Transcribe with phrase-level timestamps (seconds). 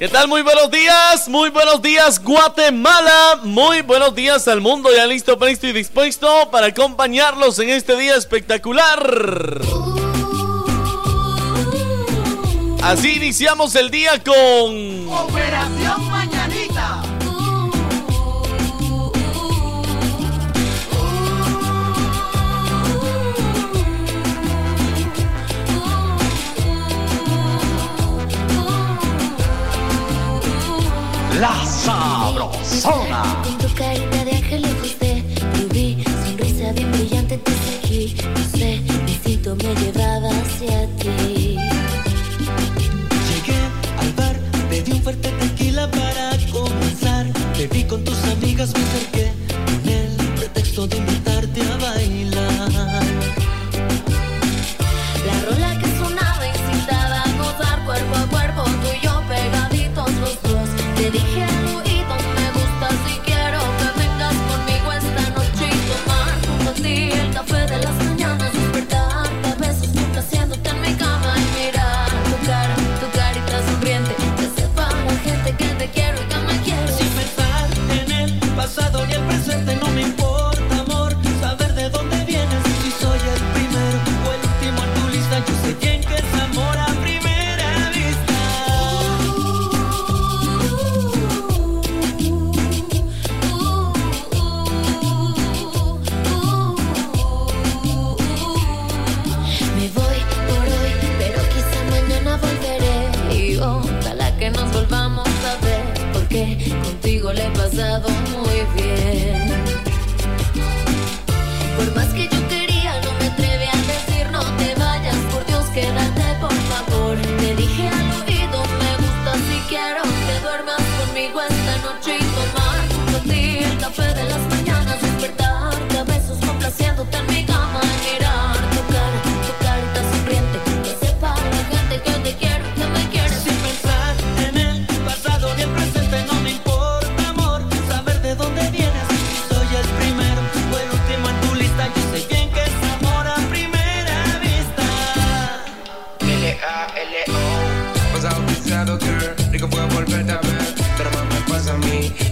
[0.00, 0.28] ¿Qué tal?
[0.28, 5.66] Muy buenos días, muy buenos días Guatemala, muy buenos días al mundo, ya listo, presto
[5.66, 9.60] y dispuesto para acompañarlos en este día espectacular.
[12.82, 16.39] Así iniciamos el día con Operación Mañanita.
[31.40, 33.22] La Sabrosona.
[33.42, 35.24] Con tu carita de ángel de
[35.72, 38.14] vi sonrisa bien brillante te seguí.
[38.34, 41.56] No sé, besito me llevaba hacia ti.
[43.28, 43.58] Llegué
[44.00, 44.36] al bar,
[44.68, 47.26] pedí un fuerte tequila para comenzar.
[47.56, 49.09] Te vi con tus amigas, me acerqué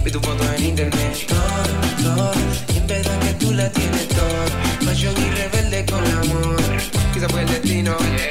[0.09, 1.27] Vi tu foto en internet.
[1.27, 2.31] Todo, todo
[2.73, 4.41] Y en verdad que tú la tienes todo
[4.81, 6.57] Fashion y rebelde con amor.
[7.13, 8.28] Quizá fue el destino Te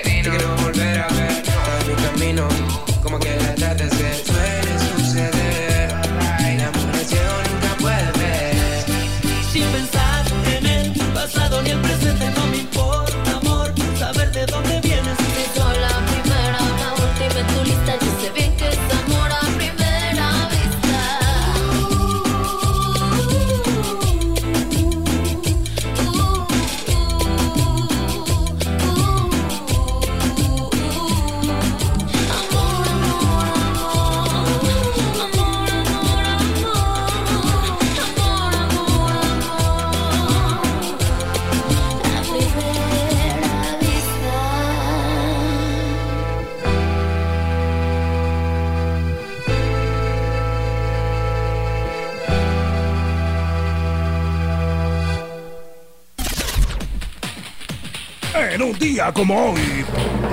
[59.14, 59.84] como hoy,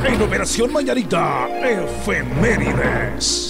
[0.06, 3.45] en Operación Mañanita, efemérides.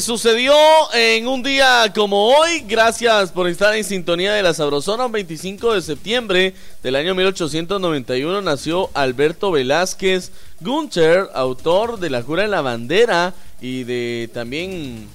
[0.00, 0.54] Sucedió
[0.94, 2.64] en un día como hoy.
[2.66, 5.06] Gracias por estar en sintonía de la Sabrosona.
[5.06, 12.42] Un 25 de septiembre del año 1891 nació Alberto Velázquez Gunter, autor de La Jura
[12.42, 15.08] de la Bandera y de también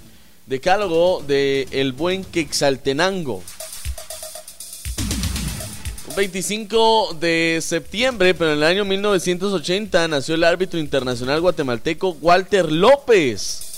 [0.48, 3.44] decálogo de El Buen Quexaltenango.
[6.10, 12.72] Un 25 de septiembre, pero en el año 1980 nació el árbitro internacional guatemalteco Walter
[12.72, 13.71] López.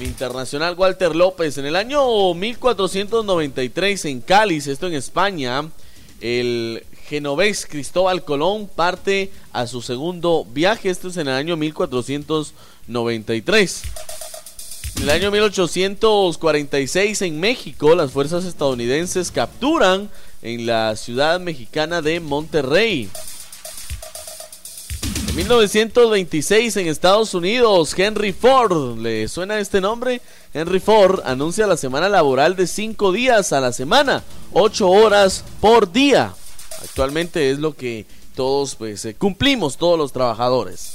[0.00, 1.58] El internacional Walter López.
[1.58, 5.68] En el año 1493 en Cáliz, esto en España,
[6.22, 10.88] el genovés Cristóbal Colón parte a su segundo viaje.
[10.88, 13.82] Esto es en el año 1493.
[14.96, 20.08] En el año 1846 en México, las fuerzas estadounidenses capturan
[20.40, 23.10] en la ciudad mexicana de Monterrey.
[25.30, 30.20] En 1926 en Estados Unidos, Henry Ford, ¿le suena este nombre?
[30.52, 35.92] Henry Ford anuncia la semana laboral de 5 días a la semana, 8 horas por
[35.92, 36.34] día.
[36.82, 40.94] Actualmente es lo que todos pues, eh, cumplimos, todos los trabajadores.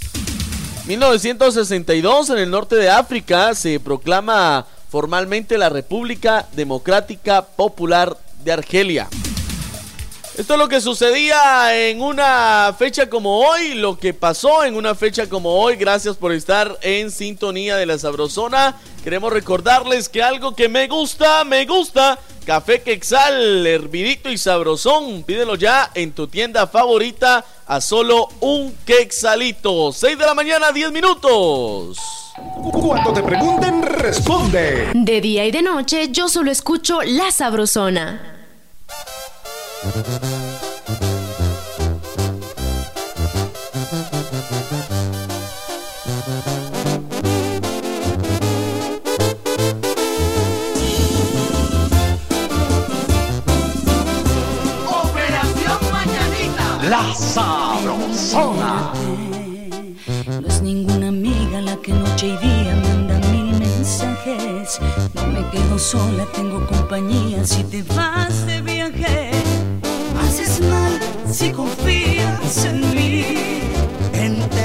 [0.85, 9.07] 1962 en el norte de África se proclama formalmente la República Democrática Popular de Argelia.
[10.37, 14.93] Esto es lo que sucedía en una fecha como hoy, lo que pasó en una
[14.93, 15.77] fecha como hoy.
[15.77, 18.75] Gracias por estar en sintonía de la Sabrosona.
[19.01, 22.19] Queremos recordarles que algo que me gusta, me gusta.
[22.45, 25.23] Café Quexal, hervidito y sabrosón.
[25.23, 29.93] Pídelo ya en tu tienda favorita a solo un quexalito.
[29.93, 31.97] 6 de la mañana, 10 minutos.
[32.73, 34.91] Cuando te pregunten, responde.
[34.93, 38.34] De día y de noche yo solo escucho La Sabrosona.
[65.85, 67.45] Sola, tengo compañía.
[67.45, 68.54] Si te vas de.
[71.31, 74.64] Si confías en mí.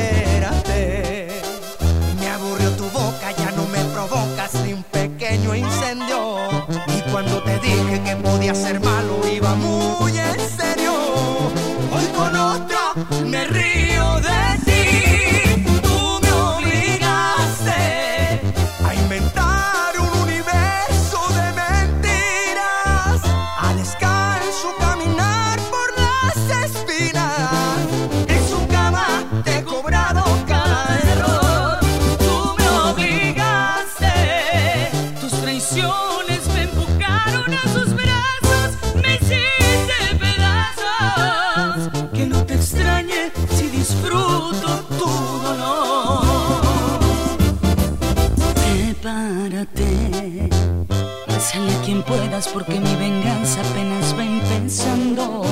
[52.48, 55.42] Porque mi venganza apenas va empezando.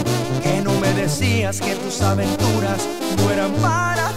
[0.43, 2.87] Que no me decías que tus aventuras
[3.17, 4.11] no eran para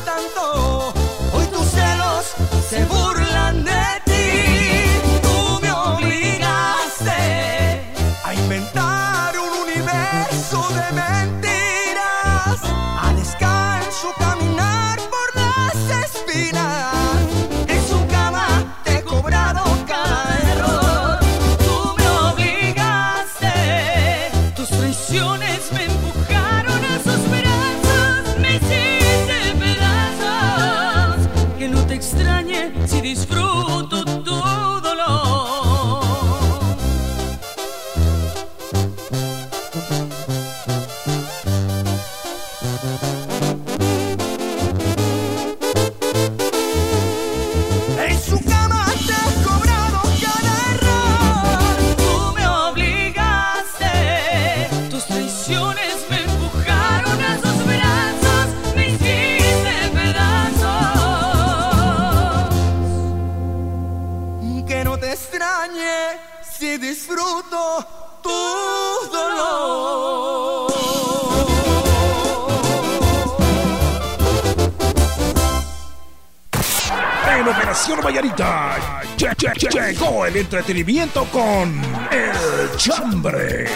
[80.41, 81.79] entretenimiento con
[82.11, 83.67] El Chambre.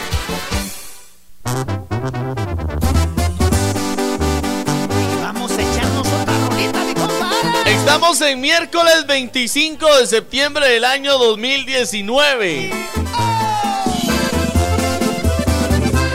[5.21, 7.71] Vamos a echarnos otra rolita, mi compadre.
[7.71, 12.71] Estamos en miércoles 25 de septiembre del año 2019.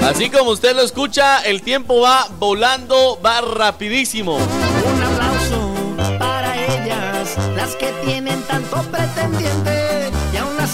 [0.02, 4.36] Así como usted lo escucha, el tiempo va volando, va rapidísimo.
[4.36, 9.89] Un aplauso para ellas, las que tienen tanto pretendiente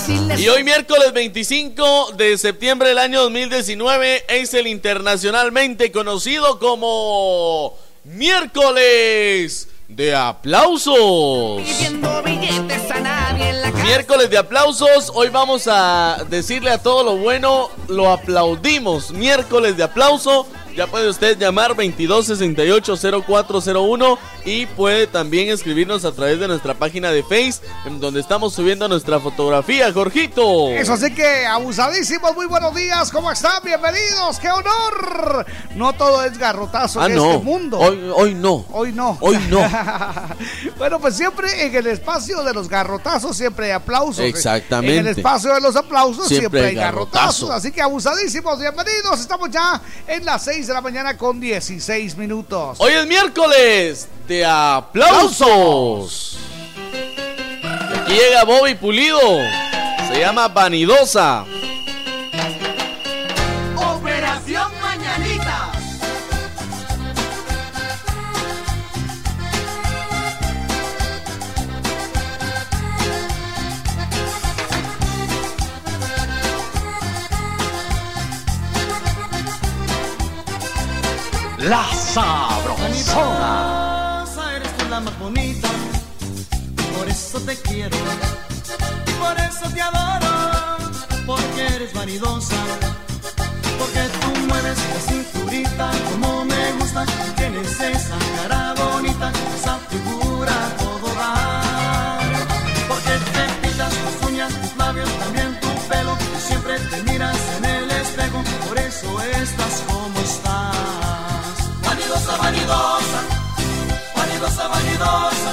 [0.09, 9.69] y hoy miércoles 25 de septiembre del año 2019 es el internacionalmente conocido como miércoles
[9.89, 11.63] de aplausos.
[13.83, 19.11] Miércoles de aplausos, hoy vamos a decirle a todo lo bueno, lo aplaudimos.
[19.11, 20.47] Miércoles de aplauso,
[20.77, 27.23] ya puede usted llamar 2268-0401 y puede también escribirnos a través de nuestra página de
[27.23, 30.69] Face, en donde estamos subiendo nuestra fotografía, Jorgito.
[30.69, 33.63] Eso así que abusadísimos, muy buenos días, ¿cómo están?
[33.65, 35.47] Bienvenidos, qué honor.
[35.75, 37.33] No todo es garrotazo Ah, en no.
[37.33, 37.79] este mundo.
[37.79, 38.67] Hoy, hoy no.
[38.71, 39.17] Hoy no.
[39.21, 39.59] Hoy no.
[40.79, 44.25] bueno, pues siempre en el espacio de los garrotazos siempre hay aplausos.
[44.25, 44.99] Exactamente.
[44.99, 47.49] En el espacio de los aplausos Siempre siempre, hay garrotazos.
[47.49, 47.53] garrotazo.
[47.53, 49.21] Así que abusadísimos, bienvenidos.
[49.21, 52.79] Estamos ya en las 6 de la mañana con 16 minutos.
[52.81, 56.39] Hoy es miércoles de aplausos.
[57.93, 59.21] Y aquí llega Bobby Pulido.
[60.09, 61.45] Se llama Vanidosa.
[81.69, 83.55] La Sabrosona.
[84.55, 85.69] Eres tú la más bonita,
[86.97, 87.97] por eso te quiero,
[89.19, 90.77] por eso te adoro,
[91.27, 92.55] porque eres vanidosa,
[93.81, 97.05] porque tú mueves la cinturita como me gusta,
[97.37, 102.23] tienes esa cara bonita, esa figura todo dar,
[102.87, 107.91] porque te pintas tus uñas, tus labios, también tu pelo, siempre te miras en el
[107.91, 109.96] espejo, por eso estás.
[112.17, 113.21] Vanidosa, vanidosa,
[114.17, 115.53] vanidosa, vanidosa,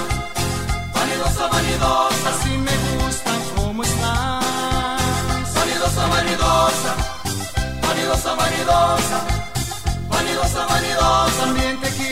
[0.93, 2.71] vanidosa, vanidosa, así me
[3.03, 5.53] gusta como estás.
[5.55, 6.91] Vanidosa, vanidosa,
[7.81, 9.19] vanidosa, vanidosa,
[10.09, 12.02] vanidosa, vanidosa, también te quiero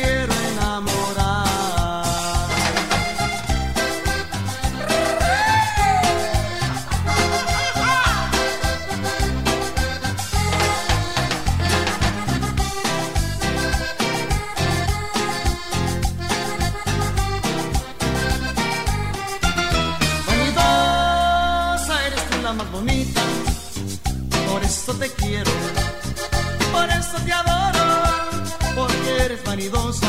[29.52, 30.08] vanidosa,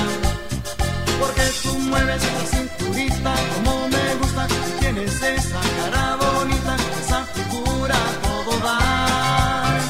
[1.18, 4.46] porque tú mueves la cinturita como me gusta,
[4.78, 9.80] tienes esa cara bonita, esa figura todo dar,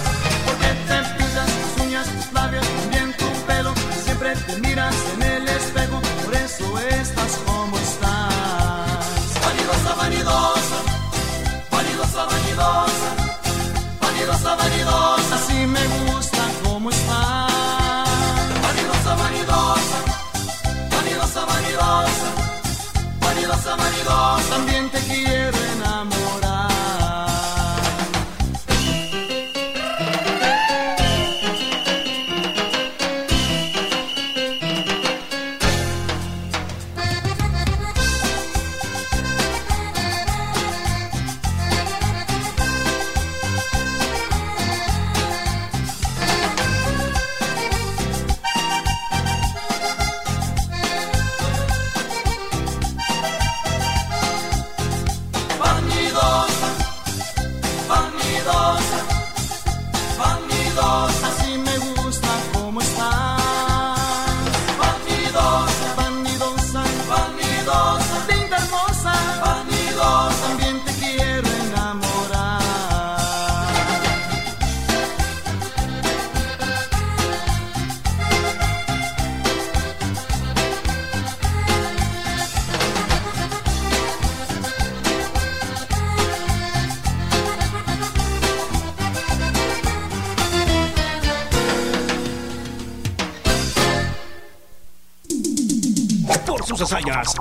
[0.47, 5.47] porque te pintas tus uñas, tus labios, también tu pelo, siempre te miras en el
[5.47, 9.25] espejo, por eso estás como estás.
[9.45, 10.79] Vanidosa, vanidosa,
[11.71, 13.11] vanidosa, vanidosa,
[14.01, 16.12] vanidosa, vanidosa, así me gusta
[24.05, 25.32] vanidosa, también te quiero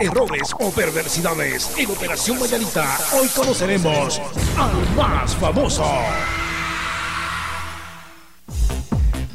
[0.01, 4.20] errores o perversidades en Operación Mañanita, hoy conoceremos
[4.58, 5.86] al más famoso.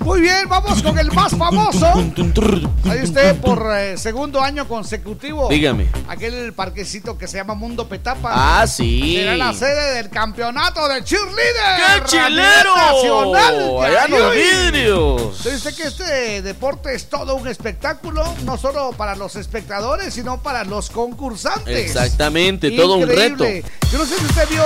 [0.00, 1.86] Muy bien, vamos con el más famoso.
[2.84, 5.48] Ahí usted por eh, segundo año consecutivo.
[5.48, 5.88] Dígame.
[6.16, 8.30] Aquel parquecito que se llama Mundo Petapa.
[8.32, 9.16] Ah, sí.
[9.16, 12.02] Será la sede del campeonato de cheerleader.
[12.02, 12.74] ¡Qué chilero!
[12.74, 13.84] Nacional.
[13.84, 15.36] Allá los vidrios.
[15.36, 18.24] ¿Sabe usted que este deporte es todo un espectáculo?
[18.44, 21.84] No solo para los espectadores, sino para los concursantes.
[21.84, 23.44] Exactamente, todo un reto.
[23.92, 24.64] Yo no sé si usted vio,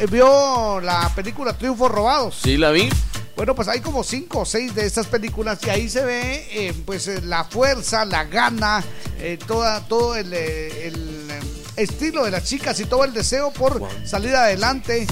[0.00, 2.40] eh, vio la película Triunfos Robados.
[2.42, 2.90] Sí, la vi.
[3.36, 6.74] Bueno, pues hay como cinco o seis de estas películas y ahí se ve eh,
[6.84, 8.84] pues eh, la fuerza, la gana,
[9.20, 11.40] eh, toda, todo el, eh, el, eh,
[11.76, 15.06] estilo de las chicas y todo el deseo por salir adelante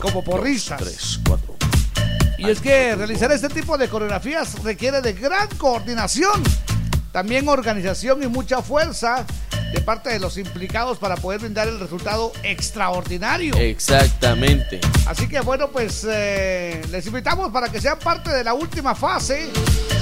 [0.00, 1.20] como porristas.
[2.38, 6.42] Y es que realizar este tipo de coreografías requiere de gran coordinación,
[7.10, 9.26] también organización y mucha fuerza
[9.72, 13.54] de parte de los implicados para poder brindar el resultado extraordinario.
[13.56, 14.80] Exactamente.
[15.06, 19.48] Así que bueno, pues eh, les invitamos para que sean parte de la última fase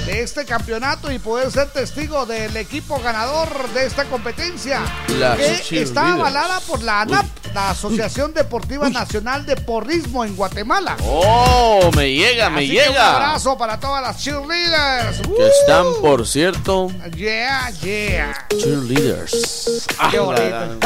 [0.07, 4.81] de este campeonato y poder ser testigo del equipo ganador de esta competencia,
[5.19, 10.97] Las que está avalada por la ANAP, la Asociación Deportiva Nacional de Porrismo en Guatemala.
[11.03, 13.17] Oh, me llega, me que un llega.
[13.17, 15.21] abrazo para todas las cheerleaders.
[15.23, 18.47] Que están, por cierto, Uh, yeah, yeah.
[18.57, 19.87] cheerleaders.
[20.11, 20.79] Qué bonito.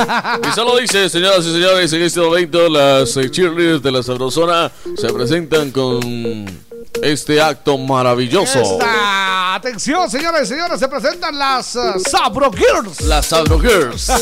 [0.49, 4.71] Y solo dice, señoras y señores, en este momento las eh, cheerleaders de la Sabrosona
[4.97, 6.01] se presentan con
[7.03, 8.61] este acto maravilloso.
[8.61, 13.01] Esta- Atención, señores y señores, se presentan las uh, Sabro Girls.
[13.03, 14.07] Las Sabro Girls.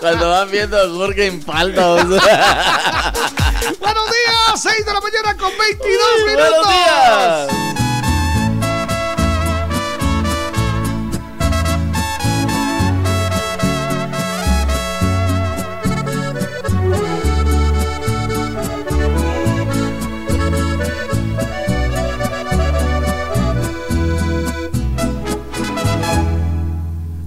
[0.00, 1.72] Cuando van viendo a Jorge en sea.
[3.80, 6.66] Buenos días, 6 de la mañana con 22 minutos.
[6.66, 7.81] Buenos días.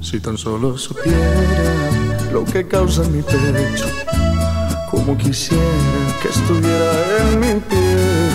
[0.06, 1.90] Si tan solo supiera
[2.32, 3.88] lo que causa mi pecho,
[4.92, 5.64] como quisiera
[6.22, 8.30] que estuviera en mi piel.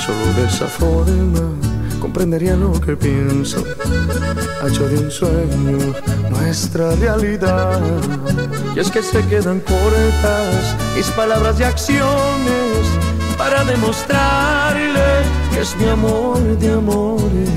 [0.00, 1.52] Solo de esa forma
[2.00, 3.62] comprendería lo que pienso.
[4.62, 5.94] Ha de un sueño
[6.30, 7.82] nuestra realidad.
[8.74, 12.86] Y es que se quedan cortas mis palabras y acciones
[13.36, 17.50] para demostrarle que es mi amor de amores.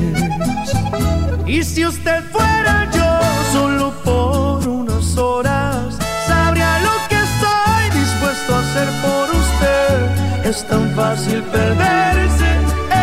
[1.47, 2.50] Y si usted fuera
[9.01, 10.49] por usted.
[10.49, 12.49] Es tan fácil perderse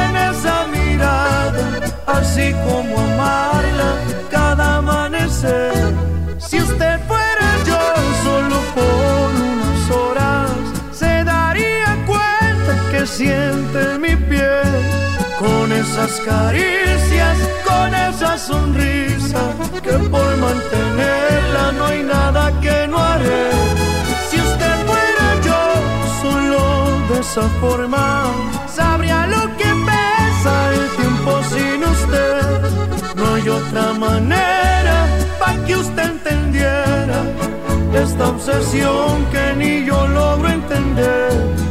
[0.02, 1.64] en esa mirada,
[2.06, 3.90] así como amarla
[4.30, 5.94] cada amanecer.
[6.38, 7.80] Si usted fuera yo
[8.24, 10.50] solo por unas horas,
[10.92, 14.72] se daría cuenta que siente mi piel
[15.38, 19.40] con esas caricias, con esa sonrisa,
[19.82, 23.87] que por mantenerla no hay nada que no haré.
[27.30, 28.32] Esa forma,
[28.74, 33.14] sabría lo que pesa el tiempo sin usted.
[33.16, 34.96] No hay otra manera
[35.38, 37.18] para que usted entendiera
[37.92, 41.67] esta obsesión que ni yo logro entender.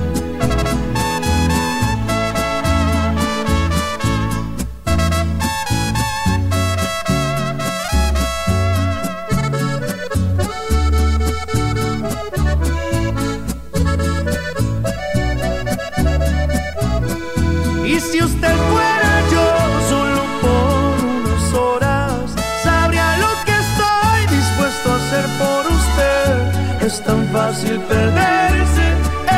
[26.97, 28.87] Es tan fácil perderse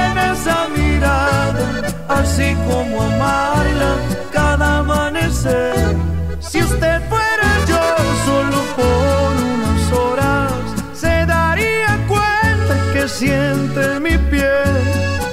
[0.06, 3.96] en esa mirada, así como amarla
[4.32, 5.98] cada amanecer.
[6.40, 7.84] Si usted fuera yo
[8.26, 10.54] solo por unas horas,
[10.94, 14.82] se daría cuenta que siente mi piel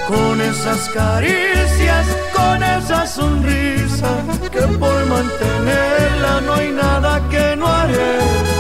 [0.09, 4.11] con esas caricias, con esa sonrisa,
[4.51, 8.56] que por mantenerla no hay nada que no haré.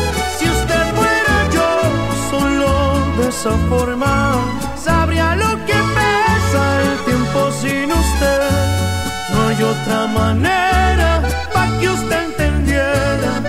[3.46, 4.42] Esa
[4.76, 8.50] sabría lo que pesa el tiempo sin usted.
[9.32, 13.42] No hay otra manera para que usted entendiera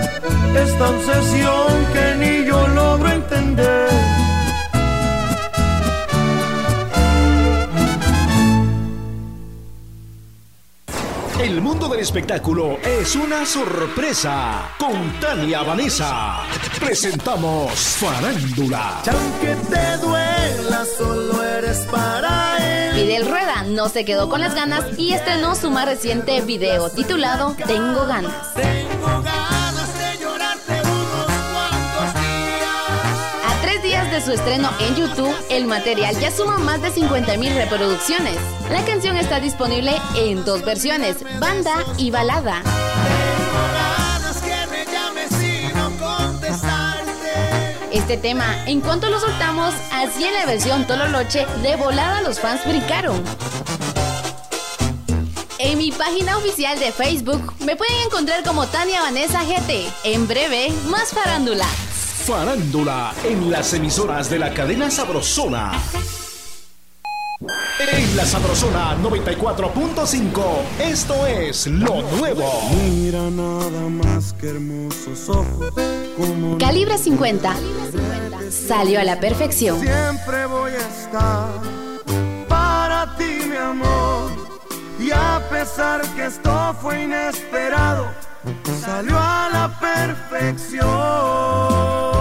[0.54, 3.87] esta obsesión que ni yo logro entender.
[11.48, 14.70] El mundo del espectáculo es una sorpresa.
[14.78, 16.42] Con Tania Vanessa
[16.78, 19.02] presentamos Farándula.
[19.10, 22.96] aunque te duela, solo eres para él.
[22.96, 27.56] Fidel Rueda no se quedó con las ganas y estrenó su más reciente video titulado
[27.66, 28.52] Tengo ganas.
[28.52, 28.77] Tengo ganas
[34.18, 38.36] de su estreno en YouTube, el material ya suma más de 50 mil reproducciones.
[38.68, 42.62] La canción está disponible en dos versiones, banda y balada.
[47.92, 48.64] Este tema.
[48.66, 53.22] En cuanto lo soltamos, así en la versión Tololoche, de volada los fans brincaron.
[55.60, 59.88] En mi página oficial de Facebook me pueden encontrar como Tania Vanessa GT.
[60.04, 61.66] En breve, más farándula.
[62.28, 65.72] Farándula en las emisoras de la cadena Sabrosona.
[67.80, 70.42] En la Sabrosona 94.5,
[70.78, 72.44] esto es lo nuevo.
[72.84, 75.72] Mira nada más que hermosos ojos.
[76.18, 77.56] Como Calibre 50.
[78.50, 79.80] Salió a la perfección.
[79.80, 81.48] Siempre voy a estar
[82.46, 84.32] para ti, mi amor.
[85.00, 88.08] Y a pesar que esto fue inesperado,
[88.84, 92.17] salió a la perfección.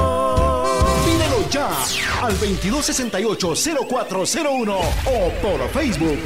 [2.21, 6.19] Al 2268-0401 o por Facebook.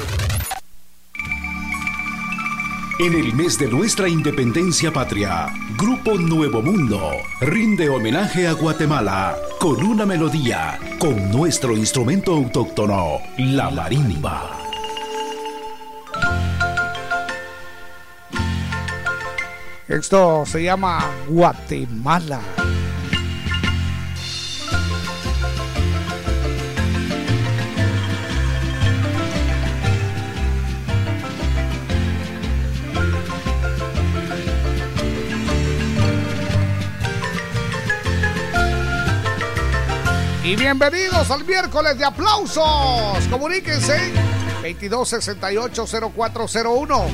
[3.00, 9.84] En el mes de nuestra independencia patria, Grupo Nuevo Mundo rinde homenaje a Guatemala con
[9.84, 14.58] una melodía, con nuestro instrumento autóctono, la marimba.
[19.88, 22.61] Esto se llama Guatemala.
[40.43, 43.27] Y bienvenidos al miércoles de aplausos.
[43.30, 44.12] Comuníquense
[44.63, 47.06] 2268-0401.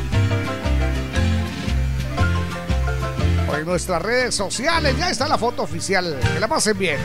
[3.49, 6.17] O en nuestras redes sociales ya está la foto oficial.
[6.33, 7.01] Que la pasen bien.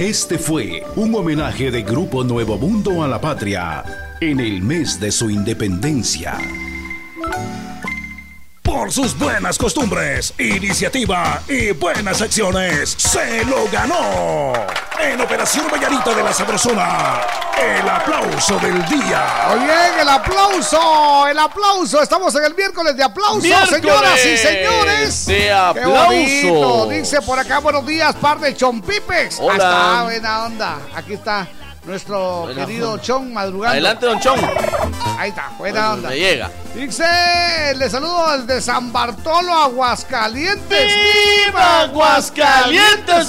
[0.00, 3.84] Este fue un homenaje de Grupo Nuevo Mundo a la patria
[4.18, 6.38] en el mes de su independencia.
[8.62, 14.69] Por sus buenas costumbres, iniciativa y buenas acciones, se lo ganó.
[15.02, 17.20] En Operación Vallarita de la Sabrosona,
[17.58, 19.46] el aplauso del día.
[19.48, 22.02] Muy bien, el aplauso, el aplauso.
[22.02, 25.26] Estamos en el miércoles de aplauso, Miércoles señoras y señores.
[25.26, 26.86] de aplauso.
[26.90, 29.38] Dice por acá, buenos días, par de chompipes.
[29.40, 29.52] Hola.
[29.52, 30.78] Ahí está, buena onda.
[30.94, 31.48] Aquí está
[31.84, 33.02] nuestro Buena querido onda.
[33.02, 33.72] Chon madrugando.
[33.72, 34.38] Adelante, don Chon.
[35.18, 36.10] Ahí está, buena onda.
[36.10, 36.50] Me llega.
[36.74, 40.92] Dice, le saludo desde San Bartolo, Aguascalientes.
[41.46, 43.28] ¡Viva Aguascalientes!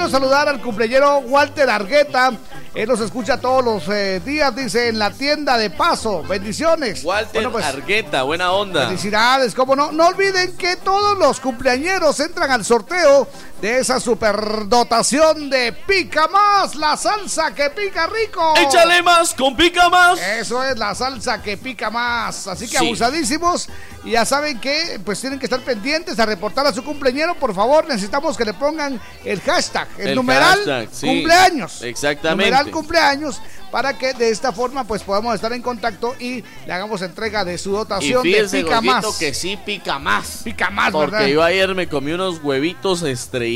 [0.00, 2.32] Quiero saludar al cumpleañero Walter Argueta.
[2.74, 6.22] Él nos escucha todos los eh, días, dice, en la tienda de paso.
[6.22, 7.04] Bendiciones.
[7.04, 8.86] Walter Bueno, pues, Argueta, buena onda.
[8.86, 9.92] Felicidades, cómo no.
[9.92, 13.28] No olviden que todos los cumpleañeros entran al sorteo
[13.60, 18.54] de esa superdotación de Pica Más, la salsa que pica rico.
[18.56, 20.18] Échale más, con pica más.
[20.20, 22.46] Eso es la salsa que pica más.
[22.46, 22.86] Así que Sí.
[22.86, 23.68] abusadísimos.
[24.02, 27.34] Y ya saben que pues tienen que estar pendientes a reportar a su cumpleañero.
[27.34, 31.06] Por favor, necesitamos que le pongan el hashtag, el, El numeral hashtag, sí.
[31.06, 31.82] cumpleaños.
[31.82, 32.50] Exactamente.
[32.50, 37.02] Numeral cumpleaños para que de esta forma pues podamos estar en contacto y le hagamos
[37.02, 39.06] entrega de su Y dotación de fíjese, pica más.
[39.18, 40.40] que sí pica más.
[40.44, 41.28] Pica más, Porque ¿verdad?
[41.28, 43.49] yo ayer me comí unos huevitos estrellados.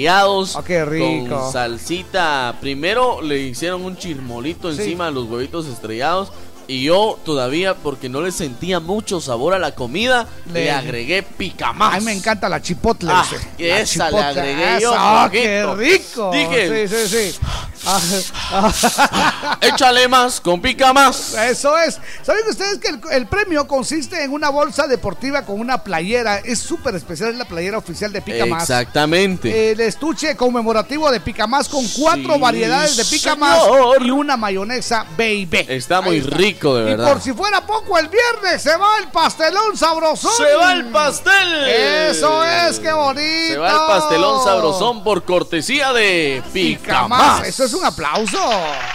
[0.57, 1.29] Ah, qué rico.
[1.39, 2.57] Con salsita.
[2.61, 4.83] Primero le hicieron un chirmolito Sí.
[4.83, 6.33] encima de los huevitos estrellados.
[6.67, 11.23] Y yo todavía, porque no le sentía mucho sabor a la comida, le, Le- agregué
[11.23, 11.95] pica más.
[11.95, 13.11] A mí me encanta la chipotle.
[13.13, 13.27] Ah,
[13.59, 15.77] La esa le agregué yo, esa, ¡Ah, qué Jorgito.
[15.77, 16.31] rico!
[16.33, 17.39] Dije- Sí, sí, sí.
[19.61, 21.35] Échale más, con pica más.
[21.35, 21.99] Eso es.
[22.23, 26.39] ¿Saben ustedes que el, el premio consiste en una bolsa deportiva con una playera?
[26.39, 28.63] Es súper especial, es la playera oficial de Pica Más.
[28.63, 29.73] Exactamente.
[29.73, 33.39] El estuche conmemorativo de Pica Más con cuatro Sí, variedades de Pica señor.
[33.39, 33.61] Más
[34.01, 35.67] y una mayonesa baby.
[35.69, 36.21] Está muy Ahí
[36.55, 40.33] rico, de Y por si fuera poco, el viernes se va el pastelón sabrosón.
[40.37, 41.65] ¡Se va el pastel!
[41.65, 43.55] Eso es, qué bonito.
[43.55, 47.41] Se va el pastelón sabrosón por cortesía de Pica Pica Más.
[47.41, 47.49] Más.
[47.49, 48.39] Eso es un aplauso.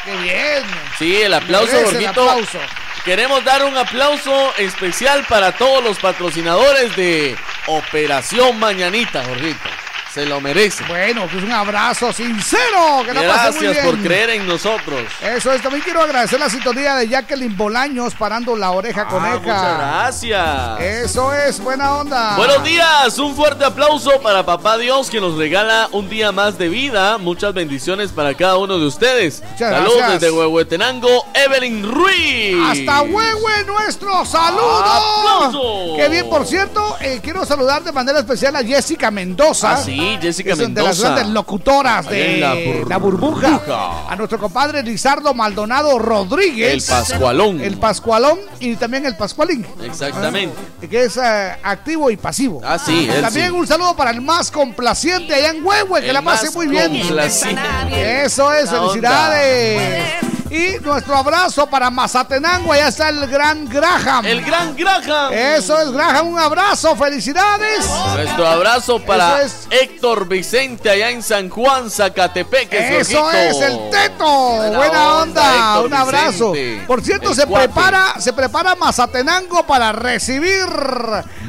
[0.06, 0.64] Qué bien.
[0.98, 1.76] Sí, el aplauso,
[2.10, 2.60] aplauso.
[3.06, 7.36] Queremos dar un aplauso especial para todos los patrocinadores de
[7.68, 9.70] Operación Mañanita, Jorgito.
[10.14, 10.84] Se lo merece.
[10.88, 13.04] Bueno, pues un abrazo sincero.
[13.06, 13.86] Que muy Gracias bien.
[13.86, 15.02] por creer en nosotros.
[15.22, 19.38] Eso es, también quiero agradecer la sintonía de Jacqueline Bolaños parando la oreja Ah, coneja.
[19.38, 20.80] muchas gracias.
[20.80, 22.36] Eso es, buena onda.
[22.38, 26.70] Buenos días, un fuerte aplauso para Papá Dios que nos regala un día más de
[26.70, 27.20] vida.
[27.20, 29.44] Muchas bendiciones para cada uno de ustedes.
[29.52, 30.22] Muchas Saludos gracias.
[30.22, 32.58] desde Huehuetenango, Evelyn Ruiz.
[32.68, 34.84] Hasta Huehue, nuestro saludo.
[34.84, 35.96] ¡Aplauso!
[35.98, 39.74] Que bien, por cierto, eh, quiero saludar de manera especial a Jessica Mendoza.
[39.76, 42.62] Ah, sí, Jessica Es de las grandes locutoras de la la,
[42.98, 43.48] bur- burbuja.
[43.50, 44.10] burbuja.
[44.12, 46.74] A nuestro compadre Lizardo Maldonado Rodríguez.
[46.90, 47.62] El Pascualón.
[47.62, 49.66] El Pascualón y también el Pascualín.
[49.84, 50.56] Exactamente.
[50.58, 52.62] Ah, que es eh, activo y pasivo.
[52.64, 53.54] Ah, sí, él También sí.
[53.54, 56.96] un saludo para el más complaciente allá en Huehue, que El la pase muy bien.
[56.96, 60.14] Eso es, felicidades.
[60.52, 64.26] Y nuestro abrazo para Mazatenango, allá está el gran Graham.
[64.26, 65.32] El gran Graham.
[65.32, 67.88] Eso es, Graham, un abrazo, felicidades.
[68.16, 69.56] Nuestro abrazo para Eso
[69.90, 72.72] Héctor Vicente allá en San Juan, Zacatepec.
[72.72, 74.26] Eso es el teto.
[74.74, 76.52] Buena, onda, un abrazo.
[76.52, 76.86] Vicente.
[76.88, 77.68] Por cierto, se cuate.
[77.68, 80.66] prepara, se prepara Mazatenango para recibir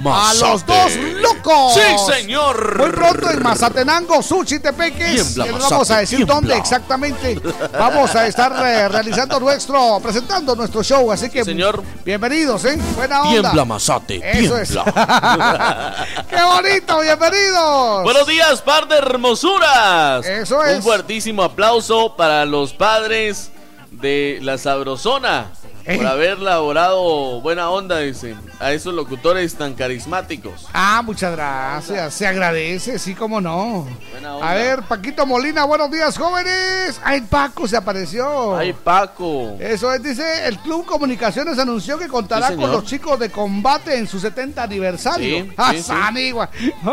[0.06, 1.74] a los dos locos.
[1.74, 2.78] Sí, señor.
[2.78, 5.36] Muy pronto en Mazatenango, Suchi Tepeques.
[5.36, 6.34] Les vamos Mazate, a decir tiembla.
[6.34, 7.40] dónde exactamente
[7.78, 11.10] vamos a estar eh, realizando nuestro, presentando nuestro show.
[11.12, 11.82] Así que, señor.
[12.04, 12.78] bienvenidos, ¿eh?
[12.96, 13.40] Buena onda.
[13.40, 14.70] Tiembla, Mazate, Eso es.
[16.30, 17.00] ¡Qué bonito!
[17.00, 18.02] ¡Bienvenidos!
[18.04, 20.24] Buenos días, par de hermosuras.
[20.26, 20.76] Eso es.
[20.76, 23.50] Un fuertísimo aplauso para los padres
[23.90, 25.60] de la Sabrosona Eh.
[25.96, 30.68] Por haber laborado buena onda, dicen, a esos locutores tan carismáticos.
[30.72, 32.14] Ah, muchas gracias.
[32.14, 33.87] Se agradece, sí, cómo no.
[34.12, 34.50] Buena onda.
[34.50, 37.00] A ver, Paquito Molina, buenos días, jóvenes.
[37.05, 38.57] Ay, Paco se apareció.
[38.57, 39.57] Ay, Paco.
[39.59, 43.96] Eso es, dice, el Club Comunicaciones anunció que contará Sí, con los chicos de combate
[43.96, 45.44] en su 70 aniversario.
[45.44, 46.35] Sí, ah, sí,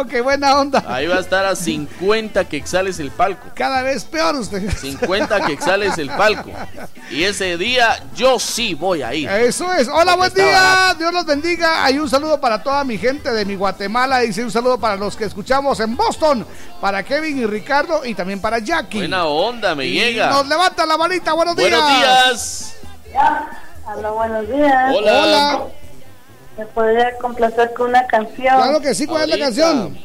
[0.10, 0.84] qué buena onda.
[0.88, 3.50] Ahí va a estar a 50 quexales el palco.
[3.56, 4.70] Cada vez peor usted.
[4.72, 6.52] 50 quexales el palco.
[7.12, 9.30] Y ese día yo sí voy a ir.
[9.30, 9.88] Eso es.
[9.88, 10.46] Hola, buen día.
[10.46, 11.00] barato.
[11.00, 11.84] Dios los bendiga.
[11.86, 14.20] Hay un saludo para toda mi gente de mi Guatemala.
[14.20, 16.46] Dice un saludo para los que escuchamos en Boston.
[16.82, 19.00] Para Kevin y Ricardo y también para Jackie.
[19.00, 20.30] Buena onda, me Y llega.
[20.30, 21.34] Nos levanta la manita.
[21.34, 21.72] Buenos días.
[21.72, 22.76] Buenos días.
[23.86, 24.96] Hola, buenos días.
[24.96, 25.24] Hola.
[25.24, 25.64] Hola.
[26.58, 28.56] ¿Me podría complacer con una canción?
[28.56, 29.06] Claro que sí.
[29.06, 29.98] ¿Cuál es la canción?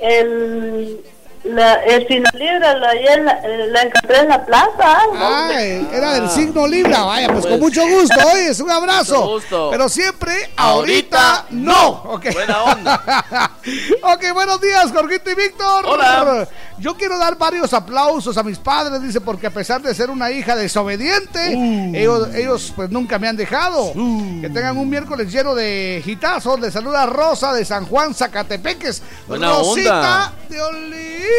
[0.00, 1.00] El
[1.44, 4.98] La, el signo libra lo ayer la, la encontré en la plaza.
[5.16, 7.02] Ah, eh, era del signo Libra.
[7.02, 8.14] Vaya, pues con mucho gusto.
[8.32, 9.16] Oye, es un abrazo.
[9.22, 9.68] Mucho gusto.
[9.72, 11.88] Pero siempre, ahorita, Ahorita no.
[12.04, 12.26] Ok.
[12.32, 13.50] Buena onda.
[14.02, 15.84] ok, buenos días, Jorgito y Víctor.
[15.86, 16.48] Hola.
[16.78, 20.30] Yo quiero dar varios aplausos a mis padres, dice, porque a pesar de ser una
[20.30, 21.92] hija desobediente, Uh.
[21.94, 23.92] ellos, ellos pues nunca me han dejado.
[24.40, 26.58] Que tengan un miércoles lleno de hitazos.
[26.60, 29.02] Les saluda Rosa de San Juan, Zacatepeques.
[29.26, 30.32] Buena Rosita onda.
[30.48, 31.31] de Oliva.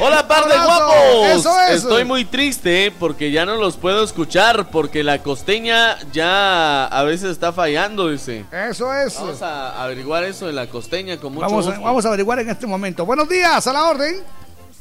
[0.00, 1.26] Hola, par de guapos.
[1.28, 1.60] Eso.
[1.70, 7.30] Estoy muy triste porque ya no los puedo escuchar porque la costeña ya a veces
[7.30, 8.44] está fallando, dice.
[8.52, 9.14] Eso es.
[9.18, 11.84] Vamos a averiguar eso de la costeña con mucho Vamos a, gusto.
[11.84, 13.04] vamos a averiguar en este momento.
[13.06, 14.22] Buenos días, a la orden.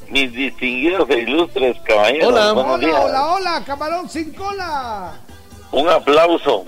[0.09, 2.29] Mis distinguidos e ilustres caballeros.
[2.29, 2.53] Hola.
[2.53, 2.99] Hola, días.
[3.03, 5.13] hola, hola, camarón sin cola.
[5.71, 6.65] Un aplauso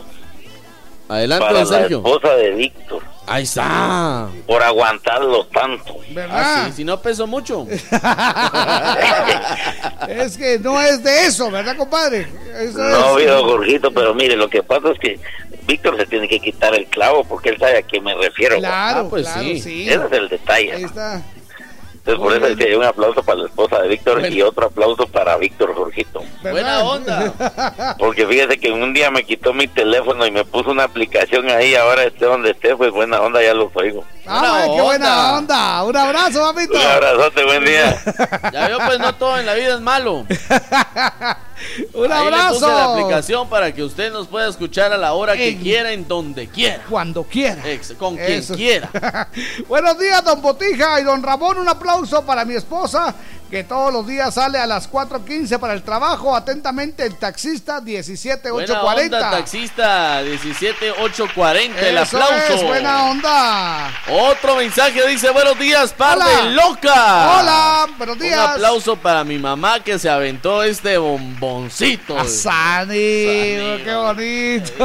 [1.10, 1.98] Adelante, para don la Sergio.
[1.98, 4.28] esposa de Víctor Ahí está.
[4.48, 5.98] por aguantarlo tanto.
[6.12, 6.36] ¿Verdad?
[6.40, 7.68] Ah, sí, si no peso mucho.
[10.08, 12.28] Es que no es de eso, ¿verdad, compadre?
[12.60, 15.20] Eso No, viejo Jorgito, pero mire, lo que pasa es que
[15.68, 18.58] Víctor se tiene que quitar el clavo porque él sabe a qué me refiero.
[18.58, 19.60] Claro, Ah, pues claro, sí.
[19.62, 19.90] sí.
[19.90, 20.74] Ese es el detalle.
[20.74, 21.22] Ahí está.
[22.10, 24.66] Entonces, por eso es que hay un aplauso para la esposa de Víctor y otro
[24.66, 26.24] aplauso para Víctor Jorgito.
[26.42, 27.96] Buena onda.
[28.00, 31.76] Porque fíjese que un día me quitó mi teléfono y me puso una aplicación ahí,
[31.76, 34.04] ahora esté donde esté, pues buena onda, ya los oigo.
[34.26, 35.84] Ah, Buena qué buena onda.
[35.84, 36.74] Un abrazo, papito.
[36.74, 37.96] Un abrazote, buen día.
[38.54, 40.26] Ya veo, pues no todo en la vida es malo.
[41.94, 42.94] Un Ahí le puse la abrazo.
[42.94, 46.84] aplicación para que usted nos pueda escuchar a la hora que quiera, en donde quiera.
[46.90, 47.62] Cuando quiera.
[47.70, 48.90] Ex- con quien quiera.
[49.68, 51.58] Buenos días, don Botija y don Ramón.
[51.58, 53.14] Un aplauso para mi esposa,
[53.50, 56.36] que todos los días sale a las 4.15 para el trabajo.
[56.36, 59.18] Atentamente, el taxista Buena 17840.
[59.18, 62.54] onda, taxista 17840, el Eso aplauso.
[62.54, 63.92] es, buena onda.
[64.08, 67.40] Otro mensaje dice, buenos días, par de loca.
[67.40, 68.38] Hola, buenos días.
[68.40, 72.20] Un aplauso para mi mamá que se aventó este bomboncito.
[72.20, 72.36] A Sani,
[72.88, 74.72] Sani, qué bonito.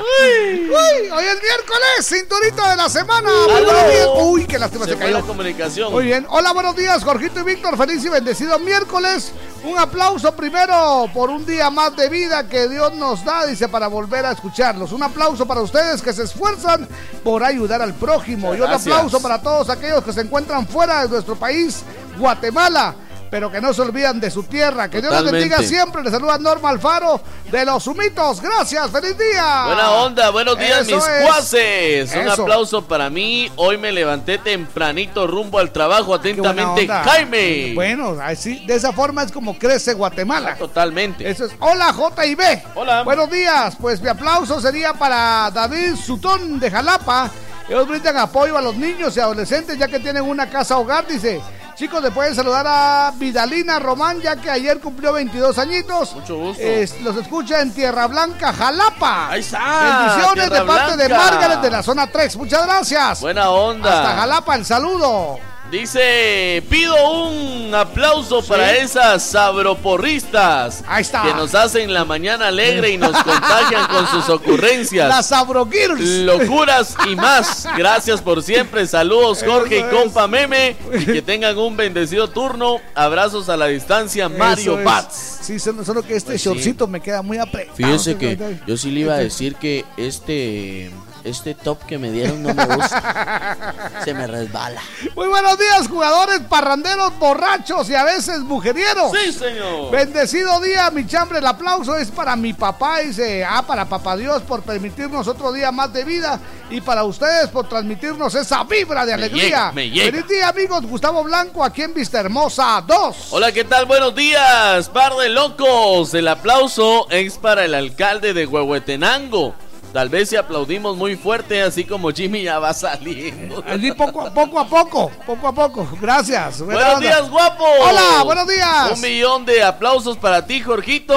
[0.00, 3.28] Uy, hoy es miércoles, cinturito de la semana.
[3.48, 4.08] Muy buenos días.
[4.16, 5.26] Uy, qué lástima se, Se fue la cayó.
[5.26, 5.92] comunicación.
[5.92, 6.26] Muy bien.
[6.30, 7.76] Hola, buenos días, Jorgito y Víctor.
[7.76, 9.32] Feliz y bendecido miércoles.
[9.64, 13.88] Un aplauso primero por un día más de vida que Dios nos da, dice, para
[13.88, 14.92] volver a escucharlos.
[14.92, 16.88] Un aplauso para ustedes que se esfuerzan
[17.22, 18.54] por ayudar al prójimo.
[18.54, 18.94] Y un Gracias.
[18.94, 21.82] aplauso para todos aquellos que se encuentran fuera de nuestro país,
[22.18, 22.94] Guatemala.
[23.34, 24.88] Pero que no se olvidan de su tierra.
[24.88, 26.04] Que Dios los bendiga siempre.
[26.04, 27.20] Les saluda Norma Alfaro
[27.50, 28.40] de los Sumitos.
[28.40, 28.88] Gracias.
[28.92, 29.64] ¡Feliz día!
[29.66, 31.24] Buena onda, buenos días Eso mis es.
[31.24, 32.12] cuaces.
[32.14, 32.42] Un Eso.
[32.42, 33.50] aplauso para mí.
[33.56, 36.14] Hoy me levanté tempranito rumbo al trabajo.
[36.14, 36.86] Atentamente.
[36.86, 37.72] Jaime.
[37.74, 40.54] Bueno, así, de esa forma es como crece Guatemala.
[40.54, 41.28] Totalmente.
[41.28, 41.56] Eso es.
[41.58, 42.62] Hola, J y B.
[42.76, 43.02] Hola.
[43.02, 43.74] Buenos días.
[43.80, 47.32] Pues mi aplauso sería para David Sutón de Jalapa.
[47.68, 51.40] Ellos brindan apoyo a los niños y adolescentes ya que tienen una casa hogar, dice.
[51.74, 56.14] Chicos, le pueden saludar a Vidalina Román, ya que ayer cumplió 22 añitos.
[56.14, 56.62] Mucho gusto.
[57.02, 59.30] Los escucha en Tierra Blanca, Jalapa.
[59.30, 61.08] Ahí está, Bendiciones Tierra de parte de.
[61.08, 62.36] Margaret de la zona 3.
[62.36, 63.20] Muchas gracias.
[63.20, 63.90] Buena onda.
[63.92, 65.40] Hasta Jalapa, el saludo.
[65.70, 66.94] Dice, pido
[67.28, 71.22] un aplauso para esas sabroporristas Ahí está.
[71.22, 75.08] que nos hacen la mañana alegre y nos contagian con sus ocurrencias.
[75.08, 76.00] Las Sabro Girls.
[76.00, 77.66] Locuras y más.
[77.76, 78.86] Gracias por siempre.
[78.86, 79.86] Saludos, Jorge y es.
[79.86, 80.76] compa Meme.
[80.92, 82.80] Y que tengan un bendecido turno.
[82.94, 84.84] Abrazos a la distancia, Mario es.
[84.84, 85.38] Bats.
[85.42, 86.48] Sí, solo, solo que este Pues sí.
[86.48, 87.74] shortcito me queda muy apretado.
[87.76, 90.90] Fíjese que Ay, yo sí le iba a decir que este
[91.24, 93.74] este top que me dieron no me gusta.
[94.04, 94.80] Se me resbala.
[95.16, 99.10] Muy buenos días, jugadores parranderos, borrachos y a veces mujerieros.
[99.12, 99.90] Sí, señor.
[99.90, 101.38] Bendecido día, mi chambre.
[101.38, 102.98] El aplauso es para mi papá.
[102.98, 106.38] Dice, ah, para papá Dios por permitirnos otro día más de vida.
[106.70, 109.44] Y para ustedes por transmitirnos esa vibra de Me alegría.
[109.44, 110.10] llega, me llega.
[110.10, 110.82] Feliz día, amigos.
[110.86, 113.28] Gustavo Blanco, aquí en Vista Hermosa 2.
[113.30, 113.86] Hola, ¿qué tal?
[113.86, 116.12] Buenos días, par de locos.
[116.14, 119.54] El aplauso es para el alcalde de Huehuetenango.
[119.94, 123.62] Tal vez si aplaudimos muy fuerte, así como Jimmy ya va saliendo.
[123.64, 125.88] Así poco, a- poco a poco, poco a poco.
[126.00, 126.60] Gracias.
[126.62, 126.98] Buenos onda.
[126.98, 127.64] días, guapo.
[127.80, 128.90] Hola, buenos días.
[128.92, 131.14] Un millón de aplausos para ti, Jorgito.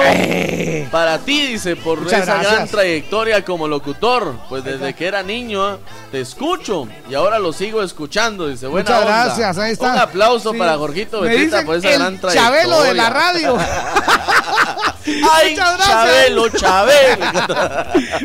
[0.92, 2.02] Para ti, dice, por Eh.
[2.02, 2.52] Muchas esa gracias.
[2.54, 4.36] gran trayectoria como locutor.
[4.48, 5.78] Pues desde que era niño ¿eh?
[6.12, 8.46] te escucho y ahora lo sigo escuchando.
[8.46, 9.24] Dice, buena Muchas onda.
[9.24, 9.92] gracias, ahí está.
[9.92, 10.58] Un aplauso Sí.
[10.58, 12.42] para Jorgito dicen por esa el gran trayectoria.
[12.42, 13.58] Chabelo de la radio.
[15.32, 15.88] Ay, Muchas gracias.
[15.88, 17.26] Chabelo, Chabelo.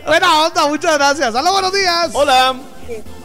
[0.05, 1.33] Buena onda, muchas gracias.
[1.35, 2.09] Hola, buenos días.
[2.13, 2.55] Hola.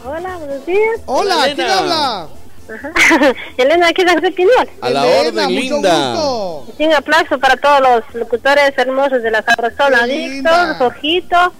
[0.05, 1.01] Hola, buenos días.
[1.05, 2.27] Hola, ¿quién habla?
[3.57, 4.69] Elena, aquí de Pinol.
[4.81, 6.13] A la Elena, orden, mucho linda.
[6.13, 6.65] gusto.
[6.77, 10.05] Y un aplauso para todos los locutores hermosos de la Sabrosona.
[10.05, 11.53] Víctor, Jorgito,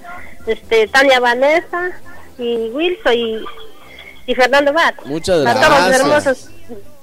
[0.46, 1.90] este, Tania Vanessa,
[2.38, 3.44] y Wilson y,
[4.28, 4.96] y Fernando Mat.
[5.06, 6.00] Muchas A todos los gracias.
[6.00, 6.50] hermosos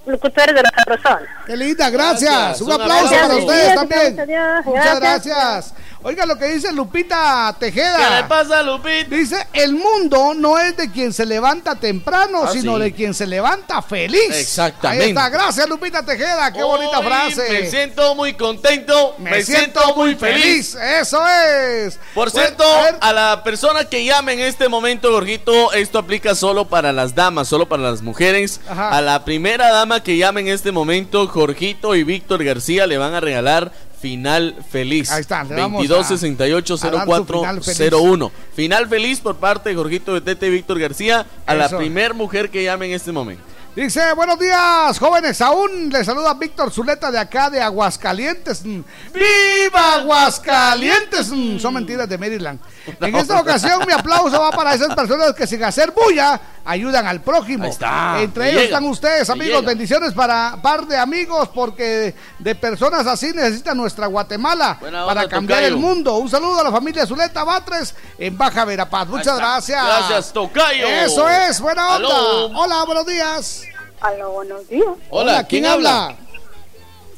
[0.07, 1.27] locutores de la sabrosona.
[1.47, 2.33] Qué linda, gracias.
[2.33, 4.21] Gracias, Un un aplauso para ustedes Gracias, también.
[4.21, 5.27] adiós, Muchas gracias.
[5.27, 5.75] gracias.
[6.09, 7.97] Oiga lo que dice Lupita Tejeda.
[7.99, 9.09] ¿Qué le pasa, Lupita?
[9.11, 12.83] Dice, el mundo no es de quien se levanta temprano, Ah, sino sí.
[12.85, 14.31] de quien se levanta feliz.
[14.31, 15.03] Exactamente.
[15.03, 17.49] Ahí está, gracias Lupita Tejeda, qué bonita frase.
[17.51, 20.77] Me siento muy contento, Me siento muy feliz.
[20.77, 21.99] Eso es.
[22.15, 22.63] Por cierto,
[23.01, 27.49] a la persona que llame en este momento, Jorgito, esto aplica solo para las damas,
[27.49, 28.61] solo para las mujeres.
[28.69, 28.91] Ajá.
[28.91, 33.13] A la primera dama que llame en este momento, Jorgito y Víctor García le van
[33.15, 33.73] a regalar
[34.07, 35.11] final feliz.
[35.11, 37.93] Ahí está, le vamos 22 a- 68 a dar su 04 final feliz.
[37.93, 38.33] 01.
[38.55, 42.63] Final feliz por parte de Jorgito Betete y Víctor García a la primer mujer que
[42.63, 43.43] llame en este momento.
[43.77, 45.39] Dice, buenos días, jóvenes.
[45.43, 48.63] Aún le saluda Víctor Zuleta de acá de Aguascalientes.
[48.63, 51.27] ¡Viva Aguascalientes!
[51.61, 52.59] Son mentiras de Maryland.
[52.99, 57.21] En esta ocasión, mi aplauso va para esas personas que sin hacer bulla ayudan al
[57.21, 57.67] prójimo.
[57.67, 59.63] Está, Entre me ellos llega, están ustedes, amigos.
[59.63, 65.29] Bendiciones para par de amigos, porque de personas así necesita nuestra Guatemala Buena onda, para
[65.29, 65.75] cambiar tocayo.
[65.77, 66.17] el mundo.
[66.17, 69.07] Un saludo a la familia Zuleta Batres en Baja Verapaz.
[69.07, 69.85] Muchas gracias.
[69.85, 70.89] Gracias, tocayo.
[70.89, 72.09] Eso es, buena onda.
[72.09, 72.47] Aló.
[72.59, 73.66] Hola, buenos días.
[74.03, 74.89] Hola, buenos días.
[75.11, 76.17] Hola, ¿quién, habla?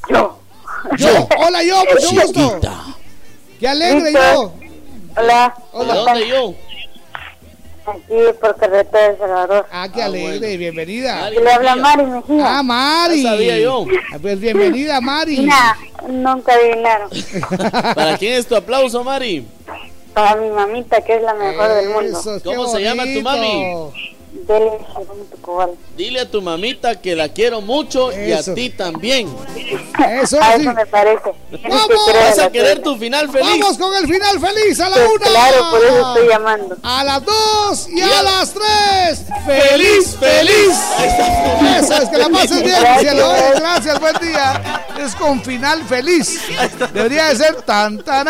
[0.09, 0.39] Yo.
[0.97, 1.27] Yo.
[1.45, 2.49] Hola, yo, mucho gusto.
[2.49, 2.83] Chiquita.
[3.59, 4.53] Qué alegre yo.
[5.17, 5.53] Hola.
[5.73, 6.53] ¿De dónde yo?
[7.85, 9.65] Aquí por carretera de Salvador.
[9.71, 10.57] Ah, qué Ah, alegre, bueno.
[10.59, 11.15] bienvenida.
[11.21, 11.75] Mari le habla.
[11.75, 12.57] Mari Mejía.
[12.59, 13.23] Ah, Mari.
[13.23, 13.85] Ya sabía yo.
[14.13, 15.39] Ah, Pues bienvenida, Mari.
[15.45, 15.73] Nah,
[16.07, 17.09] nunca adivinaron.
[17.95, 19.45] ¿Para quién es tu aplauso, Mari?
[20.13, 22.21] Para mi mamita, que es la mejor del mundo.
[22.43, 23.73] ¿Cómo se llama tu mami?
[25.95, 28.53] Dile a tu mamita que la quiero mucho y a Eso.
[28.53, 29.27] ti también.
[30.21, 30.61] Eso A sí.
[30.61, 31.33] eso me parece.
[31.67, 32.13] ¡Vamos!
[32.13, 33.59] ¿Vas a querer tu final feliz?
[33.59, 35.25] Vamos con el final feliz a la Pues una.
[35.27, 36.77] claro, por eso estoy llamando.
[36.83, 39.25] A las dos y, Y a, a- las tres.
[39.45, 40.77] ¡Feliz, feliz!
[41.79, 43.13] Eso es que la pases bien, Gracias.
[43.15, 44.83] eh, Gracias, buen día.
[44.99, 46.41] Es con final feliz.
[46.93, 48.25] Debería de ser tan, tan,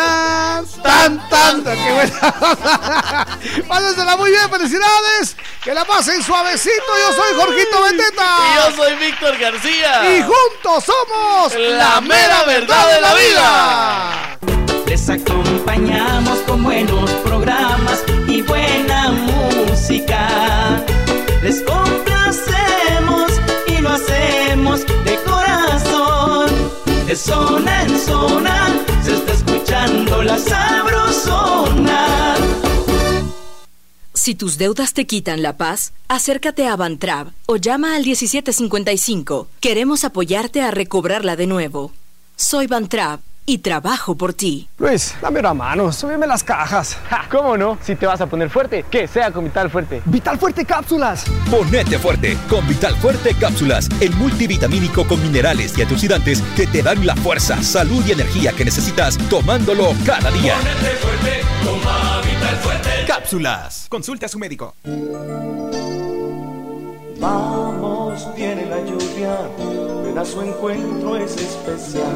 [0.82, 1.62] tan, tan.
[1.64, 3.26] Qué buena.
[3.68, 5.36] Pásensela muy bien, felicidades.
[5.64, 6.92] Que la pasen suavecito.
[6.98, 8.26] Yo soy Jorgito Y Beteta.
[8.56, 10.16] yo soy Víctor García.
[10.16, 14.38] Y juntos somos La mera verdad de la vida.
[14.86, 20.82] Les acompañamos con buenos programas y buena música.
[21.42, 23.32] Les complacemos
[23.66, 26.48] y lo hacemos de corazón.
[27.06, 28.68] De zona en zona
[29.04, 32.19] se está escuchando la sabrosona.
[34.30, 39.48] Si tus deudas te quitan la paz, acércate a Bantrab o llama al 1755.
[39.58, 41.90] Queremos apoyarte a recobrarla de nuevo.
[42.36, 44.68] Soy Bantrab y trabajo por ti.
[44.78, 46.96] Luis, dame una mano, súbeme las cajas.
[47.30, 47.78] ¿Cómo no?
[47.82, 50.02] Si te vas a poner fuerte, que sea con Vital Fuerte.
[50.04, 51.24] Vital Fuerte Cápsulas.
[51.50, 57.04] Ponete fuerte con Vital Fuerte Cápsulas, el multivitamínico con minerales y antioxidantes que te dan
[57.06, 60.54] la fuerza, salud y energía que necesitas tomándolo cada día.
[63.06, 63.86] Cápsulas.
[63.88, 64.74] Consulte a su médico.
[67.20, 69.36] Vamos, viene la lluvia,
[70.04, 72.06] ven a su encuentro es especial.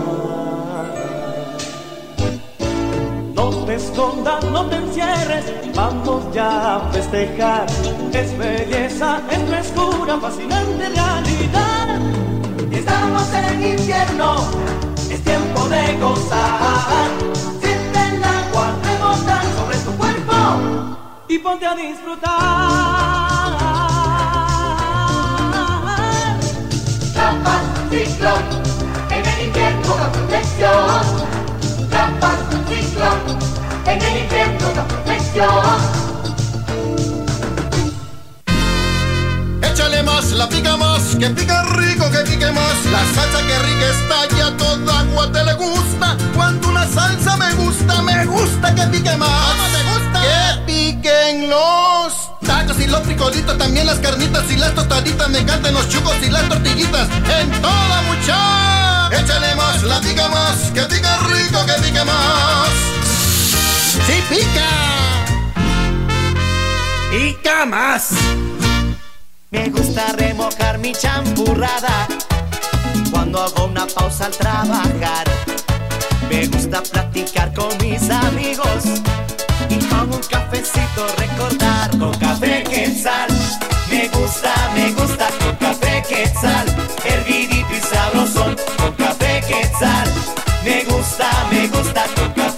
[3.66, 7.66] Te escondas, no te encierres, vamos ya a festejar.
[8.12, 11.98] Es belleza, es frescura, fascinante realidad.
[12.70, 14.36] Estamos en invierno,
[15.10, 17.08] es tiempo de gozar.
[17.58, 20.34] Siente el agua rebotar sobre tu cuerpo
[21.28, 22.34] y ponte a disfrutar.
[27.14, 28.44] Trampas, ciclón,
[29.10, 31.34] en el invierno la protección.
[31.88, 32.38] Trampas,
[32.68, 33.53] ciclón,
[33.84, 35.48] protección.
[39.62, 42.84] Échale más, la pica más, que pica rico, que pique más.
[42.90, 46.16] La salsa que rica está ya toda agua te le gusta.
[46.34, 49.56] Cuando una salsa me gusta, me gusta que pique más.
[49.72, 50.20] te gusta?
[50.22, 52.14] Que piquen los
[52.46, 55.28] tacos y los frijolitos, también las carnitas y las tostaditas.
[55.28, 57.08] Me encantan los chucos y las tortillitas.
[57.40, 59.10] En toda mucha.
[59.18, 62.13] Échale más, la pica más, que pica rico, que pique más.
[67.84, 68.10] Más.
[69.50, 72.08] Me gusta remojar mi champurrada
[73.10, 75.26] cuando hago una pausa al trabajar.
[76.30, 78.84] Me gusta platicar con mis amigos
[79.68, 83.30] y con un cafecito recordar con café quetzal.
[83.90, 86.66] Me gusta, me gusta con café quetzal,
[87.04, 90.08] hervidito y sabrosón con café quetzal.
[90.64, 92.53] Me gusta, me gusta con café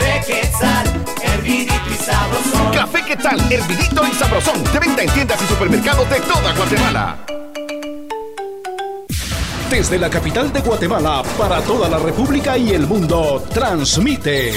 [2.07, 2.73] sabrosón.
[2.73, 4.65] Café Quetzal, hervidito y sabrosón.
[4.73, 7.19] De venta en tiendas y supermercados de toda Guatemala.
[9.71, 14.53] Desde la capital de Guatemala para toda la República y el mundo, transmite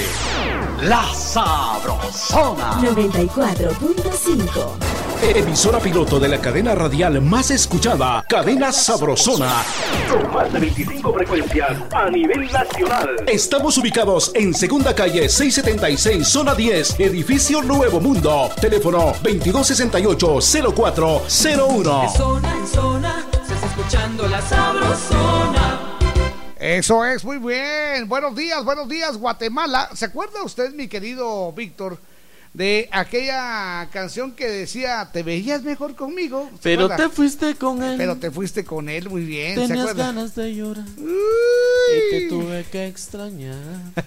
[0.83, 2.79] La Sabrosona.
[2.81, 5.08] 94.5.
[5.21, 9.65] Emisora piloto de la cadena radial más escuchada, Cadena Sabrosona.
[10.09, 13.17] Con más de 25 frecuencias a nivel nacional.
[13.27, 18.49] Estamos ubicados en Segunda Calle 676, Zona 10, Edificio Nuevo Mundo.
[18.61, 22.01] Teléfono 2268-0401.
[22.01, 25.97] De zona en zona, se está escuchando la sabrosona.
[26.57, 28.07] Eso es, muy bien.
[28.07, 29.89] Buenos días, buenos días, Guatemala.
[29.93, 31.97] ¿Se acuerda usted, mi querido Víctor,
[32.59, 36.49] de aquella canción que decía, te veías mejor conmigo?
[36.55, 37.07] ¿Se Pero acuerda?
[37.07, 37.95] te fuiste con él.
[37.97, 39.55] Pero te fuiste con él, muy bien.
[39.55, 40.83] ¿Se Tenías ganas de llorar.
[40.97, 43.55] Y te tuve que extrañar.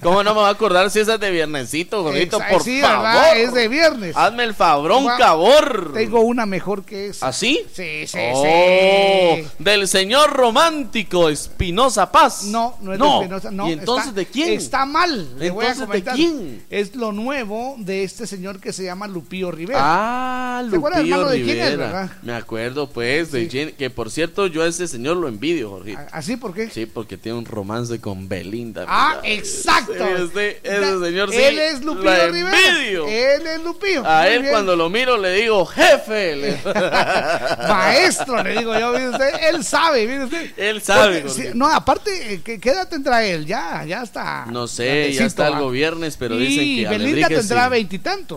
[0.03, 2.39] ¿Cómo no me va a acordar si esa es de viernesito, gordito?
[2.41, 2.99] Exa- Por sí, favor.
[3.05, 3.39] ¿verdad?
[3.39, 4.15] Es de viernes.
[4.19, 5.93] Hazme el fabrón, cabor.
[5.95, 7.29] Tengo una mejor que esa.
[7.29, 7.65] ¿Así?
[7.73, 9.45] Sí, sí, Oh, sí.
[9.59, 12.45] Del señor romántico Espinosa Paz.
[12.45, 13.07] No, no es No.
[13.07, 13.67] de Espinosa, no.
[13.67, 14.51] ¿Y entonces está- de quién?
[14.51, 15.39] Está mal.
[15.39, 16.63] Le voy a Entonces, ¿de quién?
[16.69, 19.79] Es lo nuevo de este señor que se llama Lupío Rivera.
[19.83, 21.87] Ah, ¿Te acuerdas, Lupillo hermano, de quién es, Rivera.
[21.93, 22.11] verdad?
[22.23, 26.01] Me acuerdo, pues, de quién- que por cierto, yo a ese señor lo envidio, Jorgito.
[26.13, 26.71] ¿Así por qué?
[26.71, 28.85] Sí, porque tiene un romance con Belinda.
[28.89, 29.35] Ah, mira.
[29.35, 29.93] exacto.
[29.93, 31.37] Ese, ese señor sí.
[31.39, 32.57] Él es Lupío la Rivera.
[32.69, 33.07] envidio.
[33.09, 34.07] Él es Lupío.
[34.07, 34.53] A Muy él bien.
[34.53, 36.37] cuando lo miro le digo, jefe.
[36.37, 36.59] le-
[37.69, 40.51] Maestro, le digo yo, mire usted, él sabe, mire usted.
[40.57, 41.55] Él sabe, Porque, sí, Jorge.
[41.59, 43.47] no, aparte, eh, ¿qué, qué edad tendrá él?
[43.47, 44.47] Ya, ya está.
[44.47, 47.71] No sé, ya está algo viernes, pero y dicen que Belinda tendrá y-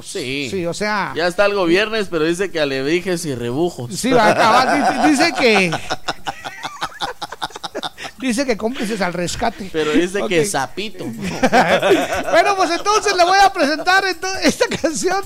[0.02, 0.48] Sí.
[0.50, 1.14] Sí, o sea.
[1.16, 3.96] Ya está algo viernes, pero dice que alebrijes y rebujos.
[3.96, 5.06] Sí, va a acabar.
[5.06, 5.72] Dice, dice que.
[8.18, 9.70] Dice que cómplices al rescate.
[9.72, 11.04] Pero dice que sapito.
[12.32, 15.22] bueno, pues entonces le voy a presentar esta canción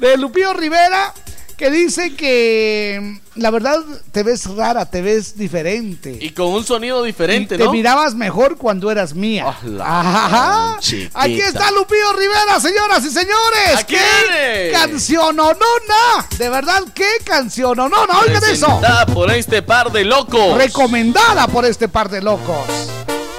[0.00, 1.14] de Lupío Rivera
[1.62, 3.78] que dice que la verdad
[4.10, 6.18] te ves rara, te ves diferente.
[6.20, 7.70] Y con un sonido diferente, Te ¿no?
[7.70, 9.46] mirabas mejor cuando eras mía.
[9.80, 10.76] Ajá.
[11.14, 13.76] Aquí está Lupío Rivera, señoras y señores.
[13.78, 16.26] Aquí ¡Qué canción onona!
[16.36, 18.18] De verdad, qué canción onona.
[18.22, 18.66] Oigan eso.
[18.66, 20.58] Presentada por este par de locos.
[20.58, 22.66] Recomendada por este par de locos.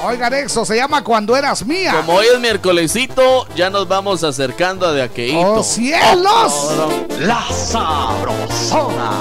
[0.05, 1.93] Oigan eso, se llama Cuando eras mía.
[1.95, 5.39] Como hoy es miércolesito, ya nos vamos acercando a de aqueíto.
[5.39, 6.73] ¡Oh, cielos!
[7.21, 9.11] La Sabrosona.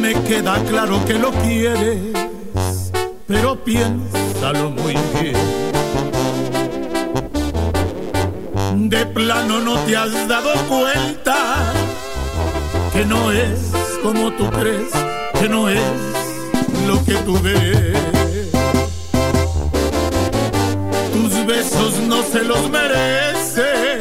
[0.00, 1.98] Me queda claro que lo quieres,
[3.26, 5.36] pero piénsalo muy bien.
[8.88, 11.74] De plano no te has dado cuenta
[12.98, 13.60] que no es
[14.02, 14.90] como tú crees,
[15.40, 15.80] que no es
[16.84, 17.96] lo que tú ves.
[21.12, 24.00] Tus besos no se los merece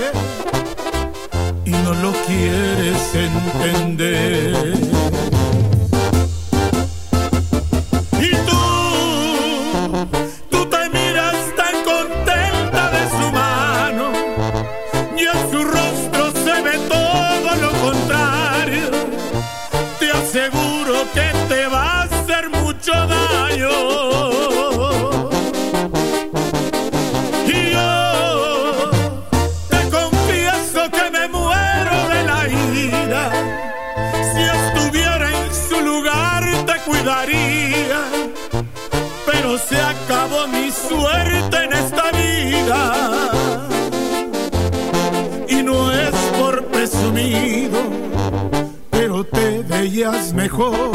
[1.64, 5.07] y no lo quieres entender.
[50.58, 50.87] Veías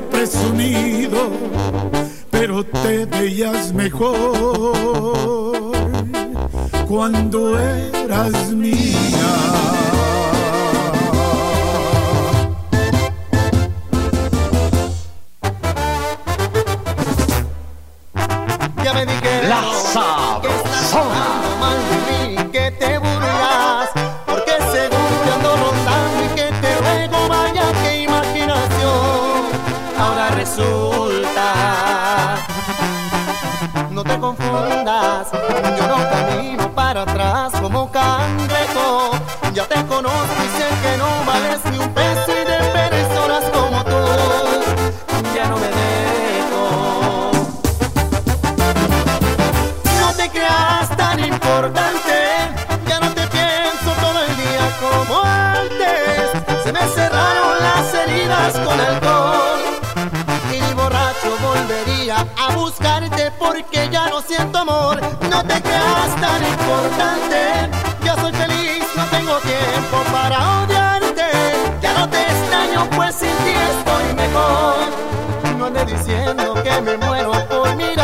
[0.00, 1.30] por desunido,
[2.30, 4.72] pero te veías mejor
[6.86, 9.58] cuando eras mía.
[19.48, 21.57] La sabrosona.
[65.38, 67.70] No te creas tan importante,
[68.04, 71.30] ya soy feliz, no tengo tiempo para odiarte.
[71.80, 74.74] Ya no te extraño, pues sin ti estoy mejor.
[75.56, 77.97] No ande diciendo que me muero por mirarte,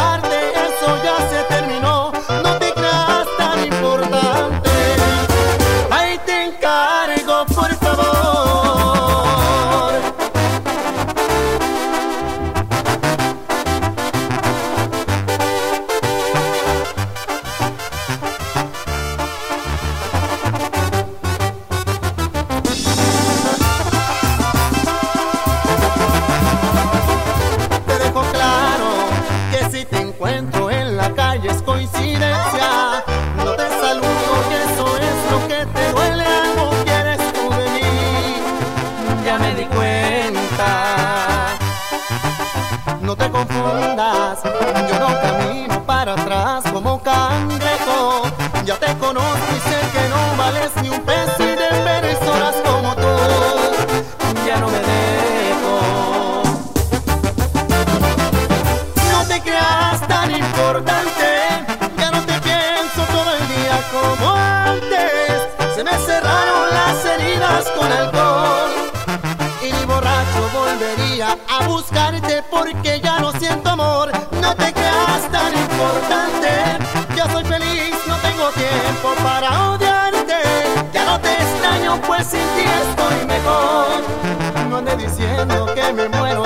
[82.06, 84.68] pues sin ti estoy mejor.
[84.68, 86.43] No ande diciendo que me muero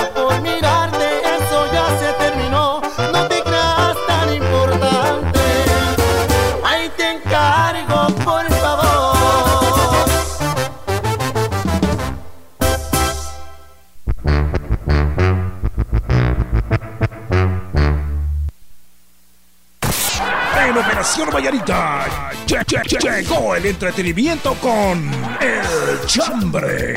[23.69, 25.11] entretenimiento con
[25.41, 26.97] El Chambre.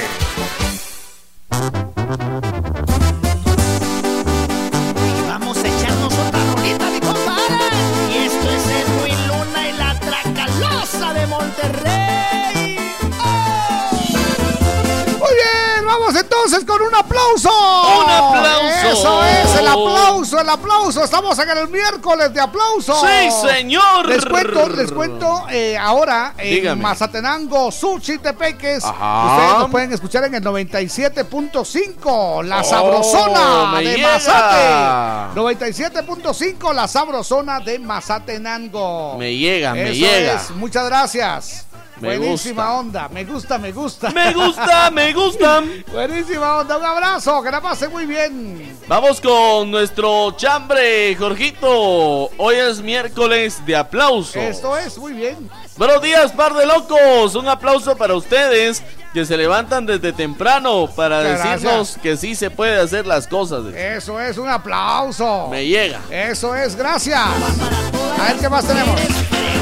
[20.62, 21.03] Aplauso.
[21.03, 22.93] Estamos en el miércoles de aplauso.
[23.01, 24.07] ¡Sí, señor!
[24.07, 26.82] Les cuento, les cuento eh, ahora en Dígame.
[26.82, 28.84] Mazatenango, Suchitepeques.
[28.86, 29.36] Ajá.
[29.36, 34.14] Ustedes nos pueden escuchar en el 97.5, La Oh, Sabrosona de llega.
[34.14, 35.39] Mazate.
[35.39, 39.18] 97.5, La Sabrosona de Mazatenango.
[39.18, 40.34] Me llega, me Eso llega.
[40.36, 41.66] es, muchas gracias.
[41.99, 44.09] Me Buenísima onda, me gusta, me gusta.
[44.09, 45.62] Me gusta, me gusta.
[45.93, 48.51] Buenísima onda, un abrazo, que la pase muy bien.
[48.92, 52.30] Vamos con nuestro chambre, Jorgito.
[52.38, 54.38] Hoy es miércoles de aplauso.
[54.38, 55.50] Esto es, muy bien.
[55.78, 57.36] Buenos días, par de locos.
[57.36, 58.84] Un aplauso para ustedes
[59.14, 63.74] que se levantan desde temprano para decirnos que sí se puede hacer las cosas.
[63.74, 65.48] Eso es, un aplauso.
[65.48, 66.02] Me llega.
[66.12, 67.18] Eso es, gracias.
[67.18, 69.00] A ver qué más tenemos.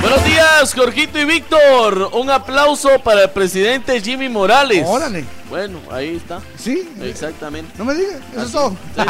[0.02, 2.10] Buenos días, Jorgito y Víctor.
[2.14, 4.84] Un aplauso para el presidente Jimmy Morales.
[4.88, 5.24] Órale.
[5.50, 6.42] Bueno, ahí está.
[6.58, 6.88] Sí.
[7.02, 7.74] Exactamente.
[7.78, 8.70] No me digas, eso es todo.
[8.96, 9.02] Sí,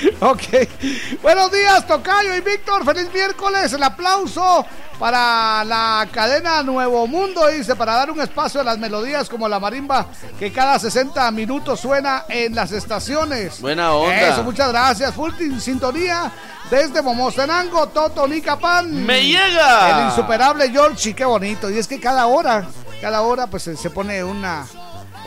[0.00, 1.22] sí, ok.
[1.22, 2.84] Buenos días, Tocayo y Víctor.
[2.84, 3.72] Feliz miércoles.
[3.72, 4.66] El aplauso
[4.98, 9.60] para la cadena Nuevo Mundo, dice, para dar un espacio a las melodías como la
[9.60, 10.06] marimba
[10.38, 13.60] que cada 60 minutos suena en las estaciones.
[13.60, 14.16] Buena onda.
[14.32, 15.14] Eso, muchas gracias.
[15.14, 16.32] Full sin- sintonía
[16.68, 18.92] desde Momostenango, Toto, Nicapan.
[19.06, 20.00] ¡Me llega!
[20.00, 21.70] El insuperable Georgie, qué bonito.
[21.70, 22.66] Y es que cada hora,
[23.00, 24.66] cada hora, pues se pone una.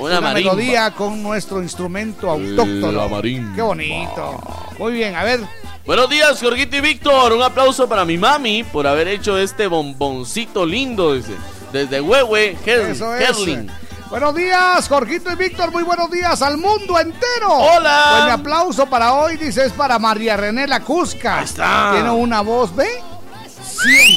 [0.01, 0.53] Una marimba.
[0.53, 2.91] melodía con nuestro instrumento autóctono.
[2.91, 3.55] La marimba.
[3.55, 4.39] Qué bonito.
[4.79, 5.41] Muy bien, a ver.
[5.85, 7.33] Buenos días, Jorgito y Víctor.
[7.33, 11.35] Un aplauso para mi mami por haber hecho este bomboncito lindo, dice.
[11.71, 12.57] Desde Huehue.
[12.65, 13.69] Herling.
[14.09, 15.71] Buenos días, Jorgito y Víctor.
[15.71, 17.49] Muy buenos días al mundo entero.
[17.49, 18.07] Hola.
[18.11, 21.39] Pues mi aplauso para hoy, dice, es para María René La Cusca.
[21.39, 21.91] Ahí está.
[21.93, 22.89] Tiene una voz, ¿ve?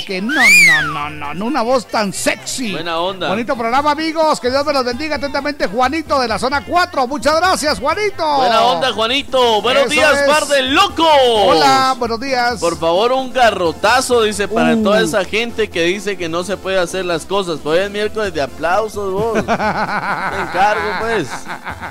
[0.07, 2.73] Que no, no, no, no, no, una voz tan sexy.
[2.73, 3.29] Buena onda.
[3.29, 4.39] Bonito programa, amigos.
[4.39, 7.07] Que Dios me los bendiga atentamente, Juanito de la zona 4.
[7.07, 8.37] Muchas gracias, Juanito.
[8.37, 9.62] Buena onda, Juanito.
[9.62, 10.29] Buenos Eso días, es.
[10.29, 11.07] par de locos.
[11.47, 12.61] Hola, buenos días.
[12.61, 14.83] Por favor, un garrotazo, dice, para Uh.
[14.83, 17.61] toda esa gente que dice que no se puede hacer las cosas.
[17.62, 19.33] Pues hoy es miércoles de aplausos, vos.
[19.35, 21.29] Te encargo, pues.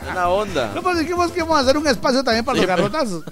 [0.06, 0.72] Buena onda.
[0.76, 3.24] No, pues dijimos que íbamos a hacer un espacio también para Sí, los garrotazos.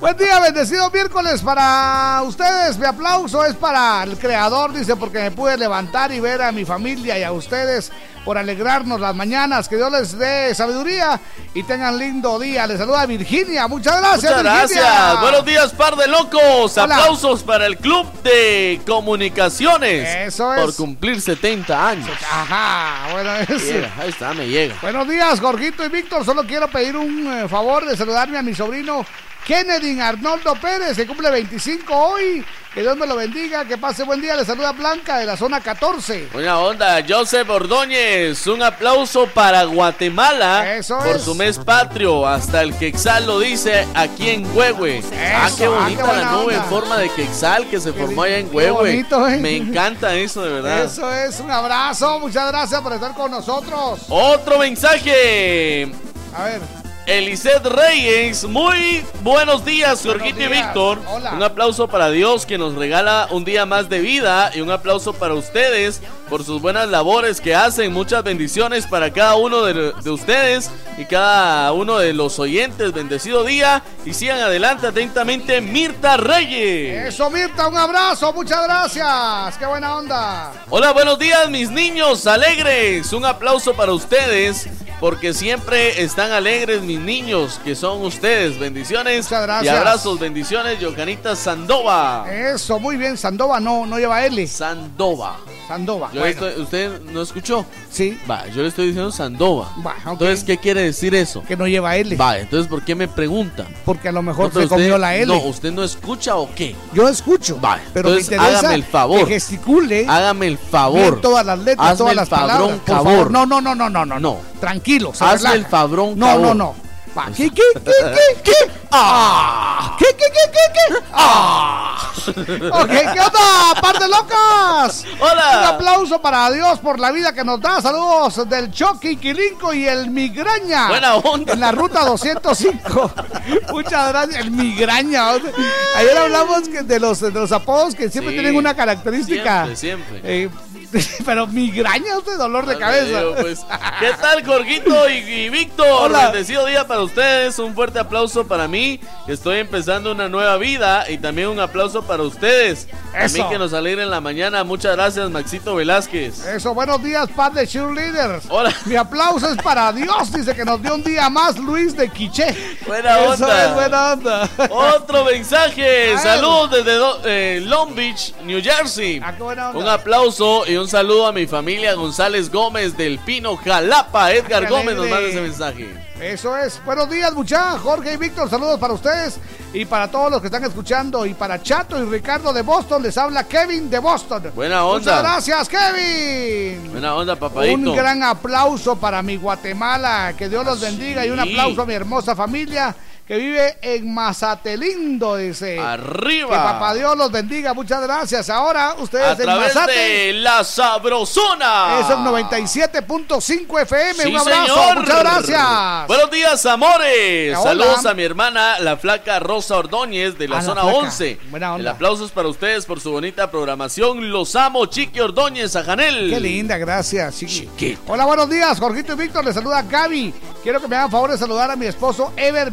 [0.00, 2.78] Buen día, bendecido miércoles para ustedes.
[2.78, 6.64] Mi aplauso es para el creador, dice, porque me pude levantar y ver a mi
[6.64, 7.90] familia y a ustedes
[8.24, 9.68] por alegrarnos las mañanas.
[9.68, 11.18] Que Dios les dé sabiduría
[11.54, 12.66] y tengan lindo día.
[12.66, 13.66] Les saluda Virginia.
[13.68, 14.82] Muchas gracias, Muchas Virginia.
[14.90, 15.20] gracias.
[15.20, 16.76] Buenos días, par de locos.
[16.78, 16.96] Hola.
[16.96, 20.08] Aplausos para el Club de Comunicaciones.
[20.34, 20.60] Eso es.
[20.60, 22.10] Por cumplir 70 años.
[22.30, 24.74] Ajá, bueno, es- ahí está, me llega.
[24.82, 26.24] Buenos días, Jorgito y Víctor.
[26.24, 29.04] Solo quiero pedir un eh, favor de saludarme a mi sobrino
[29.46, 32.44] Kennedy Arnoldo Pérez, que cumple 25 hoy.
[32.72, 34.36] Que Dios me lo bendiga, que pase buen día.
[34.36, 36.28] Le saluda Blanca de la zona 14.
[36.32, 38.46] Buena onda, Joseph Ordóñez.
[38.46, 41.22] Un aplauso para Guatemala Eso por es.
[41.22, 42.24] su mes patrio.
[42.28, 45.02] Hasta el Quexal lo dice aquí en Huehue.
[45.34, 48.22] ah, Eso, qué ah, bonita qué la nube en forma de Quexal que se formó
[48.22, 49.00] allá en Huehue.
[49.00, 49.38] ¿eh?
[49.40, 50.84] Me encanta eso, de verdad.
[50.84, 52.20] Eso es, un abrazo.
[52.20, 54.02] Muchas gracias por estar con nosotros.
[54.08, 55.90] Otro mensaje.
[56.36, 56.79] A ver.
[57.10, 60.46] Eliseth Reyes, muy buenos días, Jorgito y.
[60.46, 61.00] Víctor.
[61.34, 65.12] Un aplauso para Dios que nos regala un día más de vida y un aplauso
[65.12, 67.92] para ustedes por sus buenas labores que hacen.
[67.92, 72.92] Muchas bendiciones para cada uno de, de ustedes y cada uno de los oyentes.
[72.92, 77.08] Bendecido día y sigan adelante atentamente, Mirta Reyes.
[77.08, 78.32] Eso, Mirta, un abrazo.
[78.32, 79.58] Muchas gracias.
[79.58, 80.52] Qué buena onda.
[80.68, 83.12] Hola, buenos días, mis niños alegres.
[83.12, 84.68] Un aplauso para ustedes.
[85.00, 88.58] Porque siempre están alegres mis niños, que son ustedes.
[88.58, 89.28] Bendiciones.
[89.30, 89.64] gracias.
[89.64, 92.26] Y abrazos, bendiciones, Yocanita Sandova.
[92.30, 93.16] Eso, muy bien.
[93.16, 94.46] Sandova no, no lleva L.
[94.46, 95.38] Sandova.
[95.66, 96.10] Sandova.
[96.12, 96.46] Yo bueno.
[96.46, 97.64] estoy- ¿Usted no escuchó?
[97.90, 98.18] Sí.
[98.28, 99.72] Va, yo le estoy diciendo Sandova.
[99.86, 100.12] Va, ok.
[100.12, 101.42] Entonces, ¿qué quiere decir eso?
[101.44, 102.16] Que no lleva L.
[102.16, 103.66] Va, entonces, ¿por qué me pregunta?
[103.84, 105.26] Porque a lo mejor No, se comió la L.
[105.26, 106.74] No, ¿usted no escucha o qué?
[106.92, 107.58] Yo escucho.
[107.60, 109.20] Va, pero me interesa hágame el favor.
[109.20, 110.06] que gesticule.
[110.08, 111.20] Hágame el favor.
[111.20, 112.78] todas las letras, Hazme todas las palabras.
[112.84, 113.30] Por favor.
[113.30, 114.18] No, no, no, no, no, no.
[114.20, 114.50] No.
[114.60, 115.54] Tranquilo, se Hazme relaja.
[115.54, 116.46] el fabrón, No, favor.
[116.48, 116.90] no, no.
[117.36, 118.70] ¿Qué, qué, qué, qué, qué?
[118.92, 119.96] ¡Ah!
[119.98, 121.04] ¿Qué, qué, qué, qué, qué?
[121.12, 121.96] ¡Ah!
[122.30, 125.04] Ok, ¿qué onda, par de locas?
[125.18, 125.58] Hola.
[125.58, 127.80] Un aplauso para Dios por la vida que nos da.
[127.80, 130.88] Saludos del Chucky, Quilinco y el Migraña.
[130.88, 131.54] Buena onda.
[131.54, 133.12] En la ruta 205.
[133.72, 134.36] Muchas gracias.
[134.44, 135.30] El Migraña.
[135.30, 139.74] Ayer hablamos de los, de los apodos que siempre Sí, tienen una característica.
[139.74, 140.20] Siempre, siempre.
[140.44, 140.50] Eh,
[141.24, 143.18] pero migraña, usted dolor de Ande, cabeza.
[143.20, 143.60] digo, pues,
[143.98, 146.12] ¿Qué tal, Jorgito y, y Víctor?
[146.12, 147.58] Bendecido día para ustedes.
[147.58, 151.10] Un fuerte aplauso para mí, estoy empezando una nueva vida.
[151.10, 152.88] Y también un aplauso para ustedes.
[153.14, 153.48] Eso.
[153.48, 154.64] que nos alegren la mañana.
[154.64, 156.46] Muchas gracias, Maxito Velázquez.
[156.46, 158.44] Eso, buenos días, par de cheerleaders.
[158.48, 158.72] Hola.
[158.86, 162.54] Mi aplauso es para Dios, dice que nos dio un día más Luis de Quiché.
[162.86, 163.64] Buena Eso onda.
[163.68, 164.48] es buena onda.
[164.70, 166.14] Otro mensaje.
[166.14, 166.18] A.
[166.18, 169.20] Saludos desde eh, Long Beach, New Jersey.
[169.24, 169.80] Ah, qué buena onda.
[169.80, 174.32] Un aplauso y un saludo a mi familia González Gómez del Pino Jalapa.
[174.32, 175.88] Edgar Gómez nos manda ese mensaje.
[176.20, 176.82] Eso es.
[176.84, 177.80] Buenos días, muchachos.
[177.82, 179.38] Jorge y Víctor, saludos para ustedes
[179.72, 181.26] y para todos los que están escuchando.
[181.26, 184.52] Y para Chato y Ricardo de Boston, les habla Kevin de Boston.
[184.54, 184.98] Buena onda.
[184.98, 186.90] Muchas gracias, Kevin.
[186.90, 187.90] Buena onda, papadito.
[187.90, 190.34] Un gran aplauso para mi Guatemala.
[190.36, 191.26] Que Dios los bendiga.
[191.26, 192.94] Y un aplauso a mi hermosa familia
[193.30, 195.78] que vive en Mazatelindo, dice.
[195.78, 196.48] Arriba.
[196.48, 197.72] Que papá Dios los bendiga.
[197.74, 198.50] Muchas gracias.
[198.50, 199.92] Ahora ustedes a en través Mazate.
[199.92, 202.00] de la Sabrosona.
[202.00, 204.14] Es el 97.5 FM.
[204.14, 204.66] Sí, un abrazo.
[204.66, 204.98] señor.
[204.98, 206.06] Muchas gracias.
[206.08, 207.56] Buenos días, amores.
[207.56, 207.70] Hola.
[207.70, 210.96] Saludos a mi hermana, la flaca Rosa Ordóñez de la la zona flaca.
[210.98, 211.38] 11.
[211.50, 211.80] Buena onda.
[211.82, 214.32] El aplauso es para ustedes por su bonita programación.
[214.32, 216.30] Los amo, Chiqui Ordóñez, a Janel.
[216.30, 217.38] Qué linda, gracias.
[217.38, 217.96] Chiqui.
[218.08, 218.80] Hola, buenos días.
[218.80, 220.34] Jorgito y Víctor les saluda Gaby.
[220.64, 222.70] Quiero que me hagan favor de saludar a mi esposo Ever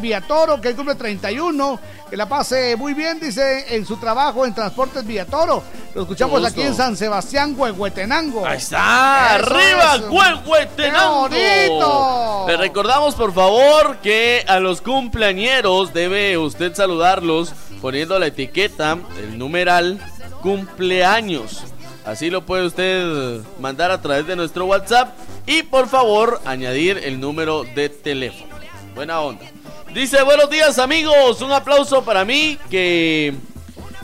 [0.48, 1.80] Villatoro, que cumple 31.
[2.10, 5.64] Que la pase muy bien, dice, en su trabajo en Transportes Villatoro.
[5.94, 8.46] Lo escuchamos aquí en San Sebastián, Huehuetenango.
[8.46, 9.98] Ahí está, Eso arriba.
[10.10, 11.30] Huehuetenango.
[11.30, 12.46] ¡Qué bonito!
[12.48, 19.38] Le recordamos, por favor, que a los cumpleañeros debe usted saludarlos poniendo la etiqueta, el
[19.38, 20.00] numeral
[20.42, 21.64] cumpleaños.
[22.06, 25.14] Así lo puede usted mandar a través de nuestro WhatsApp
[25.46, 28.56] y por favor añadir el número de teléfono.
[28.96, 29.46] Buena onda.
[29.94, 33.34] Dice, buenos días amigos, un aplauso para mí que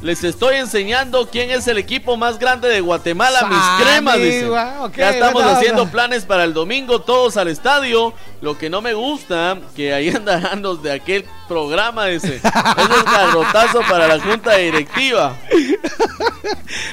[0.02, 4.18] les estoy enseñando quién es el equipo más grande de Guatemala, mis cremas.
[4.18, 4.50] Dice.
[4.98, 8.14] ya estamos haciendo planes para el domingo, todos al estadio.
[8.42, 12.36] Lo que no me gusta, que ahí andarán los de aquel programa, dice.
[12.36, 15.36] Es el garrotazo para la junta directiva.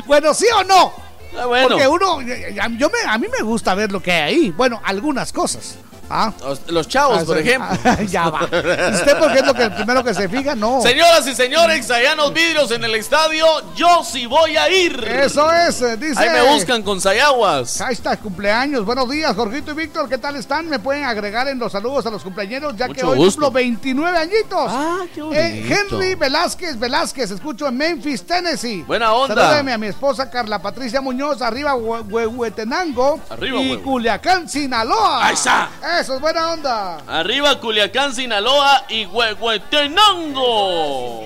[0.07, 0.93] Bueno, ¿sí o no?
[1.39, 1.69] Ah, bueno.
[1.69, 4.51] Porque uno, yo me, a mí me gusta ver lo que hay ahí.
[4.51, 5.77] Bueno, algunas cosas.
[6.11, 6.33] ¿Ah?
[6.43, 7.69] Los, los chavos, Ah, por ejemplo.
[7.85, 8.41] Ah, ya va.
[8.45, 10.55] ¿Usted por qué es lo que el primero que se fija?
[10.55, 10.83] No.
[10.83, 11.87] Señoras y señores,
[12.17, 13.47] los vidrios en el estadio,
[13.77, 15.03] yo sí voy a ir.
[15.05, 16.19] Eso es, eh, dice.
[16.21, 17.81] Ahí me buscan con sayaguas.
[17.81, 18.85] Ahí está, cumpleaños.
[18.85, 20.09] Buenos días, Jorgito y Víctor.
[20.09, 20.69] ¿Qué tal están?
[20.69, 23.41] Me pueden agregar en los saludos a los cumpleaños, ya que Mucho hoy gusto.
[23.43, 24.67] cumplo 29 añitos.
[24.69, 25.75] Ah, qué Eh, bonito.
[26.01, 28.83] Henry Velázquez Velázquez, escucho en Memphis, Tennessee.
[28.87, 29.35] Buena onda.
[29.35, 35.27] Salúdeme a mi esposa Carla Patricia Muñoz, arriba Hue- Hue- Huehuetenango Arriba, y Culiacán, Sinaloa.
[35.27, 35.69] Ahí está.
[35.81, 36.97] Eso buena onda.
[37.07, 41.25] Arriba Culiacán, Sinaloa y Huehuetenango.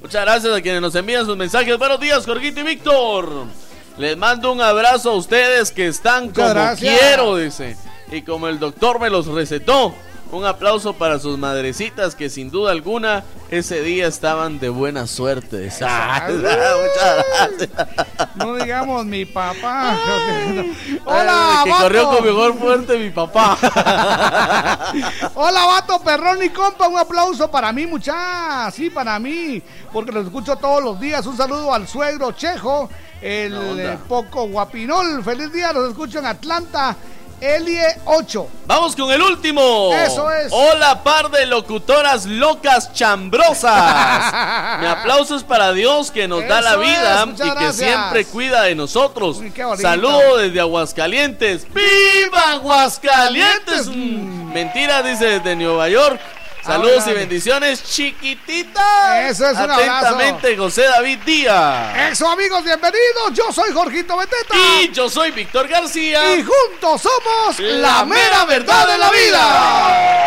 [0.00, 1.76] Muchas gracias a quienes nos envían sus mensajes.
[1.76, 3.28] Buenos días, Jorgito y Víctor.
[3.98, 6.98] Les mando un abrazo a ustedes que están como gracias.
[6.98, 7.76] quiero, dice.
[8.12, 9.92] Y como el doctor me los recetó.
[10.34, 13.22] Un aplauso para sus madrecitas que sin duda alguna
[13.52, 15.70] ese día estaban de buena suerte.
[15.80, 17.70] Ah, Muchas gracias.
[18.34, 19.96] No digamos mi papá.
[21.04, 21.82] Hola, Hola, que vato.
[21.84, 23.56] corrió con mejor fuerte mi papá.
[25.34, 26.88] Hola, vato, perrón y compa.
[26.88, 28.68] Un aplauso para mí, mucha.
[28.72, 29.62] Sí, para mí.
[29.92, 31.24] Porque lo escucho todos los días.
[31.26, 35.22] Un saludo al suegro Chejo, el eh, poco guapinol.
[35.22, 36.96] Feliz día, los escucho en Atlanta.
[37.40, 38.48] Elie 8.
[38.66, 39.92] Vamos con el último.
[39.94, 40.48] Eso es.
[40.50, 43.60] Hola, par de locutoras locas chambrosas.
[44.80, 47.76] Mi aplauso es para Dios que nos da la vida es, y que gracias.
[47.76, 49.38] siempre cuida de nosotros.
[49.38, 49.76] bonito.
[49.76, 51.66] Saludo desde Aguascalientes.
[51.72, 53.88] ¡Viva Aguascalientes!
[53.88, 56.20] Mm, Mentira, dice desde Nueva York.
[56.64, 59.30] Saludos Ahora, y bendiciones, chiquititas.
[59.30, 59.90] Eso es un abrazo.
[59.90, 62.12] Atentamente, José David Díaz.
[62.12, 63.34] Eso, amigos, bienvenidos.
[63.34, 64.56] Yo soy Jorgito Beteta.
[64.80, 66.36] Y yo soy Víctor García.
[66.36, 70.24] Y juntos somos La mera verdad de la vida.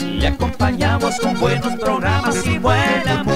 [0.00, 3.33] Le acompañamos con buenos programas y buena música.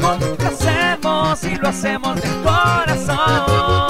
[0.00, 3.89] Le complacemos y lo hacemos de corazón.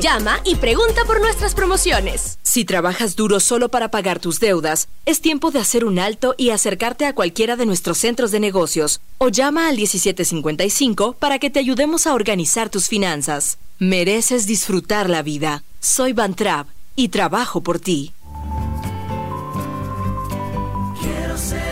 [0.00, 2.38] Llama y pregunta por nuestras promociones.
[2.42, 6.50] Si trabajas duro solo para pagar tus deudas, es tiempo de hacer un alto y
[6.50, 11.58] acercarte a cualquiera de nuestros centros de negocios o llama al 1755 para que te
[11.58, 13.58] ayudemos a organizar tus finanzas.
[13.78, 15.64] Mereces disfrutar la vida.
[15.80, 18.14] Soy Van Trapp y trabajo por ti.
[20.98, 21.71] Quiero ser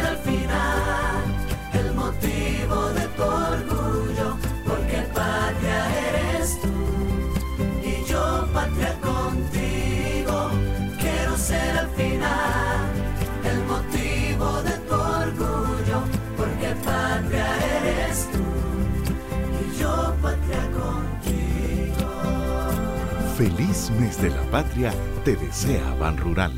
[23.41, 24.93] Feliz mes de la patria
[25.25, 26.53] te desea Ban Rural.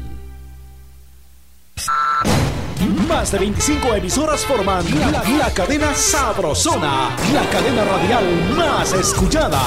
[3.09, 8.25] Más de 25 emisoras forman la, la cadena Sabrosona, la cadena radial
[8.57, 9.61] más escuchada.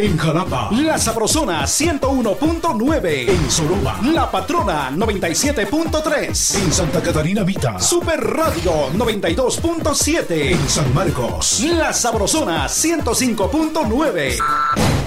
[0.00, 3.30] En Jalapa, La Sabrosona 101.9.
[3.30, 6.54] En Soroba, La Patrona 97.3.
[6.54, 10.52] En Santa Catarina Vita, Super Radio 92.7.
[10.52, 14.36] En San Marcos, La Sabrosona 105.9.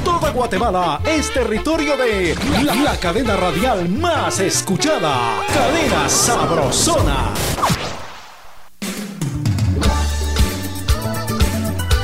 [0.03, 5.41] Toda Guatemala es territorio de la, la cadena radial más escuchada.
[5.53, 7.29] Cadena Sabrosona.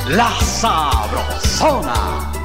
[0.08, 2.37] La Sabrosona.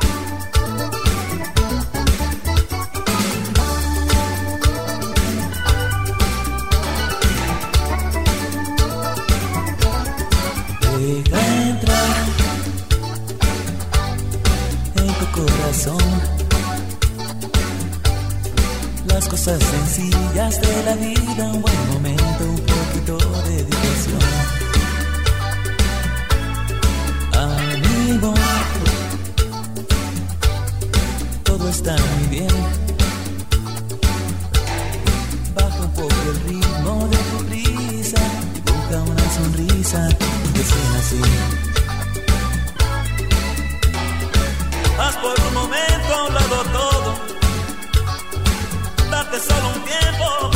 [11.03, 12.13] Deja entrar
[15.33, 15.97] corazón.
[19.07, 24.19] Las cosas sencillas de la vida, un buen momento, un poquito de diversión.
[27.33, 28.33] Amigo,
[31.43, 32.55] todo está muy bien.
[35.55, 38.21] Baja un poco el ritmo de tu prisa,
[38.53, 40.32] dibuja una sonrisa
[41.03, 41.21] así.
[44.99, 47.09] Haz por un momento a un lado todo.
[49.11, 50.52] Date solo un tiempo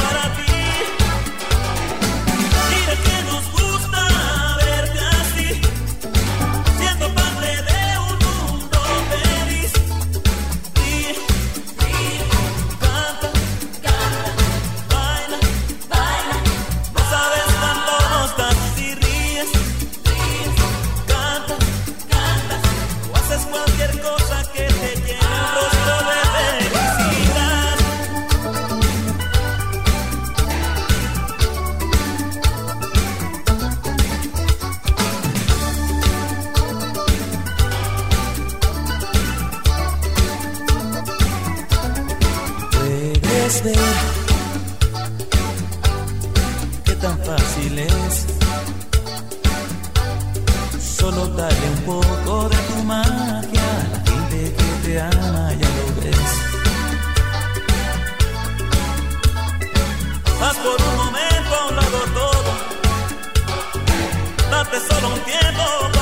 [64.90, 65.97] solo un tiempo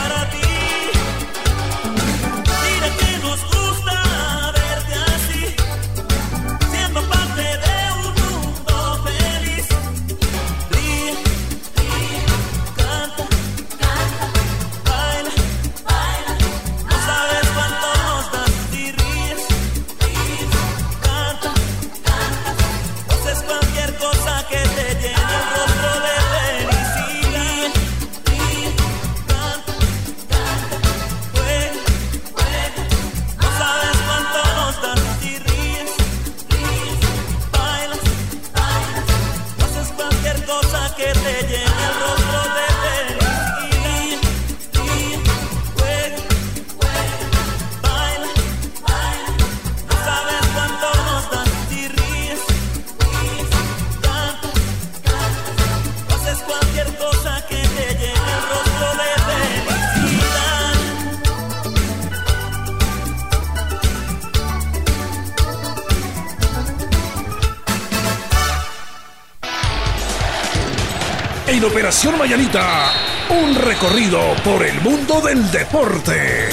[72.57, 76.47] Un recorrido por el mundo del deporte.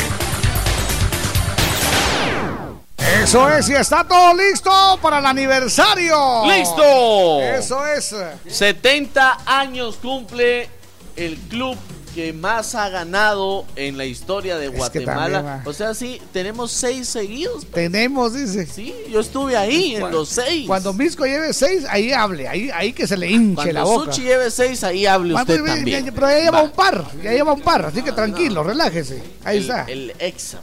[3.22, 6.44] Eso es, y está todo listo para el aniversario.
[6.46, 7.40] ¡Listo!
[7.40, 8.16] Eso es.
[8.48, 10.68] 70 años cumple
[11.14, 11.78] el club
[12.16, 15.42] que más ha ganado en la historia de que Guatemala.
[15.42, 17.64] también, o sea, sí, tenemos seis seguidos.
[17.66, 18.66] Tenemos, dice.
[18.66, 20.66] Sí, yo estuve ahí en los seis.
[20.66, 24.12] Cuando Misco lleve seis, ahí hable, ahí, ahí que se le hinche Cuando la boca.
[24.12, 26.06] Suchi lleve seis, ahí hable ¿Cuánto usted también.
[26.06, 29.22] Ya- Pero ya lleva un par, ya lleva un par, así que tranquilo, relájese.
[29.44, 29.84] Ahí el, está.
[29.88, 30.58] El exa,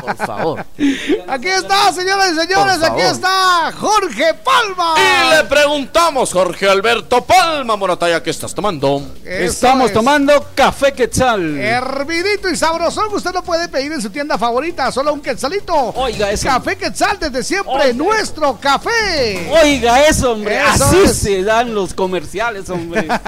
[0.00, 0.64] por favor.
[1.28, 4.94] Aquí está, señoras y señores, aquí está Jorge Palma.
[4.98, 9.02] Y le preguntamos, Jorge Alberto Palma Morataya, ¿qué estás tomando?
[9.24, 9.92] Estamos es.
[9.92, 11.58] tomando café quetzal.
[11.58, 15.74] Hervidito y sabrosón, usted lo puede pedir en su tienda favorita, solo un quetzalito.
[15.96, 16.46] Oiga eso.
[16.48, 19.48] Café quetzal desde siempre, nuestro café.
[19.62, 20.56] Oiga eso, hombre.
[20.74, 21.16] Eso Así es.
[21.16, 23.06] se dan los comerciales, hombre.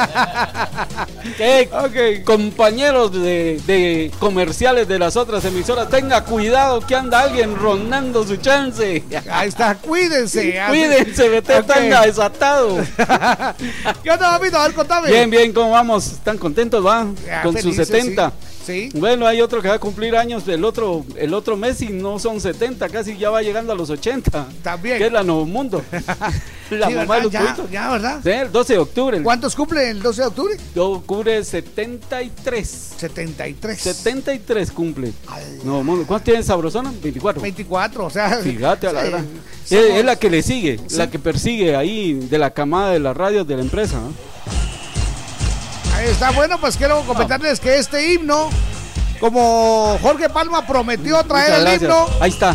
[1.37, 8.27] Que compañeros de, de comerciales de las otras emisoras, tenga cuidado que anda alguien rondando
[8.27, 9.03] su chance.
[9.31, 10.61] Ahí está, cuídense.
[10.69, 11.71] Cuídense, que usted Ok.
[11.71, 12.77] anda desatado.
[14.03, 14.59] ¿Qué onda, papito?
[14.59, 15.09] A ver, contame.
[15.11, 16.07] Bien, bien, ¿cómo vamos?
[16.07, 17.07] ¿Están contentos, va?
[17.27, 18.31] Ya, Con sus felices, 70.
[18.31, 18.52] Sí.
[18.95, 22.19] Bueno, hay otro que va a cumplir años el otro, el otro mes y no
[22.19, 24.47] son 70, casi ya va llegando a los 80.
[24.63, 24.99] También.
[24.99, 25.83] Que es la Nuevo Mundo.
[26.71, 27.17] la Sí, mamá ¿verdad?
[27.17, 28.21] de los ya, ya, ¿verdad?
[28.23, 29.23] Sí, el 12 de octubre.
[29.23, 30.55] ¿Cuántos cumple el 12 de octubre?
[30.75, 32.93] Yo cubre 73.
[32.97, 33.81] 73.
[33.81, 35.13] 73 cumple.
[35.65, 36.05] Nuevo Mundo.
[36.07, 36.91] ¿Cuántos tiene Sabrosona?
[37.03, 37.43] 24.
[37.43, 38.39] 24, o sea.
[38.39, 39.25] Fíjate a la sí, verdad.
[39.25, 40.97] somos- Es, es la que le sigue, Sí.
[40.97, 43.99] la que persigue ahí de la camada de las radios de la empresa.
[44.01, 44.13] ¿no?
[46.11, 48.51] Está, bueno, pues quiero comentarles que este himno,
[49.21, 52.55] como Jorge Palma prometió traer el himno, Ahí está.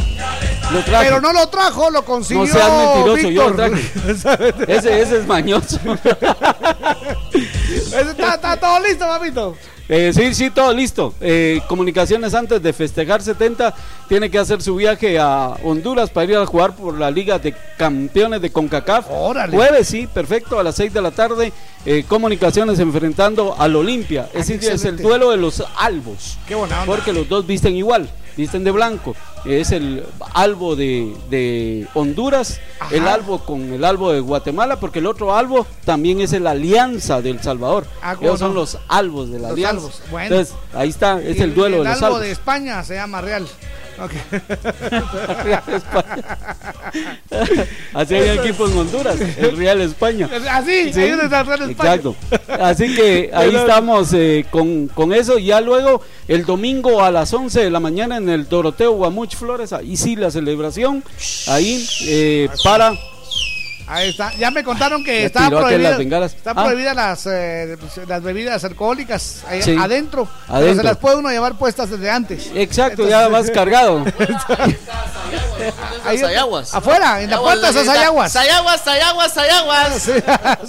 [0.72, 2.45] Lo pero no lo trajo, lo consiguió.
[2.45, 3.82] No seas mentiroso, yo lo traje.
[4.74, 5.80] ese, ese es mañoso.
[7.93, 9.55] está, está todo listo, papito.
[9.89, 11.13] Eh, sí, sí, todo listo.
[11.22, 13.74] Eh, comunicaciones antes de festejar 70
[14.09, 17.55] tiene que hacer su viaje a Honduras para ir a jugar por la Liga de
[17.78, 19.05] Campeones de CONCACAF.
[19.49, 21.53] Jueves, sí, perfecto, a las 6 de la tarde.
[21.86, 24.28] eh, comunicaciones enfrentando al Olimpia.
[24.34, 26.38] Ese es el duelo de los albos.
[26.45, 26.93] Qué buena onda.
[26.93, 29.15] Porque los dos visten igual, visten de blanco.
[29.43, 32.95] Es el albo de, de Honduras, Ajá.
[32.95, 37.21] el albo con el albo de Guatemala, porque el otro albo también es el Alianza
[37.21, 37.85] del Salvador.
[38.01, 38.59] Ah, ¿cómo Ellos son no?
[38.61, 39.88] los albos de la Los Alianza.
[40.11, 40.35] bueno.
[40.35, 42.21] Entonces, ahí está, es el duelo de los albos.
[42.21, 43.47] de España se llama Real.
[43.99, 44.11] Ok.
[47.93, 50.29] Así hay equipo en Honduras, el Real España.
[50.51, 51.95] Así, ahí donde está el Real España.
[51.95, 52.15] Exacto.
[52.59, 55.37] Así que ahí Pero- estamos eh, con, con eso.
[55.37, 59.73] Ya luego, el domingo a las 11 de la mañana en el Doroteo Guamuch Flores,
[59.73, 61.03] ahí sí la celebración.
[61.47, 62.93] Ahí eh, para.
[63.88, 64.33] Ahí está.
[64.35, 66.33] Ya me contaron que está prohibida, las bengalas.
[66.33, 66.63] está Ah.
[66.65, 67.77] prohibida las, eh,
[68.07, 69.75] las bebidas alcohólicas ahí Sí.
[69.79, 70.77] adentro, Pero Adentro.
[70.77, 72.51] se las puede uno llevar puestas desde antes.
[72.53, 74.03] Exacto, ya vas cargado.
[76.05, 76.73] Ahí- Sayaguas.
[76.73, 78.31] Afuera, en la Sayaguas, puerta está- Sayaguas.
[78.31, 80.09] Sayaguas, Sayaguas, Sayaguas.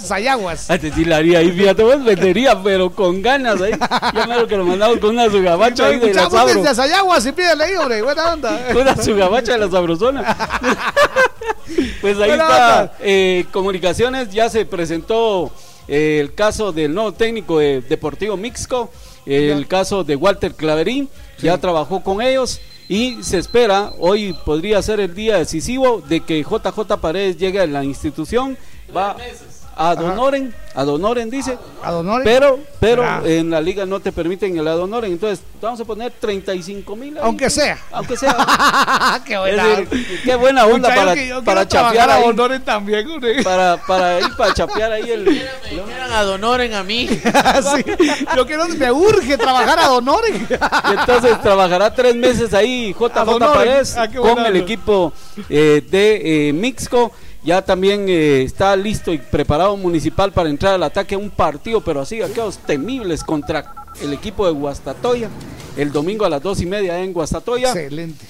[0.03, 0.69] Sayaguas.
[0.69, 3.71] Antes sí la haría ahí, fíjate, vos vendería, pero con ganas ahí.
[4.13, 6.45] Ya me lo que lo mandamos con una sugabacha ahí de la sabro.
[6.61, 8.01] desde Sayaguas y pídele ahí, hombre.
[8.01, 8.59] Buena onda.
[8.75, 10.37] Una sugabacha de la sabrosona.
[12.01, 12.91] Pues ahí está.
[13.11, 15.51] Eh, comunicaciones, ya se presentó
[15.87, 18.91] eh, el caso del nuevo técnico de Deportivo Mixco,
[19.25, 22.61] el caso de Walter Claverín, ya trabajó con ellos.
[22.87, 27.65] Y se espera, hoy podría ser el día decisivo de que JJ Paredes llegue a
[27.65, 28.57] la institución.
[28.95, 29.15] Va
[29.95, 31.57] Donoren, a Donoren dice.
[31.81, 32.25] A Donoren.
[32.25, 33.21] Pero, pero Ah.
[33.23, 35.11] en la liga no te permiten el Adonoren.
[35.13, 37.17] Entonces, vamos a poner 35 mil.
[37.19, 37.77] Aunque sea.
[37.91, 38.35] Aunque sea.
[39.25, 42.23] qué buena decir, qué buena onda para, que- yo para chapear a ahí.
[42.25, 43.07] Donoren también.
[43.43, 45.23] Para, para ir para chapear ahí el.
[45.25, 47.07] Quieran a Donoren a mí.
[47.59, 47.83] Sí,
[48.35, 50.47] Yo quiero, me urge trabajar a Donoren.
[50.49, 53.39] Y entonces trabajará tres meses ahí JJ.
[53.39, 55.13] Paredes Ah, con el equipo
[55.49, 57.11] eh, de eh, Mixco.
[57.43, 62.01] Ya también eh, está listo y preparado Municipal para entrar al ataque un partido, pero
[62.01, 65.29] así, aquellos temibles contra el equipo de Guastatoya.
[65.77, 67.69] El domingo a las dos y media en Guastatoya.
[67.69, 68.25] Excelente.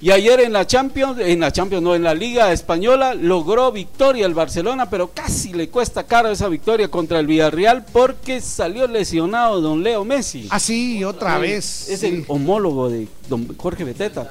[0.00, 4.26] Y ayer en la Champions, en la Champions, no, en la Liga Española, logró victoria
[4.26, 9.60] el Barcelona, pero casi le cuesta caro esa victoria contra el Villarreal porque salió lesionado
[9.60, 10.46] don Leo Messi.
[10.50, 11.88] Ah, sí, otra vez.
[11.88, 14.30] Es el homólogo de don Jorge Beteta.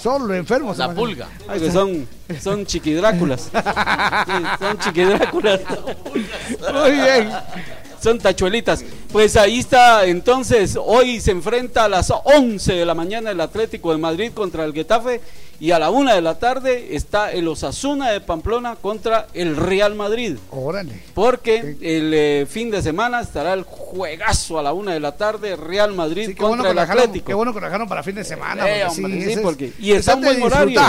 [0.00, 0.78] Solo enfermos.
[0.78, 1.28] La pulga.
[1.48, 2.06] Ay, que son,
[2.40, 3.50] son chiquidráculas.
[4.26, 5.60] Sí, son chiquidráculas.
[6.72, 7.30] Muy bien.
[8.00, 8.84] Son tachuelitas.
[9.12, 13.92] Pues ahí está, entonces, hoy se enfrenta a las 11 de la mañana el Atlético
[13.92, 15.20] de Madrid contra el Getafe
[15.60, 19.94] y a la 1 de la tarde está el Osasuna de Pamplona contra el Real
[19.94, 20.38] Madrid.
[20.50, 21.02] Órale.
[21.14, 25.56] Porque el eh, fin de semana estará el juegazo a la 1 de la tarde,
[25.56, 27.26] Real Madrid Sí, qué bueno, contra el Atlético.
[27.26, 28.66] qué bueno que lo dejaron para fin de semana.
[28.66, 30.80] Eh, porque hombre, sí, sí, porque, y está un buen horario.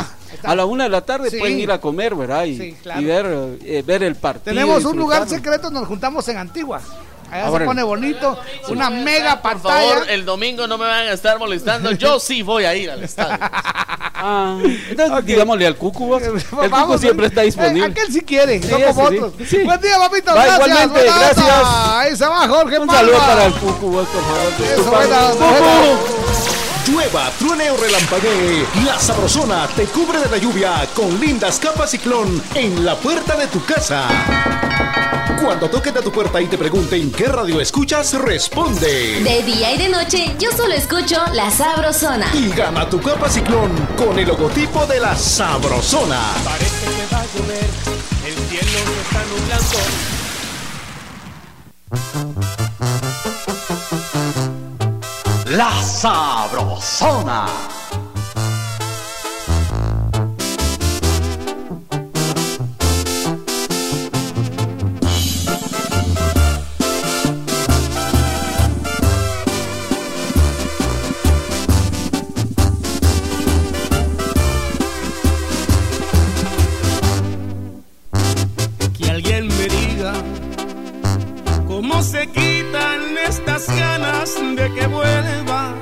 [0.43, 2.45] A la una de la tarde pueden ir a comer, ¿verdad?
[2.45, 3.01] Y, Sí, claro.
[3.01, 4.55] y ver, eh, ver el partido.
[4.55, 6.81] Tenemos un lugar secreto, nos juntamos en Antigua.
[7.31, 7.63] Allá Ahora.
[7.63, 9.89] se pone bonito, una mega Por pantalla.
[9.91, 11.91] favor, el domingo no me van a estar molestando.
[11.91, 13.37] Yo sí voy a ir al estadio.
[14.23, 14.57] Ah,
[14.89, 16.21] entonces digámosle al Cucu, vos.
[16.21, 17.87] El Cucu siempre está disponible.
[17.87, 19.17] eh, aquel sí quiere, Sí, no como sí.
[19.17, 19.33] otros.
[19.49, 19.63] Sí.
[19.63, 20.35] Buen día, papito.
[20.35, 20.67] Va, gracias.
[20.67, 21.19] igualmente, onda.
[21.19, 21.65] gracias.
[21.65, 22.99] Ahí se va Jorge Un Palma.
[23.01, 24.73] saludo para el Cucu, vos, por favor.
[24.73, 25.97] Eso, buena.
[26.87, 32.43] Llueva, truene o relampaguee, la sabrosona te cubre de la lluvia con lindas capas ciclón
[32.55, 35.20] en la puerta de tu casa.
[35.41, 39.21] Cuando toquen a tu puerta y te pregunten qué radio escuchas, responde.
[39.23, 42.27] De día y de noche, yo solo escucho La Sabrosona.
[42.33, 46.21] Y gana tu capa ciclón con el logotipo de la sabrosona.
[46.43, 47.69] Parece que va a llover,
[48.27, 49.79] el cielo se está nublando.
[55.57, 57.47] La Sabrosona.
[81.91, 85.73] Cómo se quitan estas ganas de que vuelvas.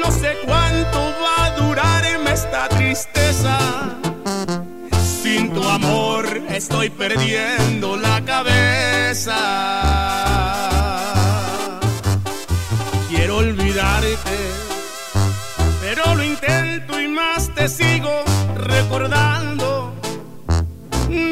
[0.00, 3.58] No sé cuánto va a durarme esta tristeza.
[5.22, 9.38] Sin tu amor estoy perdiendo la cabeza.
[13.08, 14.38] Quiero olvidarte,
[15.80, 18.24] pero lo intento y más te sigo
[18.56, 19.69] recordando.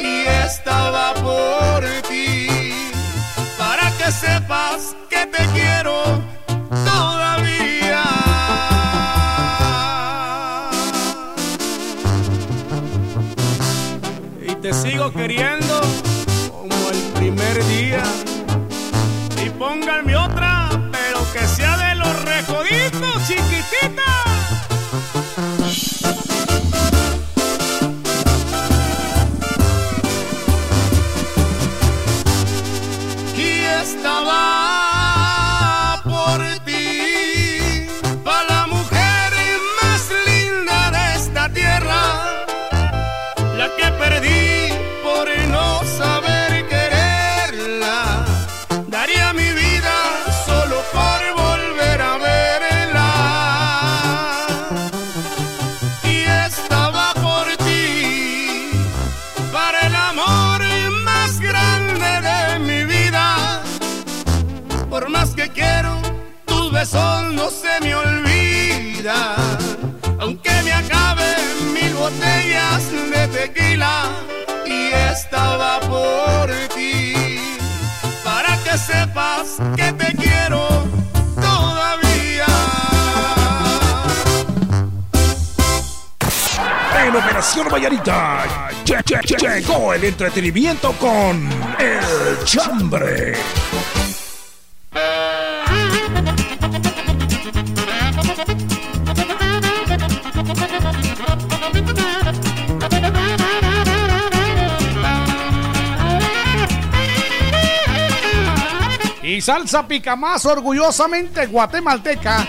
[0.00, 2.48] y estaba por ti.
[3.58, 6.20] Para que sepas que te quiero
[6.84, 8.04] todavía.
[14.48, 15.80] Y te sigo queriendo
[16.50, 18.02] como el primer día.
[19.44, 24.11] Y pónganme otra, pero que sea de los recoditos, chiquitita.
[75.12, 77.12] Estaba por ti.
[78.24, 80.66] Para que sepas que te quiero
[81.36, 82.46] todavía.
[87.04, 88.44] En Operación Vallarita
[88.84, 91.48] lle- lle- lle- llegó el entretenimiento con
[91.78, 93.34] El Chambre.
[109.42, 112.46] Salsa pica más orgullosamente guatemalteca.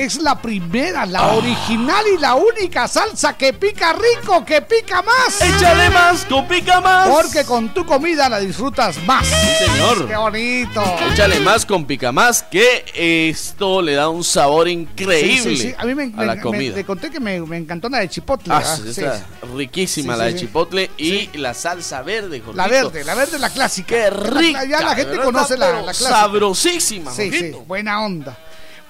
[0.00, 5.42] Es la primera, la original y la única salsa que pica rico, que pica más.
[5.42, 7.06] Échale más, con pica más.
[7.06, 9.26] Porque con tu comida la disfrutas más.
[9.26, 10.08] Sí, señor.
[10.08, 10.82] Qué bonito.
[11.12, 12.82] Échale más con pica más, que
[13.28, 15.74] esto le da un sabor increíble Sí.
[15.76, 16.70] A mí me, a la comida.
[16.70, 18.54] me- te conté que me, encantó la de chipotle.
[18.54, 19.22] Ah, está
[19.54, 22.56] riquísima la de chipotle y la salsa verde, Jorgito.
[22.56, 23.88] La verde, la verde, la clásica.
[23.88, 24.64] Qué rica.
[24.64, 26.08] Ya la gente conoce la, la clásica.
[26.08, 28.38] Sabrosísima, Sí, buena onda.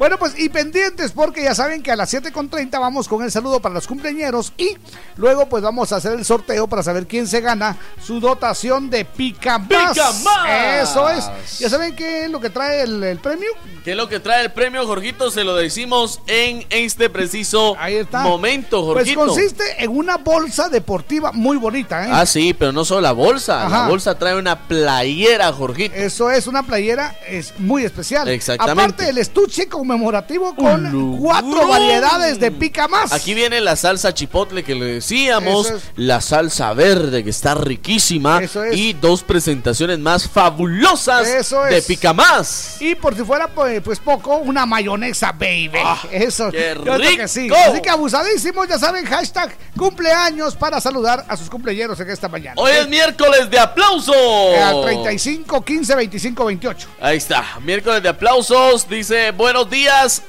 [0.01, 3.61] Bueno, pues y pendientes porque ya saben que a las 7.30 vamos con el saludo
[3.61, 4.79] para los cumpleañeros y
[5.17, 9.05] luego pues vamos a hacer el sorteo para saber quién se gana su dotación de
[9.05, 9.69] Pica Más.
[9.93, 10.89] ¡Pica Más!
[10.89, 11.59] Eso es.
[11.59, 13.51] Ya saben qué es lo que trae el, el premio.
[13.85, 15.31] ¿Qué es lo que trae el premio, Jorgito?
[15.31, 17.77] Se lo decimos en este preciso
[18.23, 19.27] momento, Pues Jorgito.
[19.27, 22.11] consiste en una bolsa deportiva muy bonita, ¿eh?
[22.11, 23.69] Ah, sí, pero no solo la bolsa.
[23.69, 25.95] La bolsa trae una playera, Jorgito.
[25.95, 28.29] Eso es una playera es muy especial.
[28.29, 28.83] Exactamente.
[28.83, 33.13] Aparte el estuche conmemorativo con cuatro variedades de pica más.
[33.13, 35.83] Aquí viene la salsa chipotle que le decíamos, Eso es.
[35.97, 38.77] la salsa verde que está riquísima Eso es.
[38.77, 42.77] y dos presentaciones más fabulosas Eso de pica más.
[42.81, 45.73] Y por si fuera pues, pues poco, una mayonesa, baby.
[46.13, 46.47] Eso.
[46.47, 47.41] Ah, qué que sí.
[47.43, 47.57] rico.
[47.57, 52.55] Así que abusadísimos, ya saben, hashtag cumpleaños para saludar a sus cumpleaños en esta mañana.
[52.57, 54.13] Hoy es miércoles de aplauso.
[54.15, 56.89] Eh, Al 35, 15, 25, 28.
[57.01, 58.89] Ahí está, miércoles de aplausos.
[58.89, 59.80] Dice, buenos días,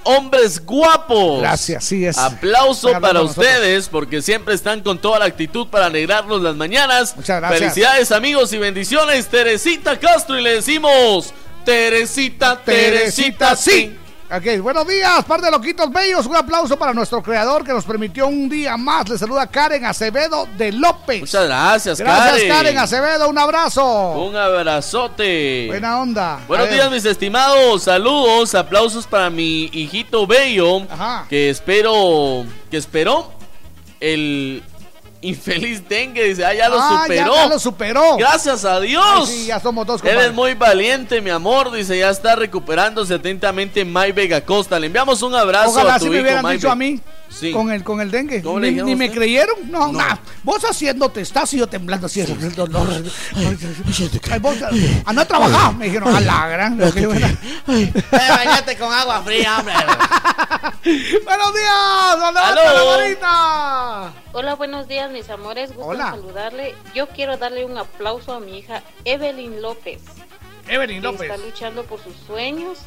[0.04, 1.42] hombres guapos.
[1.42, 2.18] Gracias, sí es.
[2.18, 7.16] Aplauso para ustedes porque siempre están con toda la actitud para alegrarnos las mañanas.
[7.16, 7.60] Muchas gracias.
[7.60, 10.38] Felicidades amigos y bendiciones, Teresita Castro.
[10.38, 11.34] Y le decimos,
[11.66, 13.98] Teresita, Teresita, sí.
[14.34, 16.26] Ok, buenos días, par de loquitos bellos.
[16.26, 19.10] Un aplauso para nuestro creador que nos permitió un día más.
[19.10, 21.20] Le saluda Karen Acevedo de López.
[21.20, 22.50] Muchas gracias, Gracias, Karen.
[22.50, 23.28] Karen Acevedo.
[23.28, 24.12] Un abrazo.
[24.12, 25.66] Un abrazote.
[25.68, 26.40] Buena onda.
[26.48, 27.84] Buenos días, mis estimados.
[27.84, 30.84] Saludos, aplausos para mi hijito bello.
[31.28, 33.34] Que espero, que esperó
[34.00, 34.64] el
[35.22, 36.24] infeliz dengue.
[36.26, 37.36] Dice, ah, ya lo Ah, superó.
[37.36, 38.18] ya lo superó.
[38.18, 39.30] Gracias a Dios.
[39.30, 40.24] Ay, sí, ya somos dos, compadre.
[40.26, 41.72] Eres muy valiente, mi amor.
[41.72, 44.80] Dice, ya está recuperándose atentamente May Vega Costa.
[44.80, 47.00] Le enviamos un abrazo Ojalá a tu si me hubieran May dicho a mí.
[47.32, 47.52] Sí.
[47.52, 48.42] Con el, con el dengue.
[48.42, 49.72] ¿Cómo le Ni, ni me creyeron.
[49.72, 50.18] No, nah.
[50.44, 52.22] Vos haciéndote estás y yo temblando así.
[52.22, 52.88] el dolor.
[54.30, 54.58] Ay, vos,
[55.06, 55.76] anda a trabajar.
[55.76, 56.78] Me dijeron, a la gran.
[56.78, 57.08] que
[58.12, 59.74] bañate con agua fría, hombre.
[61.26, 64.14] Buenos días, hola.
[64.34, 65.70] Hola, buenos días, mis amores.
[65.76, 66.12] Gusto Hola.
[66.12, 66.76] saludarle.
[66.94, 70.02] Yo quiero darle un aplauso a mi hija Evelyn López.
[70.68, 71.30] Evelyn que López.
[71.30, 72.80] Está luchando por sus sueños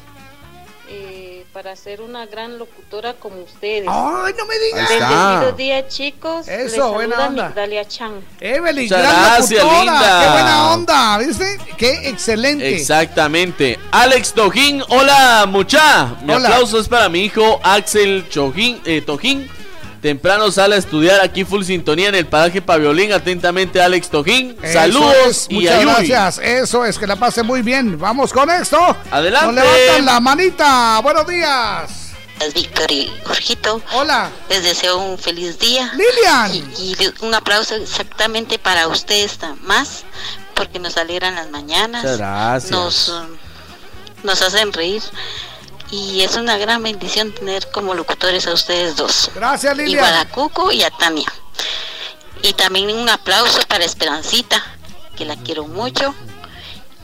[0.89, 3.85] eh, para ser una gran locutora como ustedes.
[3.87, 4.91] Ay, no me digas.
[4.91, 5.51] Está.
[5.53, 6.47] días, chicos.
[6.47, 7.47] Eso, Les buena onda.
[7.47, 8.23] Migdalia Chan.
[8.39, 9.83] Evelyn, Muchas gran gracias, locutora.
[9.83, 10.21] linda.
[10.23, 11.57] Qué buena onda, ¿viste?
[11.77, 12.75] Qué excelente.
[12.75, 13.79] Exactamente.
[13.91, 16.15] Alex Tojín, hola mucha.
[16.23, 16.49] Mi Hola.
[16.49, 19.49] aplauso es para mi hijo Axel Chojín, eh, Tojín.
[20.05, 23.11] Temprano sale a estudiar aquí full sintonía en el paraje Paviolín.
[23.11, 24.55] Atentamente Alex Tojín.
[24.61, 25.85] Eso Saludos es, y muchas ayuy.
[25.85, 26.37] gracias.
[26.37, 27.97] Eso es, que la pase muy bien.
[27.97, 28.77] Vamos con esto.
[29.09, 29.47] Adelante.
[29.47, 30.99] Nos levantan la manita.
[31.01, 32.11] Buenos días.
[32.39, 33.81] Es Víctor y Jorgito.
[33.93, 34.29] Hola.
[34.47, 35.91] Les deseo un feliz día.
[35.93, 36.53] Lilian.
[36.53, 40.03] Y, y un aplauso exactamente para ustedes más,
[40.53, 42.03] porque nos alegran las mañanas.
[42.03, 42.71] Muchas gracias.
[42.71, 43.25] Nos, um,
[44.21, 45.01] nos hacen reír.
[45.95, 49.31] Y es una gran bendición tener como locutores a ustedes dos.
[49.33, 49.97] Gracias, Lilian.
[49.97, 51.31] Igual a Cuco y a Tania.
[52.41, 54.61] Y también un aplauso para Esperancita,
[55.15, 56.13] que la quiero mucho,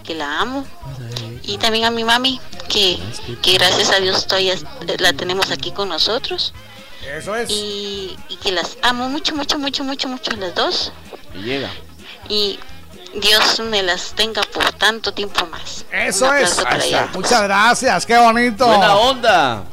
[0.04, 0.68] que la amo.
[1.44, 3.00] Y también a mi mami, que,
[3.42, 4.56] que gracias a Dios todavía
[5.00, 6.54] la tenemos aquí con nosotros.
[7.18, 7.50] Eso es.
[7.50, 10.92] Y, y que las amo mucho, mucho, mucho, mucho, mucho las dos.
[11.34, 11.70] Y llega.
[12.28, 12.60] Y
[13.14, 15.86] Dios me las tenga por tanto tiempo más.
[15.92, 16.58] Eso es.
[17.14, 18.06] Muchas gracias.
[18.06, 18.66] Qué bonito.
[18.66, 19.64] Buena onda.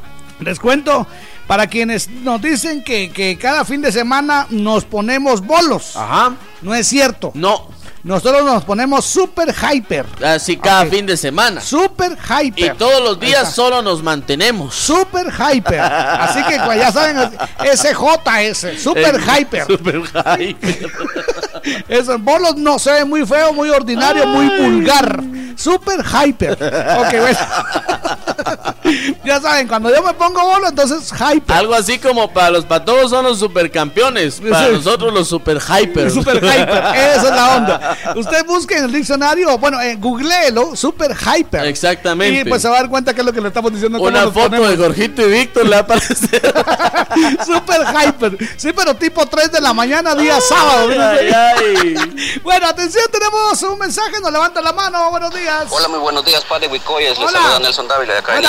[0.41, 1.07] Les cuento.
[1.47, 5.97] Para quienes nos dicen que, que cada fin de semana nos ponemos bolos.
[5.97, 6.35] Ajá.
[6.61, 7.31] No es cierto.
[7.35, 7.69] No.
[8.05, 10.07] Nosotros nos ponemos super hyper.
[10.25, 11.61] Así cada fin de semana.
[11.61, 12.77] Super Y hyper.
[12.77, 14.75] todos los días solo nos mantenemos.
[14.75, 15.81] Super hyper.
[15.81, 18.81] Así que pues, ya saben, SJS.
[18.83, 19.67] Super El- hyper.
[19.67, 20.01] Super
[20.39, 20.89] hyper.
[21.89, 25.21] Eso, bolos no se ve muy feo, muy ordinario, muy vulgar.
[25.57, 26.53] Super hyper.
[26.53, 27.39] Ok, bueno.
[29.25, 31.57] ya saben, cuando yo me pongo bolo, entonces hyper.
[31.57, 34.41] Algo así como para los patojos son los supercampeones.
[34.41, 34.73] Para Sí.
[34.73, 36.11] nosotros los super hyper.
[36.19, 37.97] Super hyper, esa es la onda.
[38.17, 41.67] Usted busque en el diccionario, bueno, eh, googleelo, super hyper.
[41.67, 42.41] Exactamente.
[42.41, 43.99] Y pues se va a dar cuenta que es lo que le estamos diciendo.
[44.01, 44.71] Una foto ponemos.
[44.71, 46.55] de Jorgito y Víctor le va a aparecer.
[47.47, 48.39] Super hyper.
[48.57, 50.89] Sí, pero tipo 3 de la mañana, día sábado.
[50.91, 52.39] ay, ay.
[52.43, 54.21] Bueno, atención, tenemos un mensaje.
[54.21, 55.11] Nos levanta la mano.
[55.11, 55.67] Buenos días.
[55.71, 57.19] Hola, muy buenos días, padre Huicoyes.
[57.19, 57.39] Les Hola.
[57.41, 58.43] saluda Nelson Dávila de acá de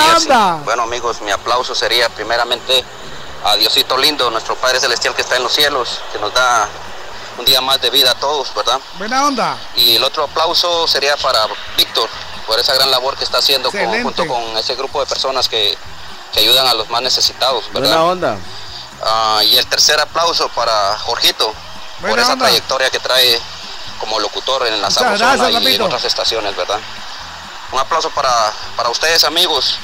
[0.64, 2.84] Bueno, amigos, mi aplauso sería primeramente
[3.44, 6.68] a Diosito lindo, nuestro Padre Celestial que está en los cielos, que nos da
[7.38, 8.78] un día más de vida a todos, ¿verdad?
[8.98, 9.56] Buena onda.
[9.76, 11.40] Y el otro aplauso sería para
[11.76, 12.08] Víctor,
[12.46, 15.76] por esa gran labor que está haciendo con- junto con ese grupo de personas que,
[16.32, 17.88] que ayudan a los más necesitados, ¿verdad?
[17.88, 18.38] Buena onda.
[19.02, 21.52] Ah, y el tercer aplauso para Jorgito,
[22.00, 22.44] por esa onda.
[22.46, 23.40] trayectoria que trae
[23.98, 26.78] como locutor en la Muchas Sabrosona gracias, y en otras estaciones, ¿verdad?
[27.72, 29.78] Un aplauso para, para ustedes, amigos,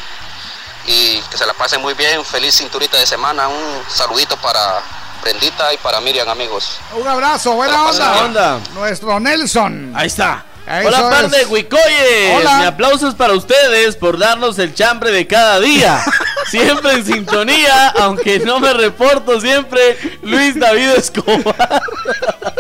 [0.87, 2.25] y que se la pasen muy bien.
[2.25, 3.49] Feliz cinturita de semana.
[3.49, 4.81] Un saludito para
[5.21, 6.79] Prendita y para Miriam, amigos.
[6.95, 8.61] Un abrazo, buena onda.
[8.75, 9.93] Nuestro Nelson.
[9.95, 10.45] Ahí está.
[10.67, 12.37] Eso Hola, par de Huicoyes.
[12.37, 12.59] Hola.
[12.59, 16.05] Mi aplauso es para ustedes por darnos el chambre de cada día.
[16.51, 21.83] Siempre en sintonía, aunque no me reporto siempre, Luis David Escobar.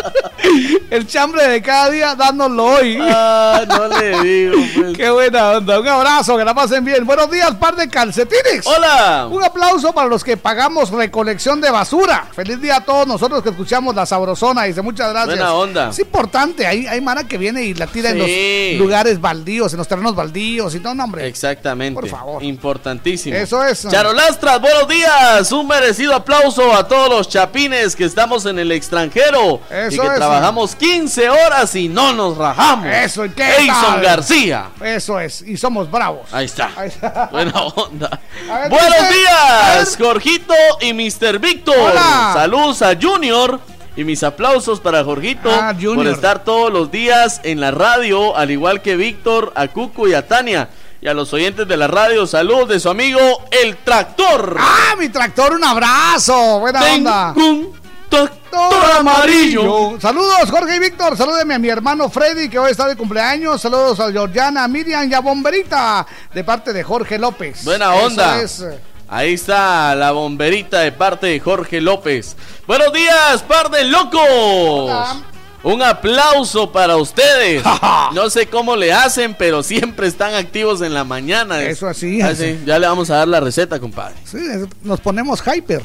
[0.88, 2.96] El chambre de cada día dándolo hoy.
[3.00, 4.96] Ah, no le digo, pues.
[4.96, 5.80] Qué buena onda.
[5.80, 7.04] Un abrazo, que la pasen bien.
[7.04, 8.64] Buenos días, par de calcetines.
[8.64, 9.26] Hola.
[9.28, 12.28] Un aplauso para los que pagamos recolección de basura.
[12.32, 14.62] Feliz día a todos nosotros que escuchamos la sabrosona.
[14.62, 15.36] Dice muchas gracias.
[15.36, 15.88] Buena onda.
[15.90, 16.64] Es importante.
[16.66, 18.20] Hay, hay mara que viene y la tira Sí.
[18.20, 21.26] en los lugares baldíos, en los terrenos baldíos y todo, no, hombre.
[21.26, 22.00] Exactamente.
[22.00, 22.44] Por favor.
[22.44, 23.34] Importantísimo.
[23.36, 23.88] Eso es.
[23.88, 25.50] Charolastras, buenos días.
[25.50, 29.60] Un merecido aplauso a todos los chapines que estamos en el extranjero.
[29.68, 30.14] y Eso que es.
[30.14, 32.86] trabajamos 15 horas y no nos rajamos.
[32.86, 34.02] Eso, ¿y qué Edson tal?
[34.02, 34.70] García.
[34.82, 35.42] Eso es.
[35.42, 36.32] Y somos bravos.
[36.32, 36.70] Ahí está.
[36.76, 37.28] Ahí está.
[37.32, 38.08] Buena onda.
[38.48, 41.38] Ver, Buenos dice- días, Jorgito y Mr.
[41.38, 41.74] Víctor.
[41.78, 42.30] Hola.
[42.34, 43.60] Saludos a Junior.
[43.98, 48.50] Y mis aplausos para Jorgito Ah, por estar todos los días en la radio, al
[48.50, 50.68] igual que Víctor, a Cuco y a Tania.
[51.00, 53.18] Y a los oyentes de la radio, saludos de su amigo
[53.50, 54.54] El Tractor.
[54.60, 55.54] ¡Ah, mi tractor!
[55.54, 56.58] ¡Un abrazo!
[56.60, 57.32] Buena onda.
[57.36, 57.72] un
[58.16, 60.00] Tractor amarillo.
[60.00, 61.18] Saludos, Jorge y Víctor.
[61.18, 63.60] Salúdeme a mi hermano Freddy, que hoy está de cumpleaños.
[63.60, 67.62] Saludos a Georgiana, Miriam y a Bomberita, de parte de Jorge López.
[67.64, 68.40] Buena Eso onda.
[68.40, 68.64] es.
[69.08, 72.36] Ahí está la bomberita de parte de Jorge López.
[72.66, 75.22] Buenos días, par de locos.
[75.66, 77.62] Un aplauso para ustedes.
[78.14, 81.60] No sé cómo le hacen, pero siempre están activos en la mañana.
[81.62, 82.52] Eso así, Ah, así.
[82.56, 84.14] sí, Ya le vamos a dar la receta, compadre.
[84.24, 84.38] Sí,
[84.82, 85.82] nos ponemos hyper.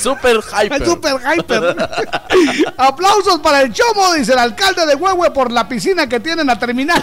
[0.00, 0.84] Super hyper.
[0.84, 1.76] Super hyper.
[2.76, 6.58] Aplausos para el chomo, dice el alcalde de Huehue por la piscina que tienen a
[6.58, 7.02] terminar.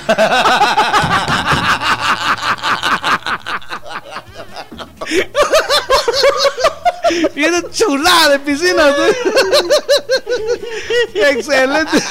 [7.35, 8.95] Viene chulada de piscinas.
[11.13, 12.03] Excelente.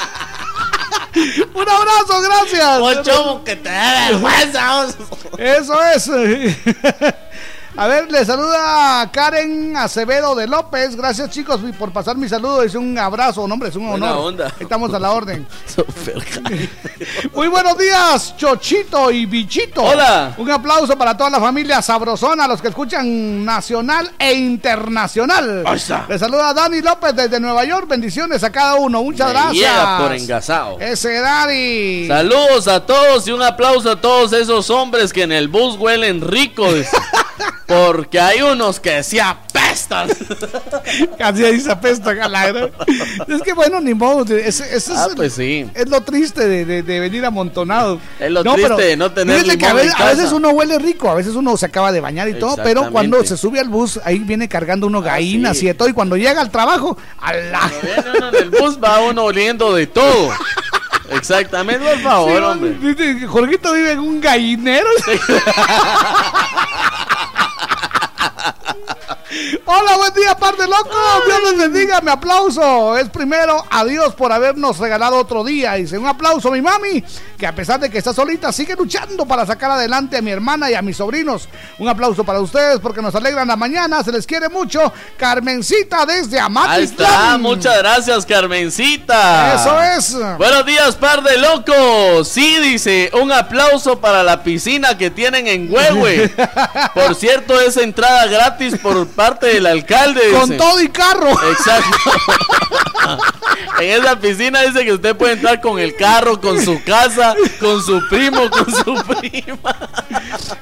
[1.53, 3.05] Un abrazo, gracias.
[3.05, 4.87] Chomo que te da vergüenza.
[5.37, 6.09] Eso es.
[7.77, 10.95] A ver, le saluda Karen Acevedo de López.
[10.95, 12.63] Gracias, chicos, por pasar mi saludo.
[12.63, 14.25] Es un abrazo, no, hombre, es un Buena honor.
[14.33, 14.53] onda.
[14.59, 15.47] Estamos a la orden.
[17.33, 19.83] Muy buenos días, Chochito y Bichito.
[19.83, 20.33] Hola.
[20.37, 25.63] Un aplauso para toda la familia sabrosona, los que escuchan nacional e internacional.
[25.65, 26.05] Ahí está.
[26.09, 27.87] Le saluda Dani López desde Nueva York.
[27.87, 29.01] Bendiciones a cada uno.
[29.01, 30.01] Muchas Me gracias.
[30.01, 30.77] por engasado.
[30.79, 32.05] Ese Dani.
[32.07, 36.21] Saludos a todos y un aplauso a todos esos hombres que en el bus huelen
[36.21, 36.67] rico.
[37.65, 40.09] Porque hay unos que se apestan.
[41.17, 42.71] Casi ahí se apesta acá la gran-
[43.27, 44.23] Es que bueno, ni modo.
[44.35, 45.69] Es, es- es- Ah, pues sí.
[45.73, 47.99] es lo triste de, de- de venir amontonado.
[48.19, 51.15] Es lo triste de no tener que a en veces, a uno huele rico, a
[51.15, 54.19] veces uno se acaba de bañar y todo, pero cuando se sube al bus, ahí
[54.19, 55.65] viene cargando uno gallinas sí.
[55.65, 55.87] y de todo.
[55.87, 56.97] Y cuando llega al trabajo.
[57.31, 60.31] Viene uno en el bus, va uno oliendo de todo.
[61.11, 63.27] Exactamente, por favor, Sí, hombre.
[63.27, 64.87] Jorgito vive en un gallinero.
[69.65, 70.91] Hola, buen día, par de locos.
[71.25, 72.01] Dios les bendiga.
[72.01, 75.73] Mi aplauso es primero a Dios por habernos regalado otro día.
[75.73, 77.01] Dice un aplauso a mi mami,
[77.37, 80.69] que a pesar de que está solita, sigue luchando para sacar adelante a mi hermana
[80.69, 81.47] y a mis sobrinos.
[81.79, 84.03] Un aplauso para ustedes porque nos alegran la mañana.
[84.03, 84.91] Se les quiere mucho.
[85.17, 86.81] Carmencita desde Ahí Amatitlán.
[86.83, 89.55] está, muchas gracias, Carmencita.
[89.55, 90.37] Eso es.
[90.37, 92.27] Buenos días, par de locos.
[92.27, 96.29] Sí, dice, un aplauso para la piscina que tienen en Huehue.
[96.93, 100.21] Por cierto, es entrada gratis por parte del alcalde.
[100.31, 100.57] Con dice.
[100.57, 101.29] todo y carro.
[101.51, 102.11] Exacto.
[103.79, 107.81] en esa piscina dice que usted puede entrar con el carro, con su casa, con
[107.83, 109.75] su primo, con su prima.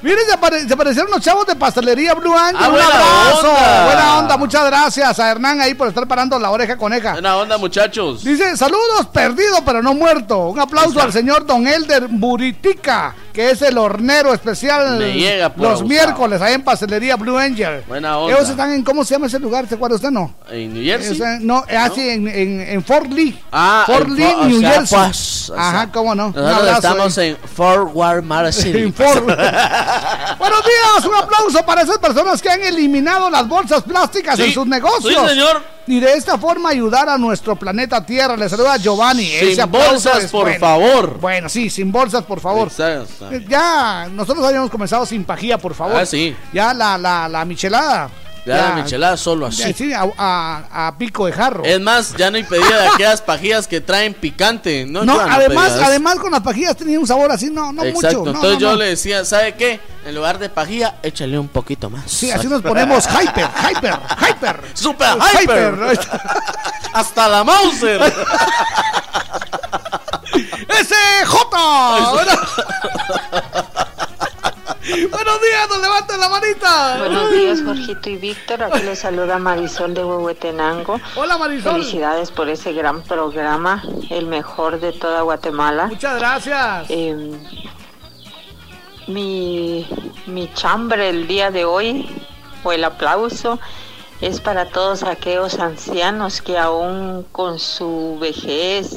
[0.02, 2.56] Miren, se, apare- se aparecieron los chavos de pastelería Blue Angel.
[2.62, 3.48] Ah, Un buena abrazo.
[3.50, 3.84] onda.
[3.86, 4.36] Buena onda.
[4.36, 7.12] Muchas gracias a Hernán ahí por estar parando la oreja coneja.
[7.12, 8.22] Buena onda, muchachos.
[8.24, 10.48] Dice, saludos, perdido pero no muerto.
[10.48, 15.62] Un aplauso al señor Don Elder Buritica, que es el hornero especial Me llega por
[15.62, 15.88] los abusado.
[15.88, 17.82] miércoles ahí en pastelería Blue Angel.
[17.86, 18.36] Buena onda.
[18.36, 19.68] Ellos están en, ¿cómo se llama ese lugar?
[19.68, 20.10] ¿Se acuerda usted?
[20.10, 20.34] No.
[20.50, 21.18] ¿En New Jersey?
[21.40, 23.38] No, eh, así en, en, en Fort Lee.
[23.52, 24.98] Ah, Fort Lee, Fort- New sea, Jersey.
[24.98, 26.26] pues, Ajá, sea, cómo no.
[26.28, 28.24] Nosotros abrazo estamos en Fort Worth
[30.38, 34.54] Buenos días, un aplauso para esas personas que han eliminado las bolsas plásticas Sí, en
[34.54, 35.14] sus negocios.
[35.22, 35.62] sí, señor.
[35.86, 38.36] Y de esta forma ayudar a nuestro planeta Tierra.
[38.36, 39.26] Le saluda Giovanni.
[39.26, 40.60] Sin bolsas, por bueno.
[40.60, 41.18] favor.
[41.18, 42.68] Bueno, sí, sin bolsas, por favor.
[42.68, 43.29] Exacto.
[43.32, 45.96] Eh, Ya, nosotros habíamos comenzado sin pajía, por favor.
[45.96, 46.36] Ah, sí.
[46.52, 48.10] Ya la, la, la michelada.
[48.46, 49.70] Ya la michelada solo así.
[49.74, 51.62] sí, a, a- a pico de jarro.
[51.62, 54.86] Es más, ya no pedida de aquellas pajillas que traen picante.
[54.86, 58.20] No, no, además, además con las pajillas tenía un sabor así, no, no Exacto.
[58.20, 58.32] mucho.
[58.32, 59.78] no, Entonces yo le decía, ¿sabe qué?
[60.06, 62.10] En lugar de pajilla, échale un poquito más.
[62.10, 63.98] Sí, así nos ponemos hyper, hyper,
[64.30, 64.60] hyper.
[64.72, 65.74] Super hyper.
[66.94, 68.00] Hasta la Mauser.
[70.68, 70.94] ¡Ese
[71.26, 72.12] J!
[72.12, 72.32] Bueno-
[75.10, 76.96] Buenos días, nos levanten la manita.
[76.98, 78.62] Buenos días, Jorgito y Víctor.
[78.64, 81.00] Aquí les saluda Marisol de Huehuetenango.
[81.16, 81.72] Hola, Marisol.
[81.74, 85.86] Felicidades por ese gran programa, el mejor de toda Guatemala.
[85.86, 86.86] Muchas gracias.
[86.88, 87.30] Eh,
[89.06, 89.86] mi,
[90.26, 92.06] mi chambre el día de hoy,
[92.64, 93.58] o el aplauso,
[94.20, 98.96] es para todos aquellos ancianos que aún con su vejez,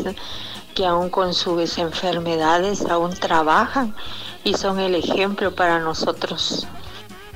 [0.73, 3.93] que aún con sus enfermedades, aún trabajan
[4.43, 6.67] y son el ejemplo para nosotros.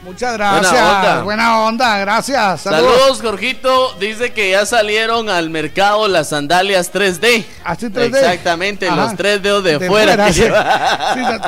[0.04, 0.72] Muchas gracias.
[0.72, 1.24] Buena onda.
[1.24, 2.62] Buena onda, gracias.
[2.62, 3.94] Saludos, Jorgito.
[4.00, 7.44] Dice que ya salieron al mercado las sandalias 3D.
[7.66, 8.16] Así 3D.
[8.16, 8.96] Exactamente, Ajá.
[8.96, 10.32] los tres dedos de, De fuera.
[10.32, 10.46] sí.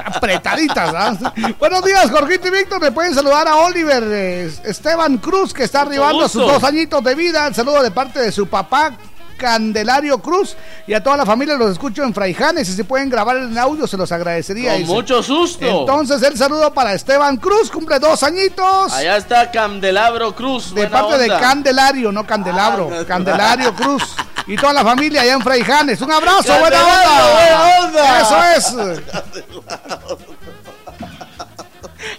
[0.05, 0.93] apretaditas.
[0.93, 1.33] ¿ah?
[1.57, 2.81] Buenos días, Jorgito y Víctor.
[2.81, 7.01] Me pueden saludar a Oliver eh, Esteban Cruz, que está arribando a sus dos añitos
[7.03, 7.47] de vida.
[7.47, 8.91] El saludo de parte de su papá.
[9.39, 10.55] Candelario Cruz
[10.85, 13.87] y a toda la familia los escucho en Fraijanes y si pueden grabar el audio
[13.87, 14.73] se los agradecería.
[14.73, 14.93] Con dice.
[14.93, 15.65] mucho susto.
[15.65, 18.93] Entonces el saludo para Esteban Cruz, cumple dos añitos.
[18.93, 20.67] Allá está Candelabro Cruz.
[20.75, 21.27] De buena parte de.
[21.29, 24.03] Candelario, no Candelabro, Ah, Candelario Cruz
[24.45, 26.01] y toda la familia allá en Fraijanes.
[26.01, 27.31] Un abrazo, buena onda.
[27.33, 28.55] buena onda.
[28.57, 29.01] Eso es.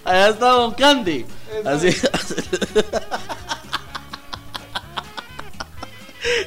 [0.03, 1.25] Allá está Don Candy.
[1.65, 1.95] Así.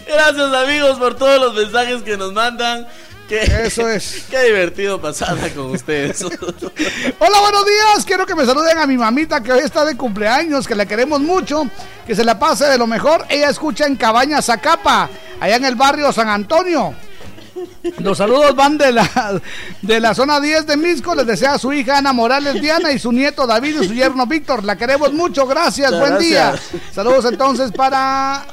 [0.07, 2.87] Gracias amigos por todos los mensajes que nos mandan.
[3.29, 4.27] Qué, Eso es.
[4.31, 6.23] Qué divertido pasarla con ustedes.
[6.23, 8.05] Hola, buenos días.
[8.05, 11.21] Quiero que me saluden a mi mamita que hoy está de cumpleaños, que la queremos
[11.21, 11.69] mucho,
[12.07, 13.25] que se la pase de lo mejor.
[13.29, 15.09] Ella escucha en Cabaña Zacapa,
[15.41, 16.95] allá en el barrio San Antonio.
[17.99, 19.41] Los saludos van de la,
[19.81, 21.15] de la zona 10 de Misco.
[21.15, 24.27] Les desea a su hija Ana Morales Diana y su nieto David y su yerno
[24.27, 24.65] Víctor.
[24.65, 25.47] La queremos mucho.
[25.47, 25.93] Gracias.
[25.93, 26.55] Muchas Buen día.
[26.93, 28.45] Saludos entonces para.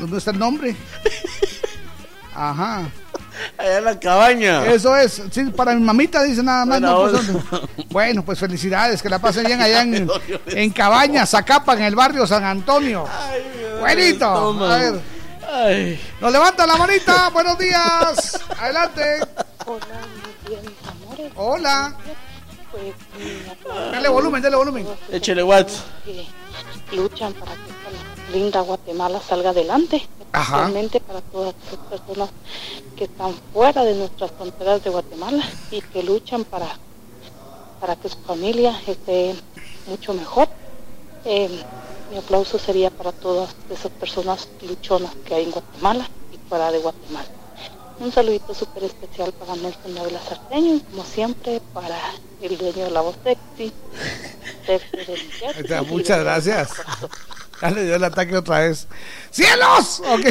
[0.00, 0.74] ¿Dónde está el nombre?
[2.34, 2.90] Ajá.
[3.58, 4.66] Allá en la cabaña.
[4.66, 6.80] Eso es, sí, para mi mamita dice nada más.
[6.80, 7.10] Buena no,
[7.50, 10.10] pues, bueno, pues felicidades, que la pasen bien allá en,
[10.46, 13.06] en Cabaña, Zacapa, en el barrio San Antonio.
[13.78, 14.26] Buenito.
[14.64, 15.98] A ver.
[16.20, 18.40] Nos levanta la manita, buenos días.
[18.58, 19.20] Adelante.
[19.66, 20.00] Hola,
[20.88, 21.32] amores.
[21.36, 21.94] Hola.
[22.70, 22.94] Pues,
[23.92, 24.86] Dale volumen, dale volumen.
[25.10, 25.82] Échele watts.
[26.92, 30.42] luchan para que linda Guatemala salga adelante, Ajá.
[30.42, 32.30] especialmente para todas esas personas
[32.96, 36.68] que están fuera de nuestras fronteras de Guatemala y que luchan para,
[37.80, 39.34] para que su familia esté
[39.86, 40.48] mucho mejor.
[41.24, 41.48] Eh,
[42.10, 46.78] mi aplauso sería para todas esas personas luchonas que hay en Guatemala y fuera de
[46.78, 47.28] Guatemala.
[48.00, 51.98] Un saludito súper especial para Nelson Ávila Sarteño y como siempre para
[52.40, 53.72] el dueño de la voz sexy,
[55.88, 56.70] Muchas gracias.
[57.60, 58.86] Ya le dio el ataque otra vez.
[59.30, 60.02] ¡Cielos!
[60.08, 60.26] Ok.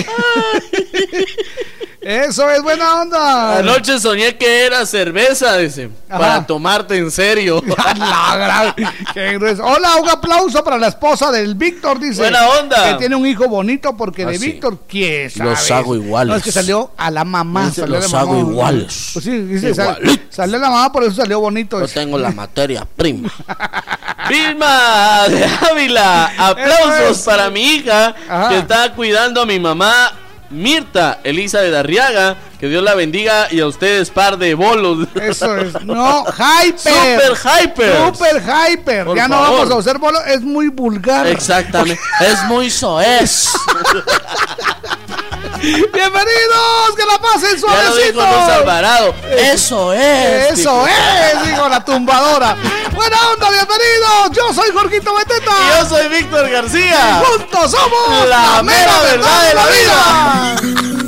[2.01, 3.57] Eso es buena onda.
[3.59, 5.89] Anoche soñé que era cerveza, dice.
[6.09, 6.17] Ajá.
[6.19, 7.61] Para tomarte en serio.
[7.97, 9.63] La gran- qué grueso.
[9.65, 12.21] Hola, un aplauso para la esposa del Víctor, dice.
[12.21, 12.91] Buena onda.
[12.93, 14.45] Que tiene un hijo bonito porque Ah, de sí.
[14.53, 15.49] Víctor, ¿quién sabe?
[15.51, 16.31] Los hago iguales.
[16.31, 17.65] No, es que salió a la mamá.
[17.65, 18.21] Dice, salió a la los mamá.
[18.23, 19.09] hago iguales.
[19.13, 19.99] Pues sí, dice, sal-
[20.29, 21.79] salió a la mamá, por eso salió bonito.
[21.79, 23.29] Yo tengo la materia prima.
[24.29, 28.49] Vilma de Ávila, aplausos Para mi hija Ajá.
[28.49, 30.11] que está cuidando a mi mamá
[30.49, 32.35] Mirta Elisa de Darriaga.
[32.59, 35.07] Que Dios la bendiga y a ustedes par de bolos.
[35.15, 35.73] Eso es.
[35.85, 37.21] No, hyper.
[37.21, 38.05] Super hyper.
[38.05, 39.05] Super hyper.
[39.05, 41.25] Por ya no vamos a usar bolo, es muy vulgar.
[41.27, 42.01] Exactamente.
[42.19, 43.49] es muy soez.
[45.61, 48.21] Bienvenidos, que la pasen suavecito.
[48.21, 49.15] Alvarado.
[49.29, 50.59] Eso es.
[50.59, 52.55] Eso es, digo la tumbadora.
[52.93, 54.31] Buena onda, bienvenidos.
[54.31, 55.51] Yo soy Jorgito Beteta.
[55.51, 57.23] Y yo soy Víctor García.
[57.25, 60.98] Juntos somos La mera verdad de la vida.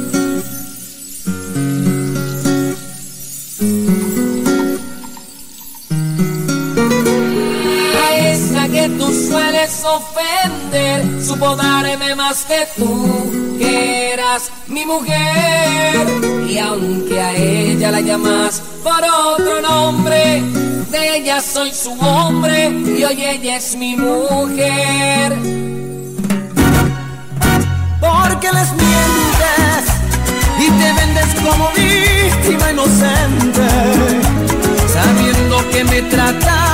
[8.82, 16.08] Que tú sueles ofender, supo darme más que tú, que eras mi mujer.
[16.50, 20.42] Y aunque a ella la llamas por otro nombre,
[20.90, 25.38] de ella soy su hombre y hoy ella es mi mujer.
[28.00, 29.84] Porque les mientes
[30.58, 33.68] y te vendes como víctima inocente,
[34.92, 36.71] sabiendo que me tratabas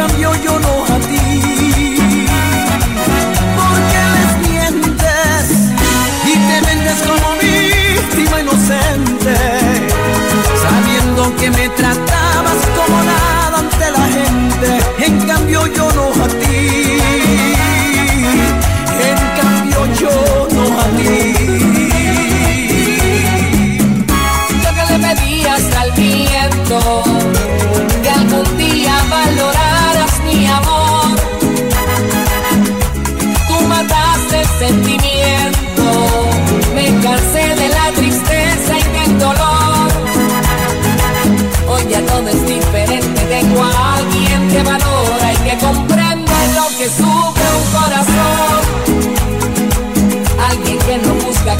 [0.00, 1.96] cambio yo no a ti.
[3.58, 5.44] Porque les mientes
[6.24, 9.36] y te vendes como víctima inocente,
[10.64, 12.19] sabiendo que me tratabas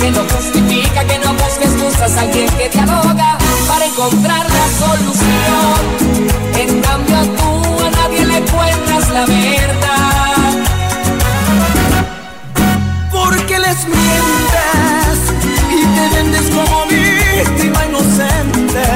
[0.01, 3.37] que no justifica que no busques excusas, alguien que te ahoga
[3.69, 5.81] para encontrar la solución.
[6.57, 10.53] En cambio tú a nadie le cuentas la verdad.
[13.13, 15.19] Porque les mientes
[15.71, 18.87] y te vendes como víctima inocente,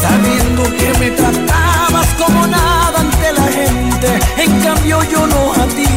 [0.00, 4.08] sabiendo que me tratabas como nada ante la gente.
[4.38, 5.91] En cambio yo no a ti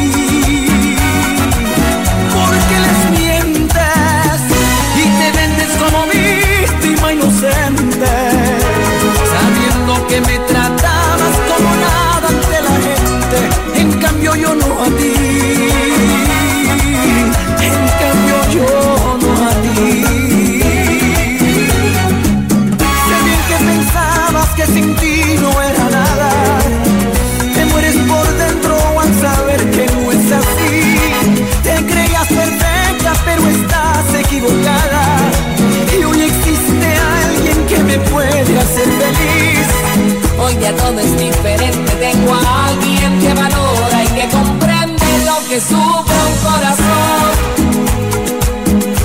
[40.95, 41.91] todo es diferente.
[41.99, 47.31] Tengo a alguien que valora y que comprende lo que sufre un corazón.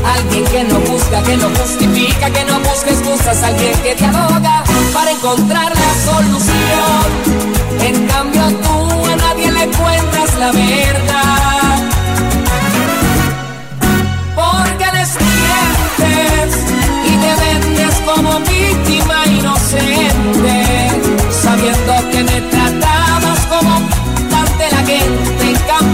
[0.05, 4.65] Alguien que no busca, que no justifica, que no busca excusas, alguien que te ahoga
[4.93, 7.07] para encontrar la solución.
[7.83, 11.40] En cambio tú a nadie le cuentas la verdad.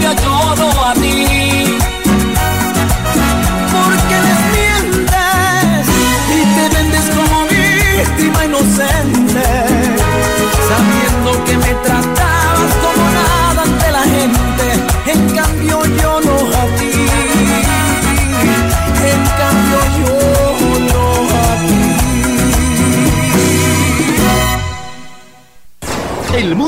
[0.09, 0.96] En cambio yo no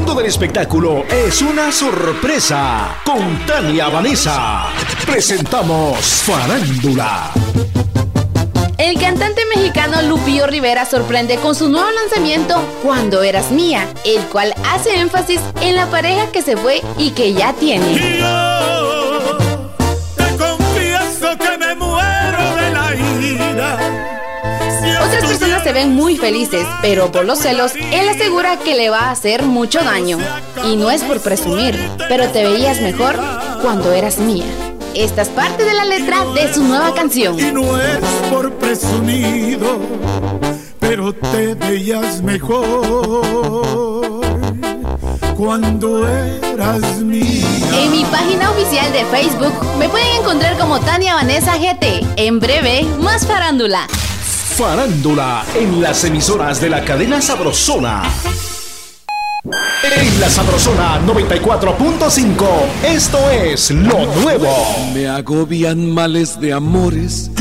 [0.10, 3.00] mundo del espectáculo es una sorpresa.
[3.06, 4.68] Con Tania Vanessa
[5.06, 7.32] presentamos Farándula.
[8.80, 14.56] El cantante mexicano Lupillo Rivera sorprende con su nuevo lanzamiento Cuando eras mía, el cual
[14.66, 18.20] hace énfasis en la pareja que se fue y que ya tiene.
[25.88, 30.18] Muy felices, pero por los celos, él asegura que le va a hacer mucho daño.
[30.66, 33.16] Y no es por presumir, pero te veías mejor
[33.62, 34.46] cuando eras mía.
[34.96, 37.40] Esta es parte de la letra de su nueva canción.
[37.40, 38.00] Y no es
[38.30, 39.80] por presumido,
[40.80, 43.80] pero te veías mejor
[45.38, 47.48] cuando eras mía.
[47.74, 52.06] En mi página oficial de Facebook me pueden encontrar como Tania Vanessa GT.
[52.18, 53.88] En breve, más farándula.
[54.60, 58.04] Farándula en las emisoras de la cadena Sabrosona.
[59.46, 62.46] En la Sabrosona 94.5,
[62.84, 64.54] esto es lo nuevo.
[64.94, 67.32] Me agobian males de amores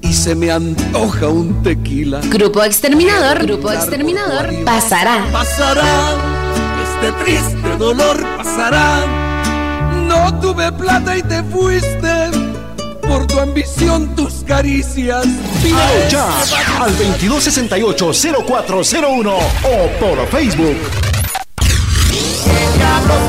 [0.00, 2.20] y se me antoja un tequila.
[2.26, 5.26] Grupo Exterminador, Grupo Exterminador, pasará.
[5.32, 5.82] Pasará,
[6.84, 9.04] este triste dolor pasará.
[10.06, 12.53] No tuve plata y te fuiste
[13.14, 15.24] por tu ambición, tus caricias.
[16.10, 16.26] Ya
[16.80, 20.76] al 2268-0401 o por Facebook.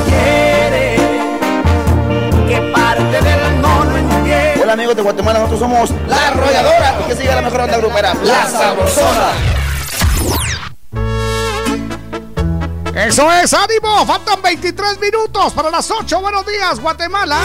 [0.06, 0.96] quiere,
[2.48, 3.60] que parte del
[3.96, 4.58] entiende.
[4.60, 8.12] Hola amigos de Guatemala, nosotros somos La Arrolladora y que sigue la mejor onda grupera,
[8.24, 9.30] La Sabrosona.
[12.92, 14.04] Eso es, ánimo.
[14.04, 16.20] Faltan 23 minutos para las 8.
[16.20, 17.38] Buenos días, Guatemala.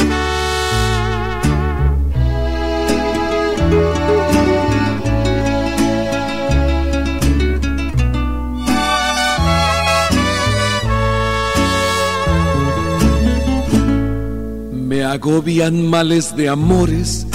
[15.02, 17.26] Me agobian males de amores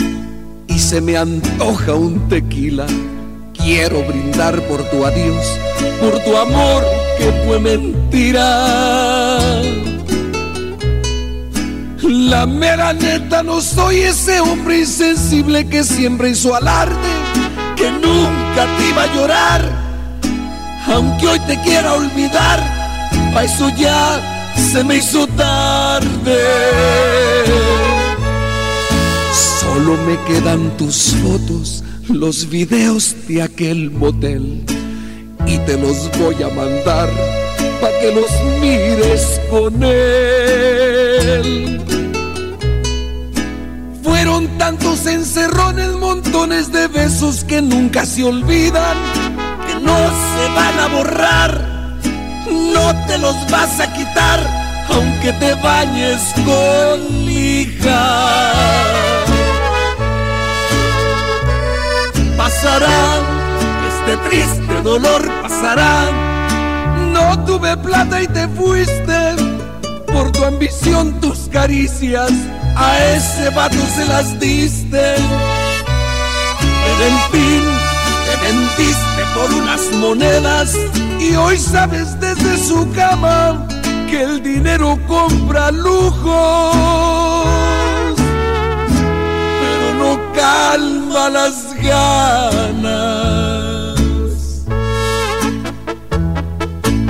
[0.69, 2.87] y se me antoja un tequila.
[3.55, 5.45] Quiero brindar por tu adiós,
[5.99, 6.85] por tu amor
[7.19, 9.41] que fue mentira.
[12.03, 16.95] La mera neta no soy ese hombre insensible que siempre hizo alarde,
[17.75, 19.63] que nunca te iba a llorar.
[20.87, 22.63] Aunque hoy te quiera olvidar,
[23.35, 26.39] pa' eso ya se me hizo tarde.
[29.61, 34.65] Solo me quedan tus fotos, los videos de aquel motel.
[35.47, 37.09] Y te los voy a mandar
[37.81, 38.31] pa' que los
[38.61, 41.81] mires con él.
[44.03, 48.97] Fueron tantos encerrones, montones de besos que nunca se olvidan,
[49.67, 51.77] que no se van a borrar
[52.77, 53.93] no te los vas a
[54.89, 58.53] aunque te bañes con lija.
[62.37, 63.19] Pasará,
[63.89, 66.05] este triste dolor pasará.
[67.13, 69.37] No tuve plata y te fuiste,
[70.13, 72.31] por tu ambición tus caricias,
[72.77, 75.17] a ese vato se las diste.
[76.91, 77.65] En el fin,
[78.27, 80.75] te vendiste por unas monedas
[81.19, 83.67] y hoy sabes desde su cama
[84.07, 86.17] que el dinero compra lujos,
[89.61, 92.87] pero no calma las ganas.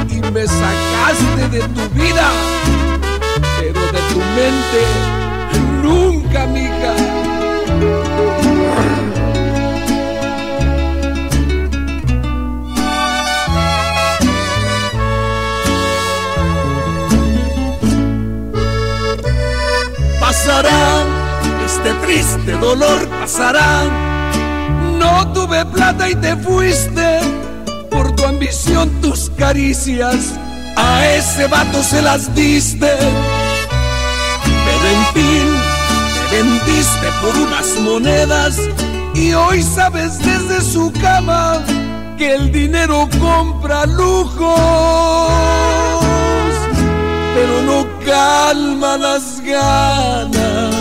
[0.09, 2.31] Y me sacaste de tu vida,
[3.59, 4.83] pero de tu mente
[5.83, 7.06] nunca, mija.
[22.07, 23.85] Triste dolor pasará.
[24.99, 27.21] No tuve plata y te fuiste
[27.91, 30.35] por tu ambición, tus caricias.
[30.77, 32.93] A ese vato se las diste.
[34.67, 35.47] Pero en fin,
[36.31, 38.59] te vendiste por unas monedas
[39.15, 41.63] y hoy sabes desde su cama
[42.19, 44.51] que el dinero compra lujos,
[47.35, 50.76] pero no calma las ganas.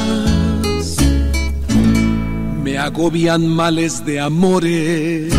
[2.75, 5.33] Me agobian males de amores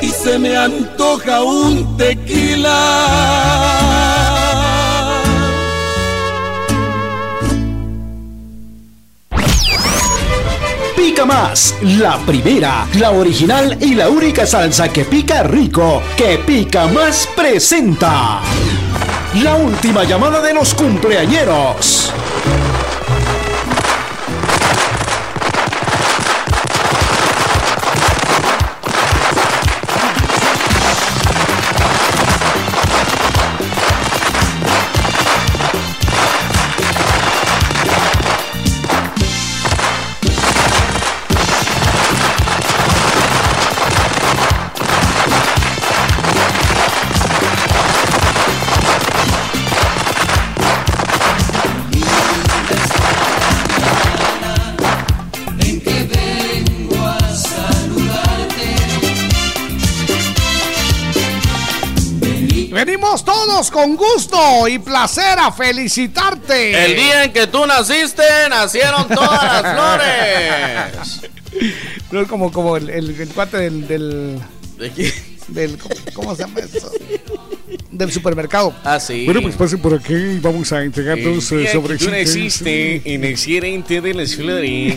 [0.00, 2.78] y se me antoja un tequila.
[10.96, 16.86] Pica Más, la primera, la original y la única salsa que pica rico, que Pica
[16.86, 18.40] Más presenta.
[19.42, 22.10] La última llamada de los cumpleañeros.
[63.68, 66.86] Con gusto y placer a felicitarte.
[66.86, 71.30] El día en que tú naciste, nacieron todas las flores.
[72.10, 73.86] No es como, como el, el, el cuate del.
[73.86, 74.40] del
[74.78, 75.12] ¿De qué?
[75.48, 76.90] del ¿cómo, cómo se llama eso?
[77.90, 78.74] Del supermercado.
[78.84, 79.24] Ah, sí.
[79.26, 82.06] Bueno, pues pasen por aquí y vamos a entregar dos eh, sobrecitos.
[82.06, 83.36] tú naciste en el
[84.02, 84.96] de las flores.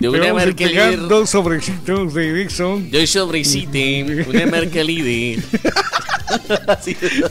[0.00, 1.06] De una marca líder.
[1.06, 2.90] dos sobrecitos de Dixon.
[2.90, 5.44] Yo sobrecite, una marca líder.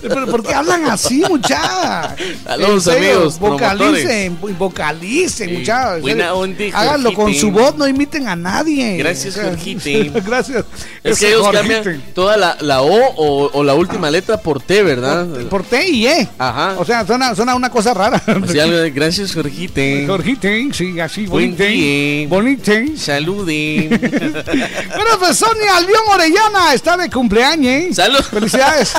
[0.02, 2.20] Pero ¿por qué hablan así, muchachos?
[2.46, 5.96] Saludos, amigos, Vocalicen, vocalicen, Sí, muchachos.
[5.98, 8.98] en buena onda, Háganlo con su voz, no imiten a nadie.
[8.98, 10.22] Gracias, Jorgito.
[10.26, 10.66] Gracias.
[11.04, 14.82] Es que ellos cambian toda la, la O, o o la última letra por T,
[14.84, 15.26] ¿verdad?
[15.50, 16.28] Por T y E.
[16.38, 16.76] Ajá.
[16.78, 18.22] O sea, suena, suena una cosa rara.
[18.42, 19.82] O sea, gracias, Jorgito.
[20.08, 21.64] Jorgito, sí, así, Buen bonito.
[21.64, 22.28] día.
[22.28, 22.72] Bonito.
[22.98, 23.88] Salude.
[23.90, 27.96] Bueno, pues Sonia Albión Orellana está de cumpleaños.
[27.96, 28.20] Salud.
[28.22, 28.91] Felicidades.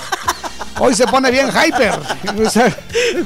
[0.79, 1.93] Hoy se pone bien hyper.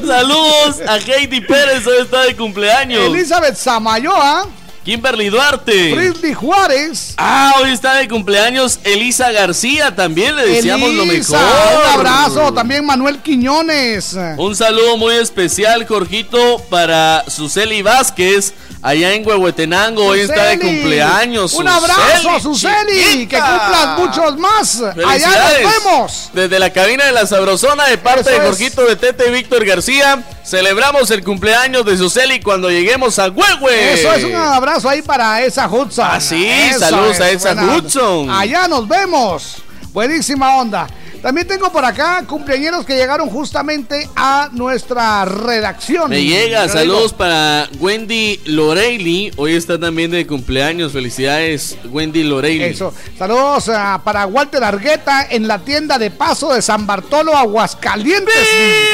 [0.06, 3.00] Saludos a Katie Pérez, hoy está de cumpleaños.
[3.06, 4.46] Elizabeth Samayoa.
[4.86, 5.96] Kimberly Duarte.
[5.96, 7.14] Frisby Juárez.
[7.16, 9.96] Ah, hoy está de cumpleaños Elisa García.
[9.96, 11.40] También le deseamos lo mejor.
[11.40, 12.54] Un abrazo.
[12.54, 14.16] También Manuel Quiñones.
[14.36, 20.04] Un saludo muy especial, Jorgito, para Suseli Vázquez, allá en Huehuetenango.
[20.04, 21.54] Hoy está de cumpleaños.
[21.54, 23.26] Un abrazo, Suseli.
[23.26, 24.82] Que cumplas muchos más.
[25.04, 25.30] Allá
[25.64, 26.30] nos vemos.
[26.32, 28.42] Desde la cabina de la Sabrosona, de parte Eso de es.
[28.44, 33.94] Jorgito de Tete y Víctor García, celebramos el cumpleaños de Suseli cuando lleguemos a Huehue.
[33.94, 36.06] Eso es un abrazo ahí para esa Hudson.
[36.08, 36.48] Ah, sí,
[36.78, 37.54] saludos a esa.
[37.54, 38.30] Hudson.
[38.30, 39.62] Allá nos vemos.
[39.92, 40.86] Buenísima onda.
[41.26, 46.08] También tengo por acá cumpleaños que llegaron justamente a nuestra redacción.
[46.08, 49.32] Me llega, saludos para Wendy Loreilly.
[49.34, 50.92] Hoy está también de cumpleaños.
[50.92, 52.66] Felicidades, Wendy Loreilly.
[52.66, 52.94] Eso.
[53.18, 58.32] Saludos ah, para Walter Argueta en la tienda de paso de San Bartolo, Aguascalientes.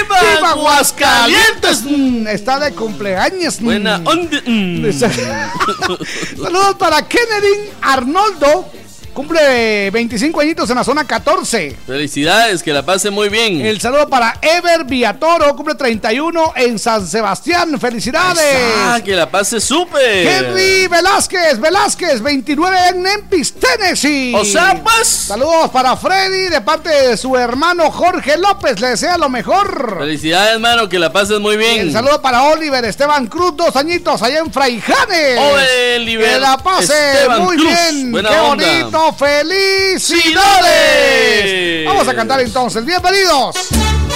[0.08, 1.82] ¡Viva Aguascalientes!
[1.84, 3.60] Mm, Está de cumpleaños.
[3.60, 3.64] mm.
[3.64, 4.40] Buena onda.
[4.46, 4.90] Mm.
[6.42, 8.70] Saludos para Kennedy Arnoldo.
[9.14, 11.76] Cumple 25 añitos en la zona 14.
[11.86, 13.60] Felicidades, que la pase muy bien.
[13.60, 17.78] El saludo para Ever Villatoro, cumple 31 en San Sebastián.
[17.78, 18.42] ¡Felicidades!
[18.78, 20.26] Ah, que la pase súper.
[20.26, 24.32] Henry Velázquez, Velázquez, 29 en Memphis, Tennessee.
[24.34, 25.06] O sea, pues.
[25.08, 28.80] Saludos para Freddy de parte de su hermano Jorge López.
[28.80, 29.98] Le desea lo mejor.
[29.98, 31.80] Felicidades, hermano, que la pases muy bien.
[31.80, 35.38] El saludo para Oliver Esteban Cruz, dos añitos allá en Fraijanes.
[35.38, 37.68] Oliver Que la pase Esteban muy Cruz.
[37.68, 38.10] bien.
[38.12, 38.66] Buena Qué onda.
[38.66, 39.01] bonito.
[39.10, 41.86] ¡Felicidades!
[41.86, 42.84] Vamos a cantar entonces.
[42.84, 43.56] Bienvenidos.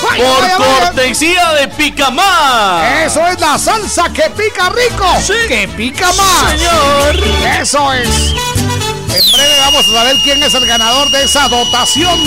[0.03, 0.81] Vaya, Por vaya, vaya.
[0.87, 3.03] cortesía de Picamá.
[3.05, 5.07] Eso es la salsa que pica rico.
[5.49, 6.53] Que pica más.
[6.53, 7.17] Señor.
[7.61, 8.09] Eso es.
[8.09, 12.23] En breve vamos a saber quién es el ganador de esa dotación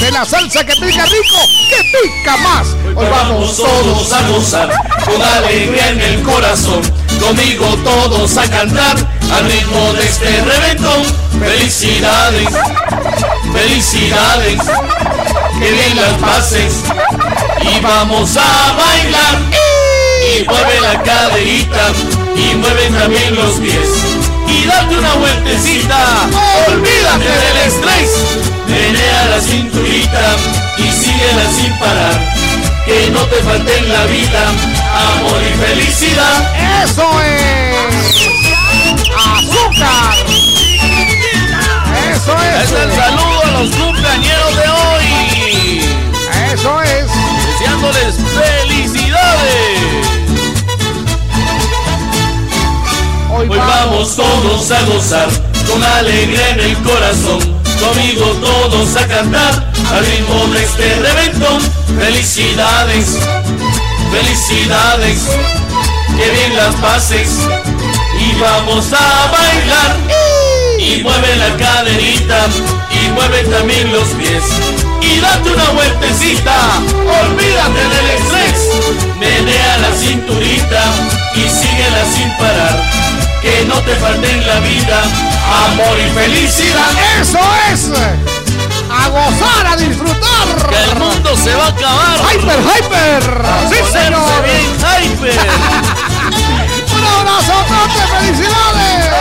[0.00, 1.36] de la salsa que pica rico,
[1.68, 2.68] que pica más.
[2.94, 4.70] Hoy vamos todos a gozar
[5.04, 6.80] con alegría en el corazón.
[7.20, 8.96] Conmigo todos a cantar
[9.32, 11.02] al ritmo de este reventón.
[11.38, 12.48] Felicidades,
[13.52, 14.60] felicidades,
[15.58, 16.74] que bien las pases
[17.60, 19.38] y vamos a bailar.
[20.30, 21.92] Y mueve la caderita
[22.36, 23.88] y mueve también los pies.
[24.46, 26.28] Y date una vueltecita,
[26.68, 28.10] olvídate del estrés.
[28.66, 30.36] Menea la cinturita
[30.78, 32.34] y síguela sin parar.
[32.84, 36.82] Que no te falte en la vida amor y felicidad.
[36.82, 38.28] ¡Eso es!
[39.16, 40.14] ¡Azúcar!
[42.12, 42.64] ¡Eso es!
[42.64, 45.80] Es el saludo a los cumpleañeros de hoy.
[46.52, 47.06] ¡Eso es!
[47.46, 49.78] Deseándoles felicidades.
[53.30, 55.28] Hoy vamos todos a gozar
[55.68, 57.38] con alegría en el corazón.
[57.78, 61.60] Conmigo todos a cantar al ritmo de este reventón.
[61.98, 63.18] Felicidades,
[64.10, 65.20] felicidades,
[66.16, 67.28] que bien las pases
[68.18, 69.96] y vamos a bailar.
[70.78, 72.46] Y mueve la caderita
[72.90, 74.44] y mueve también los pies.
[75.02, 76.54] Y date una vueltecita,
[77.24, 79.16] olvídate del estrés.
[79.18, 80.82] Menea la cinturita
[81.34, 82.82] y síguela sin parar.
[83.42, 85.02] Que no te falte en la vida
[85.66, 86.90] amor y felicidad.
[87.20, 87.38] ¡Eso
[87.72, 88.37] es!
[88.98, 90.68] ¡A gozar, a disfrutar!
[90.68, 92.18] Que el mundo se va a acabar.
[92.32, 93.46] ¡Hyper, hyper!
[93.46, 94.42] A ¡Sí, señor!
[94.44, 95.38] bien hyper.
[96.96, 98.02] ¡Un abrazo, Tote!
[98.16, 99.18] ¡Felicidades!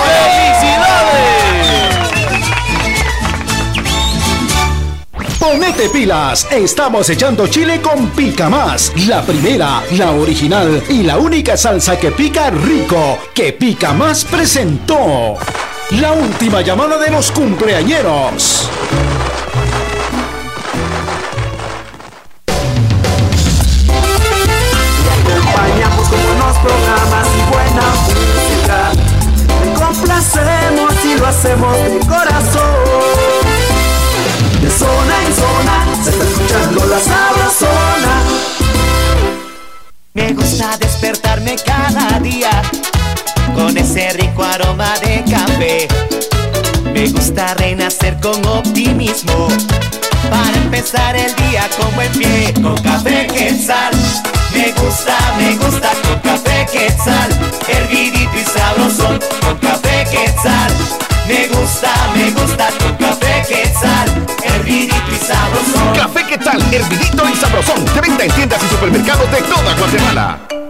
[5.40, 11.56] Ponete pilas, estamos echando chile con Pica Más, la primera, la original y la única
[11.56, 15.36] salsa que pica rico, que Pica Más presentó.
[15.92, 18.70] La última llamada de los cumpleañeros.
[41.56, 42.62] Cada día
[43.56, 45.88] con ese rico aroma de café.
[46.92, 49.48] Me gusta renacer con optimismo
[50.30, 52.54] para empezar el día con buen pie.
[52.62, 53.94] Con café quetzal,
[54.54, 57.30] me gusta, me gusta con café quetzal.
[57.68, 60.72] Hervidito y sabrosón con café quetzal.
[61.28, 64.10] Me gusta, me gusta con café quetzal.
[64.44, 65.96] Hervidito y sabrosón.
[65.96, 66.62] Café ¿qué tal?
[66.74, 67.86] Hervidito y sabrosón.
[67.86, 70.67] De venta en tiendas y supermercados de toda Guatemala.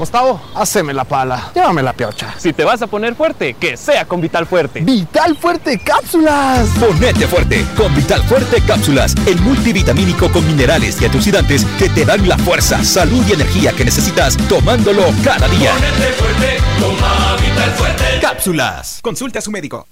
[0.00, 1.50] Gustavo, haceme la pala.
[1.54, 2.34] Llévame la piocha.
[2.38, 4.80] Si te vas a poner fuerte, que sea con Vital Fuerte.
[4.80, 6.70] ¡Vital Fuerte Cápsulas!
[6.80, 12.26] Ponete fuerte con Vital Fuerte Cápsulas, el multivitamínico con minerales y antioxidantes que te dan
[12.26, 15.74] la fuerza, salud y energía que necesitas tomándolo cada día.
[15.74, 18.04] Ponete fuerte, toma Vital Fuerte.
[18.22, 19.00] Cápsulas.
[19.02, 19.86] Consulte a su médico.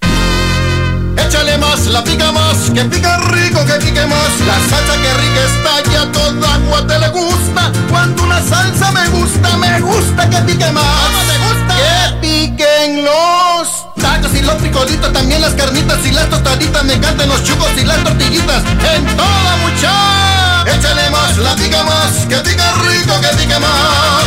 [1.25, 4.31] Échale más, la pica más, que pica rico, que pique más.
[4.47, 7.71] La salsa que rica está ya toda agua te le gusta.
[7.89, 10.85] Cuando una salsa me gusta, me gusta que pique más.
[10.85, 11.75] ¿Cómo te gusta?
[11.75, 13.69] Que piquen los
[14.01, 16.83] tacos y los frijolitos, también las carnitas y las tostaditas.
[16.83, 18.63] Me encantan los chucos y las tortillitas.
[18.95, 20.63] En toda mucha.
[20.73, 24.23] Échale más, la pica más, que pica rico, que pique más.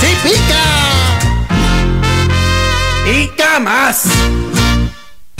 [0.00, 0.64] ¡Sí pica!
[3.04, 4.04] ¡Pica más!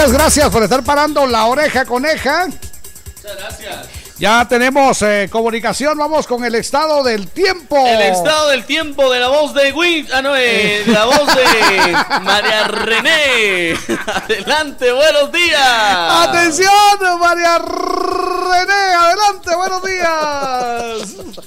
[0.00, 2.46] Bien, gracias, gracias por estar parando la oreja coneja.
[2.46, 3.86] Muchas gracias.
[4.18, 7.76] Ya tenemos eh, comunicación, vamos con el estado del tiempo.
[7.86, 10.06] El estado del tiempo de la voz de Win.
[10.12, 13.74] Ah, no, eh, de la voz de María René.
[14.06, 16.28] Adelante, buenos días.
[16.28, 16.70] Atención,
[17.18, 21.44] María René, adelante, buenos días.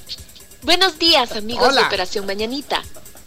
[0.64, 1.82] Buenos días, amigos Hola.
[1.82, 2.82] de Operación Mañanita.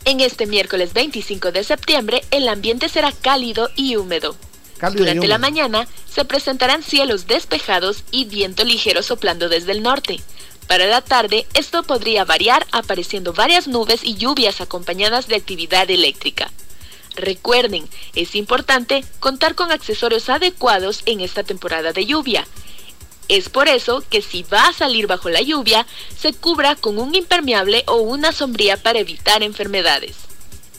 [0.05, 4.37] En este miércoles 25 de septiembre, el ambiente será cálido y húmedo.
[4.81, 10.21] Durante la mañana se presentarán cielos despejados y viento ligero soplando desde el norte.
[10.67, 16.51] Para la tarde, esto podría variar apareciendo varias nubes y lluvias acompañadas de actividad eléctrica.
[17.15, 22.47] Recuerden, es importante contar con accesorios adecuados en esta temporada de lluvia.
[23.29, 25.87] Es por eso que si va a salir bajo la lluvia,
[26.19, 30.26] se cubra con un impermeable o una sombría para evitar enfermedades.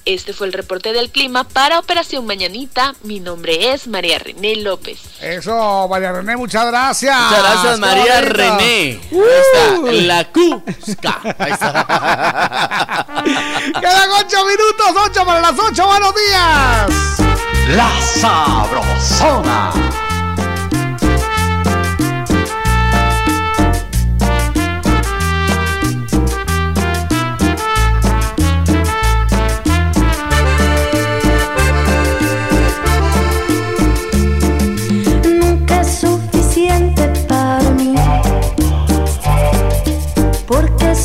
[0.07, 2.95] Este fue el reporte del clima para Operación Mañanita.
[3.03, 4.99] Mi nombre es María René López.
[5.19, 7.13] Eso, María René, muchas gracias.
[7.13, 8.33] Muchas gracias, María bonito.
[8.33, 9.01] René.
[9.11, 9.21] Uh.
[9.21, 11.19] Ahí está, la Cusca.
[11.37, 13.05] Ahí está.
[13.81, 16.87] Quedan ocho minutos, ocho para las ocho, buenos días.
[17.75, 19.73] La Sabrosona.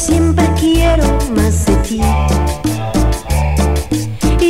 [0.03, 1.05] Siempre quiero
[1.37, 2.01] más de ti.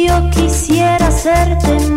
[0.06, 1.91] Yo quisiera hacerte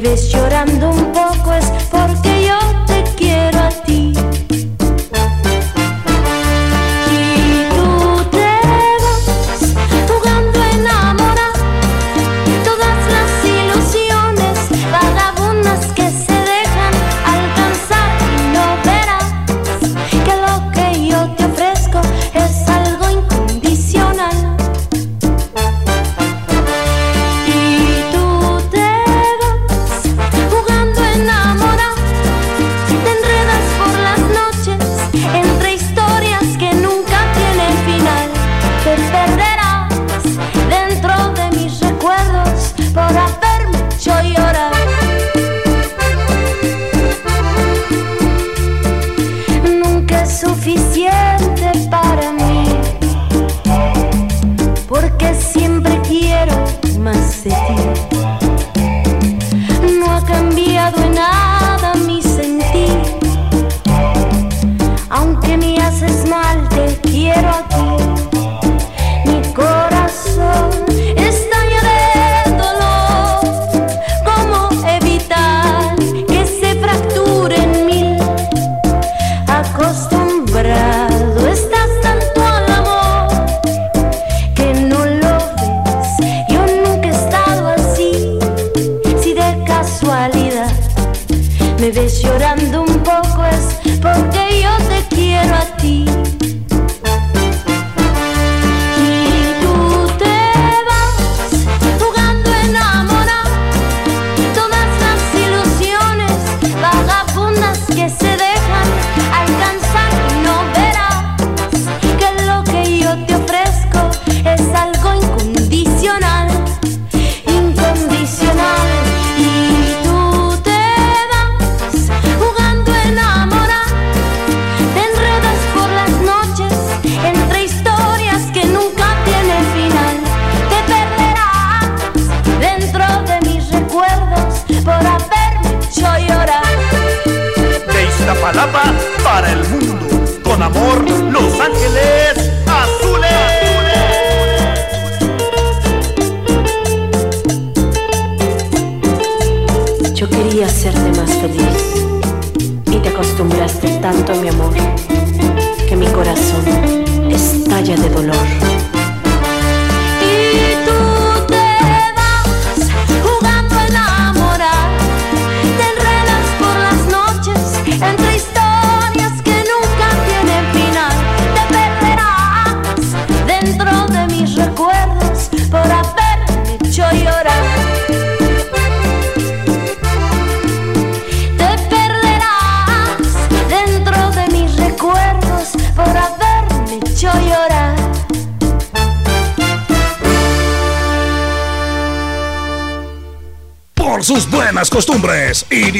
[0.00, 0.27] me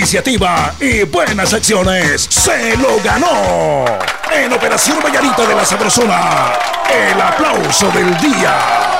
[0.09, 3.85] iniciativa y buenas acciones, se lo ganó.
[4.33, 6.55] En Operación Vallarita de la Sabrosona,
[6.91, 8.98] el aplauso del día.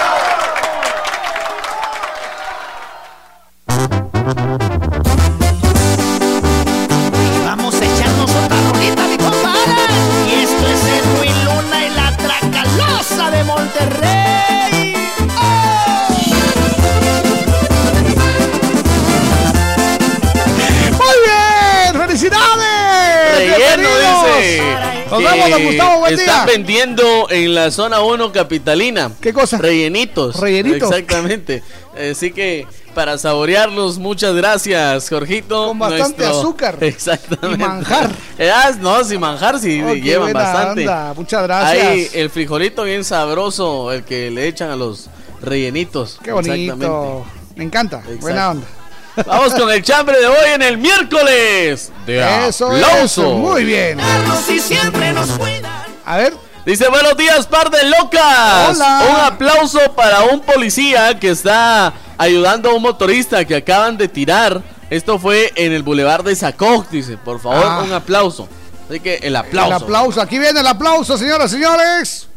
[26.11, 26.55] Están día.
[26.55, 29.11] vendiendo en la zona 1 capitalina.
[29.21, 29.59] ¿Qué cosa?
[29.59, 30.39] Rellenitos.
[30.41, 30.91] Rellenitos.
[30.91, 31.63] Exactamente.
[32.11, 35.69] Así que para saborearlos, muchas gracias, Jorgito.
[35.69, 36.77] Con bastante azúcar.
[36.83, 37.65] Exactamente.
[37.65, 38.11] Y manjar.
[38.39, 40.81] Eh, ah, no, sin manjar, sí, Oh, llevan buena bastante.
[40.83, 41.13] onda.
[41.15, 41.83] Muchas gracias.
[41.89, 45.09] Ahí el frijolito bien sabroso, el que le echan a los
[45.43, 46.19] rellenitos.
[46.23, 46.55] Qué bonito.
[46.55, 47.31] Exactamente.
[47.57, 48.03] Me encanta.
[48.21, 48.67] Buena onda.
[49.27, 51.91] Vamos con el chambre de hoy en el miércoles.
[52.07, 53.33] De Eso aplauso.
[53.33, 53.39] es.
[53.39, 53.99] Muy bien.
[54.49, 55.78] Y siempre nos cuidan.
[56.09, 56.35] A ver.
[56.65, 58.71] Dice, buenos días, par de locas.
[58.79, 59.05] Hola.
[59.11, 64.63] Un aplauso para un policía que está ayudando a un motorista que acaban de tirar.
[64.89, 67.19] Esto fue en el bulevar de Sacoc, dice.
[67.19, 67.83] Por favor, Ah.
[67.85, 68.49] un aplauso.
[68.89, 69.77] Así que el aplauso.
[69.77, 70.21] El aplauso.
[70.23, 72.29] Aquí viene el aplauso, señoras y señores.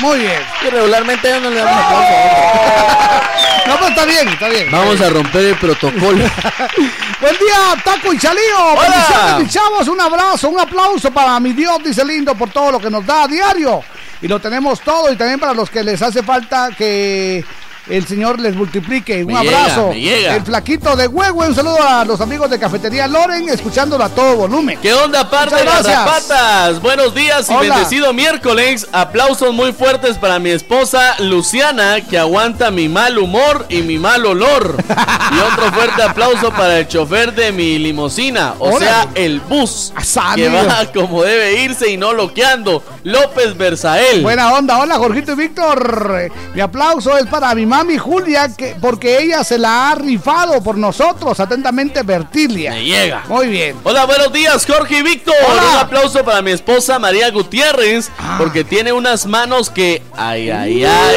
[0.00, 0.42] Muy bien.
[0.66, 2.08] Y regularmente no le damos aplauso.
[2.08, 4.70] a No, pero está bien, está bien.
[4.70, 6.00] Vamos a romper el protocolo.
[7.20, 8.58] Buen día, Taco y Chalío.
[8.58, 8.88] Hola.
[8.88, 9.88] Bendiciones, mis chavos.
[9.88, 13.24] Un abrazo, un aplauso para mi Dios, dice lindo, por todo lo que nos da
[13.24, 13.82] a diario.
[14.22, 15.12] Y lo tenemos todo.
[15.12, 17.44] Y también para los que les hace falta que
[17.90, 19.24] el Señor les multiplique.
[19.24, 19.92] Un Me abrazo.
[19.92, 20.36] llega.
[20.36, 21.48] El flaquito de Huehue.
[21.48, 24.78] Un saludo a los amigos de Cafetería Loren, escuchándolo a todo volumen.
[24.80, 26.04] ¿Qué onda, par de Muchas las gracias.
[26.04, 26.80] rapatas?
[26.82, 27.74] Buenos días y Hola.
[27.74, 28.86] bendecido miércoles.
[28.92, 34.24] Aplausos muy fuertes para mi esposa Luciana, que aguanta mi mal humor y mi mal
[34.26, 34.76] olor.
[34.88, 39.92] y otro fuerte aplauso para el chofer de mi limusina, o sea, el bus,
[40.36, 40.66] que amigo.
[40.68, 42.82] va como debe irse y no loqueando.
[43.04, 44.22] López Berzael.
[44.22, 46.30] Buena onda, hola Jorgito y Víctor.
[46.54, 50.76] Mi aplauso es para mi mami Julia, que, porque ella se la ha rifado por
[50.76, 51.40] nosotros.
[51.40, 52.72] Atentamente, Bertilia.
[52.72, 53.24] Me llega.
[53.26, 53.76] Muy bien.
[53.84, 55.34] Hola, buenos días, Jorge y Víctor.
[55.40, 55.70] Ah.
[55.72, 61.16] Un aplauso para mi esposa María Gutiérrez, porque tiene unas manos que, ay, ay, ay,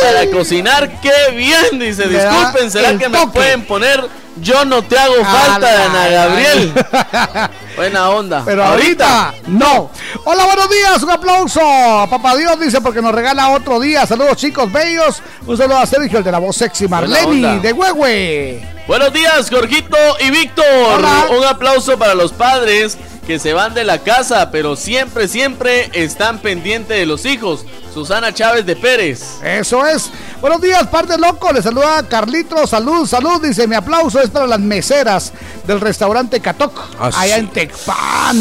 [0.00, 2.08] para cocinar, qué bien, dice.
[2.08, 4.08] Disculpen, ¿será que me pueden poner
[4.40, 6.72] Yo no te hago falta, Ana Gabriel?
[7.76, 8.42] Buena onda.
[8.44, 9.90] Pero ahorita, no.
[10.24, 11.02] Hola, buenos días.
[11.02, 11.60] Un aplauso
[12.08, 14.06] Papá Dios, dice, porque nos regala otro día.
[14.06, 15.22] Saludos, chicos bellos.
[15.46, 18.74] Un saludo a Sergio, el de la voz sexy, Marleni, de Huehue.
[18.86, 21.04] Buenos días, Jorgito y Víctor.
[21.36, 26.38] Un aplauso para los padres que se van de la casa, pero siempre, siempre están
[26.38, 27.64] pendientes de los hijos.
[27.92, 29.40] Susana Chávez de Pérez.
[29.42, 30.10] Eso es.
[30.40, 31.52] Buenos días, parte loco.
[31.52, 32.70] Le saluda Carlitos.
[32.70, 33.40] Salud, salud.
[33.40, 35.32] Dice: Mi aplauso es para las meseras
[35.66, 38.36] del restaurante Catoc, allá en Tecpan.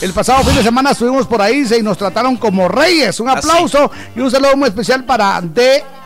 [0.00, 3.20] El pasado fin de semana estuvimos por ahí y nos trataron como reyes.
[3.20, 5.99] Un aplauso y un saludo muy especial para DAH.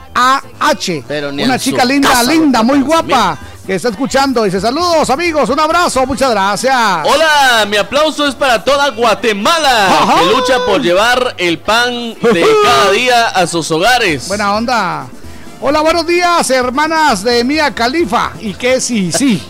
[1.32, 3.36] Ni Una chica linda, casa linda, muy guapa.
[3.66, 4.44] Que está escuchando.
[4.44, 5.48] Dice: Saludos, amigos.
[5.48, 6.04] Un abrazo.
[6.06, 6.76] Muchas gracias.
[7.04, 10.20] Hola, mi aplauso es para toda Guatemala Ajá.
[10.20, 14.28] que lucha por llevar el pan de cada día a sus hogares.
[14.28, 15.06] Buena onda.
[15.62, 18.32] Hola, buenos días, hermanas de Mía Califa.
[18.38, 19.42] Y que sí, sí.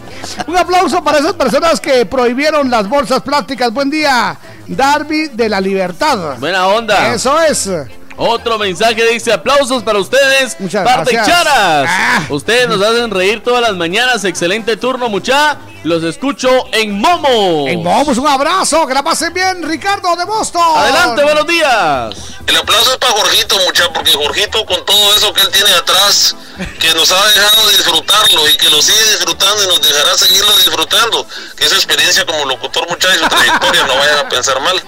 [0.47, 3.73] Un aplauso para esas personas que prohibieron las bolsas plásticas.
[3.73, 4.36] Buen día,
[4.69, 6.39] Darby de la Libertad.
[6.39, 7.12] Buena onda.
[7.15, 7.69] Eso es.
[8.16, 11.36] Otro mensaje dice aplausos para ustedes, Muchas parte gracias.
[11.36, 11.86] charas.
[11.89, 12.23] Ah.
[12.31, 15.59] Ustedes nos hacen reír todas las mañanas, excelente turno, mucha.
[15.82, 17.66] Los escucho en Momo.
[17.69, 18.86] En Momos, un abrazo.
[18.86, 20.62] Que la pasen bien, Ricardo de Boston.
[20.77, 22.15] Adelante, buenos días.
[22.47, 26.36] El aplauso es para Jorgito, mucha, porque Jorgito con todo eso que él tiene atrás,
[26.78, 31.27] que nos ha dejado disfrutarlo y que lo sigue disfrutando y nos dejará seguirlo disfrutando,
[31.57, 34.82] que esa experiencia como locutor, mucha, y su trayectoria, no vayan a pensar mal.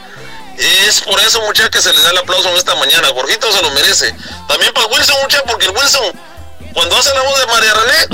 [0.58, 3.08] Es por eso, mucha, que se le da el aplauso en esta mañana.
[3.08, 4.14] Jorgito se lo merece.
[4.48, 6.12] También para Wilson, mucha, porque el Wilson,
[6.76, 8.06] cuando hace la voz de María René,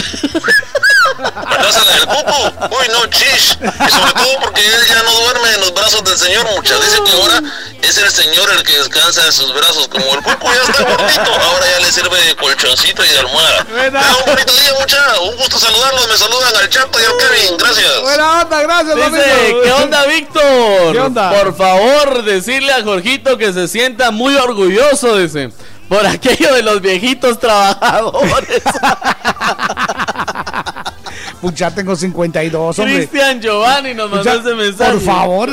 [1.33, 3.59] cuando hace la del cucu, uy, no, chish.
[3.61, 6.77] Y sobre todo porque él ya no duerme en los brazos del Señor, mucha.
[6.77, 7.43] Dice que ahora
[7.83, 9.89] es el Señor el que descansa en sus brazos.
[9.89, 13.65] Como el cucu ya está gordito, ahora ya le sirve de colchoncito y de almohada.
[13.65, 15.21] Tengan un bonito día, mucha.
[15.23, 16.09] Un gusto saludarlos.
[16.09, 17.57] Me saludan al Chato y al Kevin.
[17.59, 18.01] Gracias.
[18.01, 19.57] Buena onda, gracias, Dice.
[19.65, 20.93] ¿qué onda, Víctor?
[20.93, 21.31] ¿Qué onda?
[21.43, 25.51] Por favor, decirle a Jorgito que se sienta muy orgulloso, dice,
[25.93, 28.63] por aquello de los viejitos trabajadores.
[31.43, 32.97] Pucha, tengo 52, hombre.
[32.97, 34.93] Cristian Giovanni nos mandó ese mensaje.
[34.93, 35.51] Por favor,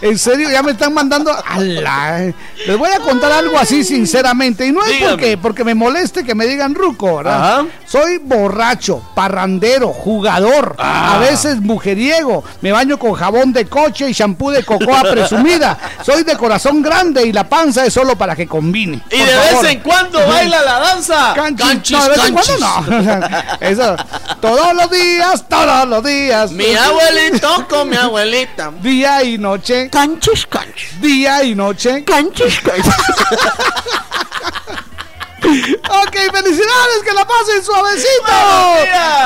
[0.00, 2.32] en serio, ya me están mandando a la...
[2.66, 4.66] Les voy a contar algo así sinceramente.
[4.66, 7.60] Y no es porque, porque me moleste que me digan ruco, ¿verdad?
[7.60, 7.66] Ajá.
[7.86, 11.14] Soy borracho, parrandero, jugador, Ah.
[11.14, 12.44] a veces mujeriego.
[12.60, 15.78] Me baño con jabón de coche y shampoo de cocoa presumida.
[16.02, 19.00] Soy de corazón grande y la panza es solo para que combine.
[19.10, 19.62] Y de favor.
[19.62, 21.32] vez en cuando baila la danza.
[21.34, 23.26] Canchis, Canchis, no, de vez en cuando no.
[23.60, 23.96] Eso,
[24.40, 26.50] todos los días, todos los días.
[26.52, 28.72] Mi abuelito con mi abuelita.
[28.82, 29.83] Día y noche.
[29.90, 31.00] Canchis, canchis.
[31.00, 32.04] Día y noche.
[32.04, 32.94] Canchis, canchis.
[35.46, 38.32] Ok, felicidades, que la pasen suavecito.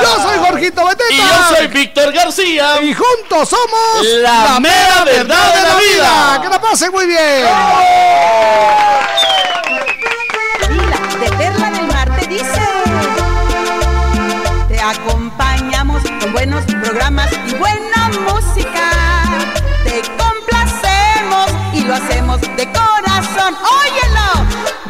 [0.01, 1.13] Yo soy Jorgito Beteta.
[1.13, 2.81] Y yo soy Víctor García.
[2.81, 6.41] Y juntos somos La mera verdad de la vida.
[6.41, 7.45] Que la pasen muy bien.
[11.19, 12.61] de Perla del Mar te dice
[14.67, 18.58] Te acompañamos con buenos programas y buena música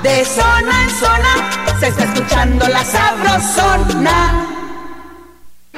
[0.04, 4.46] de zona en zona se está escuchando la sabrosona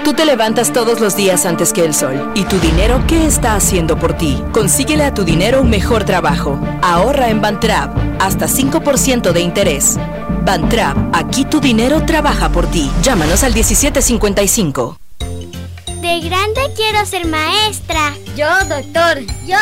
[0.04, 2.32] Tú te levantas todos los días antes que el sol.
[2.34, 4.42] ¿Y tu dinero qué está haciendo por ti?
[4.52, 6.60] Consíguele a tu dinero un mejor trabajo.
[6.82, 7.96] Ahorra en Bantrap.
[8.20, 9.98] Hasta 5% de interés.
[10.44, 12.90] Bantrap, aquí tu dinero trabaja por ti.
[13.04, 14.98] Llámanos al 1755.
[16.12, 18.14] De grande quiero ser maestra.
[18.36, 19.22] Yo doctor.
[19.48, 19.56] Yo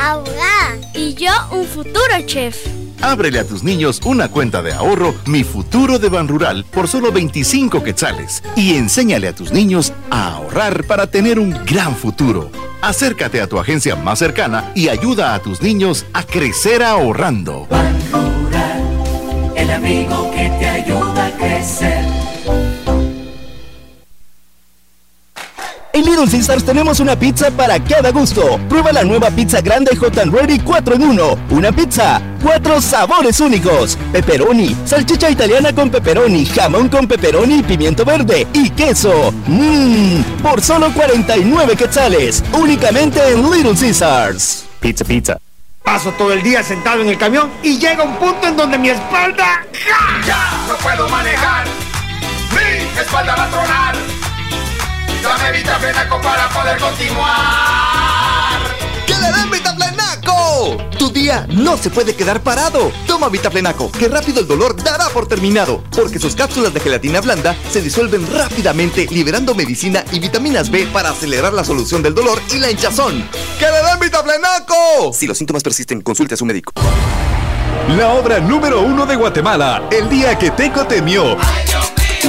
[0.00, 0.78] abogada.
[0.94, 2.64] Y yo un futuro chef.
[3.02, 7.82] Ábrele a tus niños una cuenta de ahorro Mi Futuro de Banrural por solo 25
[7.82, 12.52] quetzales y enséñale a tus niños a ahorrar para tener un gran futuro.
[12.82, 17.66] Acércate a tu agencia más cercana y ayuda a tus niños a crecer ahorrando.
[19.56, 22.25] El amigo que te ayuda a crecer.
[25.96, 28.60] En Little Caesars tenemos una pizza para cada gusto.
[28.68, 31.38] Prueba la nueva pizza grande Hot and Ready 4 en 1.
[31.52, 33.96] Una pizza, cuatro sabores únicos.
[34.12, 39.32] Pepperoni, salchicha italiana con pepperoni, jamón con pepperoni y pimiento verde y queso.
[39.46, 42.44] Mmm, por solo 49 quetzales.
[42.52, 44.66] Únicamente en Little Caesars.
[44.78, 45.38] Pizza, pizza.
[45.82, 48.90] Paso todo el día sentado en el camión y llega un punto en donde mi
[48.90, 49.64] espalda...
[50.26, 51.64] Ya no puedo manejar,
[52.50, 53.85] mi espalda va a tronar.
[55.26, 58.60] Dame Vitaflenaco para poder continuar.
[59.06, 60.76] ¡Que le den Vitaflenaco!
[60.96, 62.92] Tu día no se puede quedar parado.
[63.08, 67.56] Toma Vitaflenaco, que rápido el dolor dará por terminado, porque sus cápsulas de gelatina blanda
[67.72, 72.58] se disuelven rápidamente, liberando medicina y vitaminas B para acelerar la solución del dolor y
[72.58, 73.28] la hinchazón.
[73.58, 75.12] ¡Que le den Vitaflenaco!
[75.12, 76.72] Si los síntomas persisten, consulte a su médico.
[77.98, 81.36] La obra número uno de Guatemala, El día que Teco temió.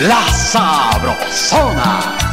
[0.00, 2.27] La Sabrosona.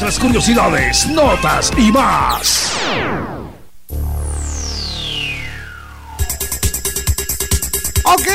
[0.00, 2.72] Nuestras curiosidades, notas y más.
[8.04, 8.28] Ok,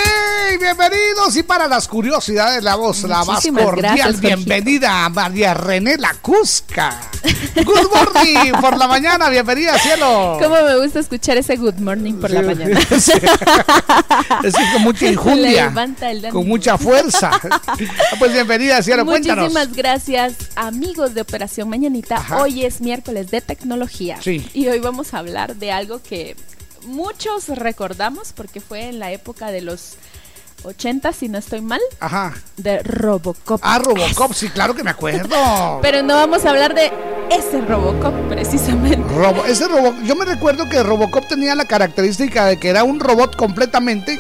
[0.60, 5.98] bienvenidos y para las curiosidades la voz, la más cordial gracias, bienvenida a María René
[5.98, 7.00] La Cusca.
[7.56, 10.38] Good morning por la mañana, bienvenida cielo.
[10.42, 12.78] ¿Cómo me gusta escuchar ese good morning por la mañana?
[14.44, 15.74] Es que con mucha injundia,
[16.32, 17.32] con mucha fuerza.
[18.20, 19.52] Pues bienvenida cielo, cuéntanos.
[19.52, 22.24] Muchísimas gracias, amigos de Operación Mañanita.
[22.40, 24.18] Hoy es miércoles de tecnología.
[24.22, 24.48] Sí.
[24.54, 26.36] Y hoy vamos a hablar de algo que
[26.86, 29.96] muchos recordamos porque fue en la época de los
[30.64, 32.34] 80, si no estoy mal, Ajá.
[32.58, 33.60] de Robocop.
[33.64, 35.36] Ah, Robocop, sí, claro que me acuerdo.
[35.82, 36.92] Pero no vamos a hablar de
[37.30, 39.14] ese Robocop precisamente.
[39.14, 43.00] Robo, ese robot, yo me recuerdo que Robocop tenía la característica de que era un
[43.00, 44.20] robot completamente.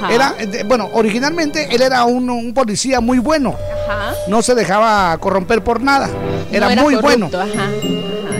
[0.00, 0.12] Ajá.
[0.12, 0.34] Era,
[0.64, 3.56] bueno, originalmente él era un, un policía muy bueno.
[3.92, 4.14] Ajá.
[4.28, 6.08] No se dejaba corromper por nada.
[6.50, 7.52] Era, No muy corrupto, bueno.
[7.54, 7.70] Ajá.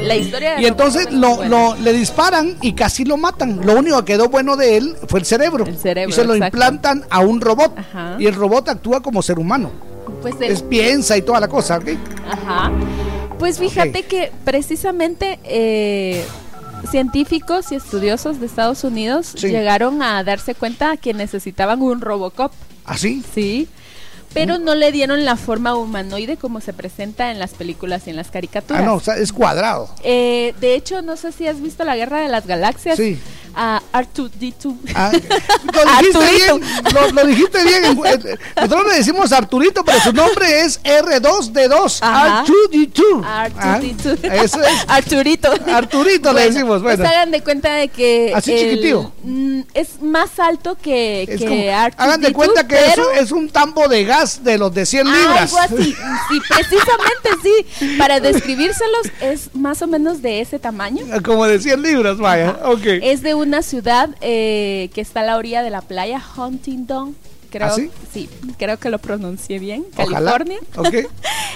[0.02, 3.60] La historia Y entonces lo, lo- le disparan y casi lo matan.
[3.64, 5.64] Lo único que quedó bueno de él fue el cerebro.
[5.80, 6.56] cerebro, y se lo exacto.
[6.56, 7.78] implantan a un robot.
[7.78, 8.16] Ajá.
[8.18, 9.70] Y el robot actúa como ser humano.
[10.20, 11.90] Pues el- Es piensa y toda la cosa, ¿ok?
[12.28, 12.72] Ajá.
[13.38, 16.24] Pues fíjate que precisamente eh,
[16.90, 19.48] científicos y estudiosos de Estados Unidos Sí.
[19.48, 22.52] llegaron a darse cuenta que necesitaban un Robocop.
[22.84, 23.22] ¿Así?
[23.34, 23.68] Sí.
[24.34, 28.16] Pero no le dieron la forma humanoide como se presenta en las películas y en
[28.16, 28.82] las caricaturas.
[28.82, 29.88] Ah, no, o sea, es cuadrado.
[30.02, 32.96] Eh, de hecho, no sé si has visto la Guerra de las Galaxias.
[32.96, 33.18] Sí.
[33.54, 34.76] A R2D2.
[34.94, 35.10] Ah,
[35.74, 36.60] Lo dijiste bien,
[36.94, 37.84] lo, lo dijiste bien.
[37.84, 41.98] en- eh, Nosotros le decimos Arturito, pero su nombre es R2D2.
[42.00, 42.44] Ajá.
[42.44, 42.92] R2D2.
[43.22, 43.22] R2D2.
[43.24, 43.80] Ah,
[44.44, 44.84] eso es.
[44.88, 45.52] Arturito.
[45.72, 46.98] Arturito le decimos, bueno.
[46.98, 48.32] Pues hagan de cuenta de que.
[48.34, 49.12] Así chiquitío.
[49.22, 53.10] mm, es más alto que, Es que como- R2D2, hagan de cuenta que es, pero-
[53.10, 55.54] un- es un tambo de gas de los de 100 libras.
[55.54, 55.94] Algo así,
[56.28, 57.96] sí, precisamente sí.
[57.98, 61.04] Para describírselos es más o menos de ese tamaño.
[61.24, 62.58] Como de 100 libras, vaya.
[62.64, 62.82] Ok.
[62.84, 67.14] Es de una ciudad eh, que está a la orilla de la playa, Huntington.
[67.50, 67.90] Creo, ¿Ah, sí?
[68.12, 68.28] sí,
[68.58, 70.32] creo que lo pronuncié bien, Ojalá.
[70.32, 70.58] California.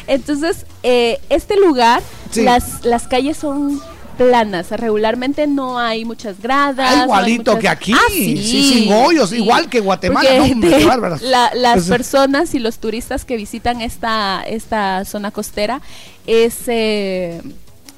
[0.06, 2.42] Entonces, eh, este lugar, Sí.
[2.42, 3.80] las, las calles son
[4.18, 6.90] planas, regularmente no hay muchas gradas.
[6.90, 8.36] Ah, no igualito muchas- que aquí, Ah, sí,
[8.82, 10.84] sin hoyos, igual que Guatemala, no, de-
[11.22, 15.80] la- las Pues, personas y los turistas que visitan esta, esta zona costera
[16.26, 17.40] es eh,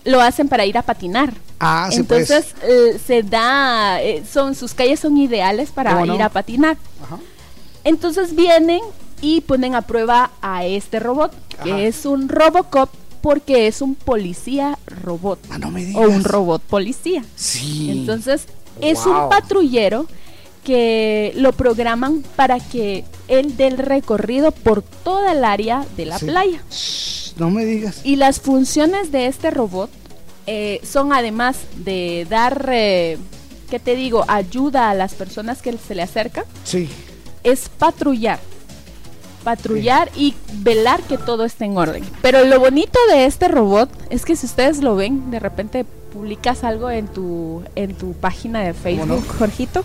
[0.04, 1.32] lo hacen para ir a patinar.
[1.60, 2.30] Ah, sí, pues.
[2.30, 6.14] Entonces eh, se da, eh, son sus calles son ideales para ¿Cómo no?
[6.14, 6.76] ir a patinar.
[7.84, 8.80] Entonces vienen
[9.20, 11.32] y ponen a prueba a este robot,
[11.64, 12.90] que es un Robocop
[13.20, 15.40] porque es un policía robot.
[15.94, 17.24] o un robot policía.
[17.34, 17.90] Sí.
[17.90, 18.46] Entonces
[18.80, 19.24] es Wow.
[19.24, 20.06] un patrullero
[20.64, 26.18] que lo programan para que él dé el recorrido por toda el área de la
[26.18, 26.26] Sí.
[26.26, 26.62] playa.
[27.38, 28.00] No me digas.
[28.04, 29.90] Y las funciones de este robot
[30.50, 33.18] eh, son además de dar, eh,
[33.68, 36.88] ¿qué te digo?, ayuda a las personas que se le acercan, Sí.
[37.44, 38.38] es patrullar.
[39.44, 42.02] Patrullar y velar que todo esté en orden.
[42.22, 46.64] Pero lo bonito de este robot es que si ustedes lo ven, de repente publicas
[46.64, 49.84] algo en tu, en tu página de Facebook, Jorgito,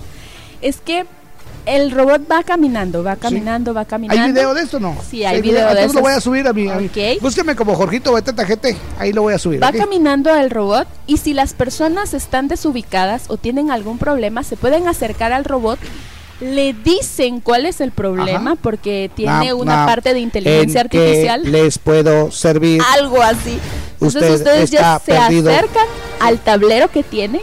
[0.62, 1.06] es que
[1.66, 4.22] el robot va caminando, va caminando, va caminando.
[4.24, 4.98] ¿Hay video de esto no?
[5.10, 5.94] Sí, hay video de Entonces eso.
[5.96, 6.70] lo voy a subir a mi.
[6.70, 6.90] a mi-.
[7.22, 8.76] Búsqueme como Jorgito Beteta GT.
[9.00, 9.62] Ahí lo voy a subir.
[9.64, 9.78] Va ¿ok?
[9.78, 14.88] caminando el robot y si las personas están desubicadas o tienen algún problema, se pueden
[14.88, 15.80] acercar al robot,
[16.42, 18.60] le dicen cuál es el problema Ajá.
[18.62, 21.52] porque tiene Na- una na- parte de inteligencia ¿en artificial.
[21.52, 22.82] les puedo servir.
[22.94, 23.58] Algo así.
[23.94, 25.86] Entonces Usted ustedes ya se acercan
[26.20, 27.42] al tablero que tiene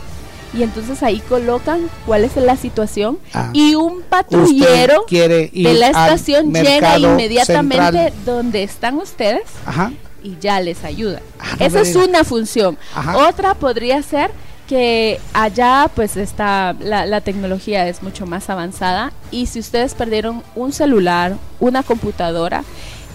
[0.53, 3.51] y entonces ahí colocan cuál es la situación Ah.
[3.53, 8.25] y un patrullero quiere de la estación llega inmediatamente central.
[8.25, 9.93] donde están ustedes Ajá.
[10.23, 11.21] y ya les ayuda.
[11.59, 12.05] no Esa es diga.
[12.07, 12.77] una función.
[12.95, 13.17] Ajá.
[13.29, 14.31] Otra podría ser
[14.69, 20.43] que allá pues está la, la tecnología es mucho más avanzada y si ustedes perdieron
[20.55, 22.63] un celular, una computadora,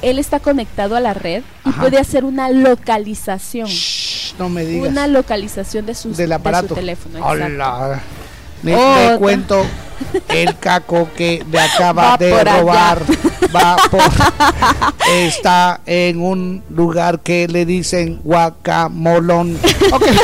[0.01, 1.81] él está conectado a la red y Ajá.
[1.81, 3.67] puede hacer una localización.
[4.37, 4.89] No me digas.
[4.89, 6.69] Una localización de, sus, Del de aparato.
[6.69, 7.25] su teléfono.
[7.25, 8.01] Hola.
[8.61, 9.65] Me cuento
[10.29, 13.01] el caco que me acaba Va de robar.
[13.55, 14.01] Va por.
[15.09, 19.57] Está en un lugar que le dicen guacamolón.
[19.91, 20.03] Ok.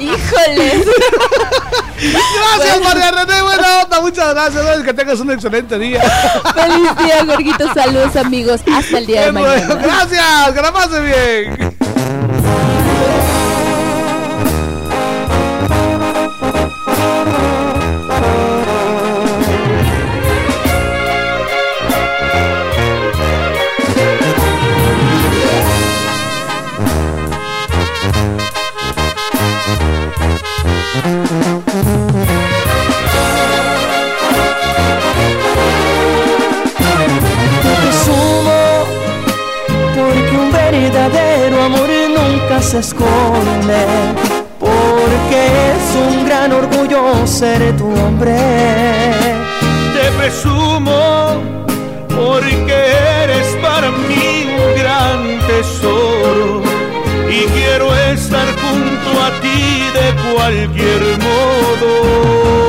[0.00, 0.84] Híjole.
[2.00, 3.42] Gracias, María René.
[3.42, 4.00] Buena onda.
[4.00, 4.82] Muchas gracias.
[4.82, 6.00] Que tengas un excelente día.
[6.54, 7.74] Feliz día, Jorgito.
[7.74, 8.60] Saludos, amigos.
[8.72, 9.48] Hasta el día de bueno.
[9.48, 9.74] mañana.
[9.74, 10.52] Gracias.
[10.54, 11.76] Que la pase bien.
[42.80, 43.84] Esconde,
[44.58, 45.40] porque
[45.74, 48.36] es un gran orgullo ser tu hombre.
[49.94, 51.42] Te presumo
[52.08, 52.76] porque
[53.22, 56.62] eres para mí un gran tesoro
[57.28, 59.60] y quiero estar junto a ti
[59.98, 62.59] de cualquier modo.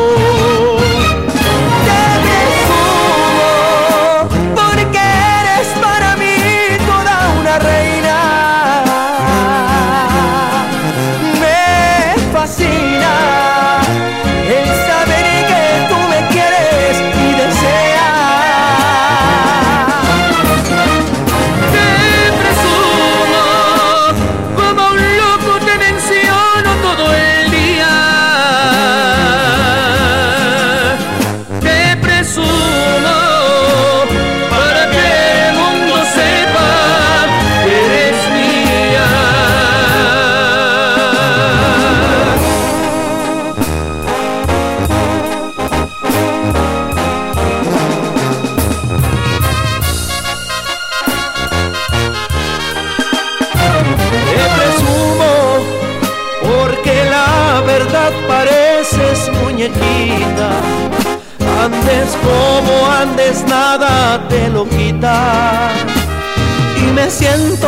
[64.31, 65.71] Te lo quita.
[66.77, 67.67] Y me siento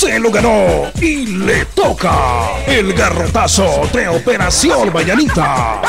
[0.00, 2.12] Se lo ganó y le toca
[2.66, 5.82] el garrotazo de Operación Mañanita.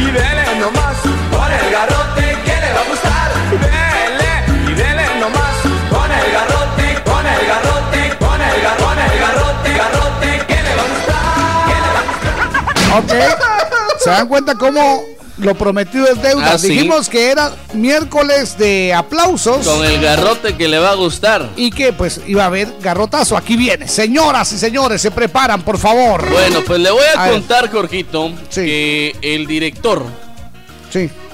[0.00, 0.96] Y dele nomás
[1.30, 3.32] con el garrote que le va a gustar.
[3.60, 4.30] Dele
[4.66, 5.60] y dele nomás
[5.90, 10.74] con el garrote, con el garrote, con el garrote, con el garrote, garrote que le
[10.74, 11.66] va a gustar.
[11.68, 13.28] Que le va a gustar.
[13.28, 14.00] Ok.
[14.02, 15.04] ¿Se dan cuenta cómo
[15.42, 16.52] lo prometido es deuda?
[16.54, 16.68] Ah, sí.
[16.68, 19.66] Dijimos que era miércoles de aplausos.
[19.66, 21.50] Con el garrote que le va a gustar.
[21.56, 23.36] Y que pues iba a haber garrotazo.
[23.36, 23.88] Aquí viene.
[23.88, 26.28] Señoras y señores, se preparan, por favor.
[26.30, 27.34] Bueno, pues le voy a, A ver.
[27.34, 30.04] contar, Jorgito, que el director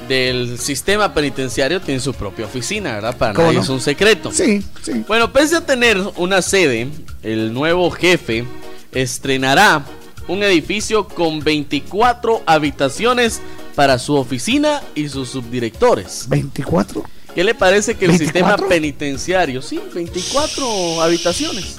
[0.08, 3.16] del sistema penitenciario tiene su propia oficina, ¿verdad?
[3.16, 3.62] Para ¿Cómo nadie no?
[3.64, 4.32] es un secreto.
[4.32, 5.04] Sí, sí.
[5.06, 6.88] Bueno, pese a tener una sede,
[7.22, 8.44] el nuevo jefe
[8.92, 9.82] estrenará
[10.26, 13.40] un edificio con 24 habitaciones
[13.78, 16.28] para su oficina y sus subdirectores.
[16.28, 17.04] ¿24?
[17.32, 18.18] ¿Qué le parece que el ¿24?
[18.18, 21.76] sistema penitenciario, sí, 24 habitaciones?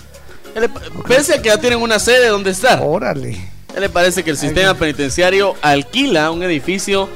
[0.54, 0.70] ¿Qué le
[1.06, 2.80] Pese a que ya tienen una sede donde estar.
[2.82, 3.38] Órale.
[3.74, 7.10] ¿Qué le parece que el sistema penitenciario alquila un edificio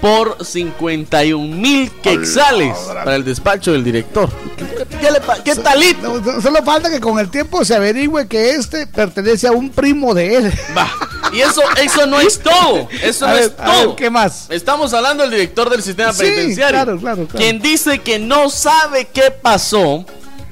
[0.00, 4.28] por 51 mil quexales para el despacho del director?
[5.00, 6.40] ¿Qué, le pa- qué talito?
[6.40, 10.36] Solo falta que con el tiempo se averigüe que este pertenece a un primo de
[10.36, 10.52] él.
[10.76, 10.90] Va.
[11.32, 12.88] Y eso, eso no es todo.
[13.02, 13.96] Eso A no ver, es ver, todo.
[13.96, 14.46] ¿qué más?
[14.50, 16.70] Estamos hablando del director del sistema Sí, penitenciario.
[16.82, 17.38] claro, claro, claro.
[17.38, 20.04] Quien dice que no sabe qué pasó,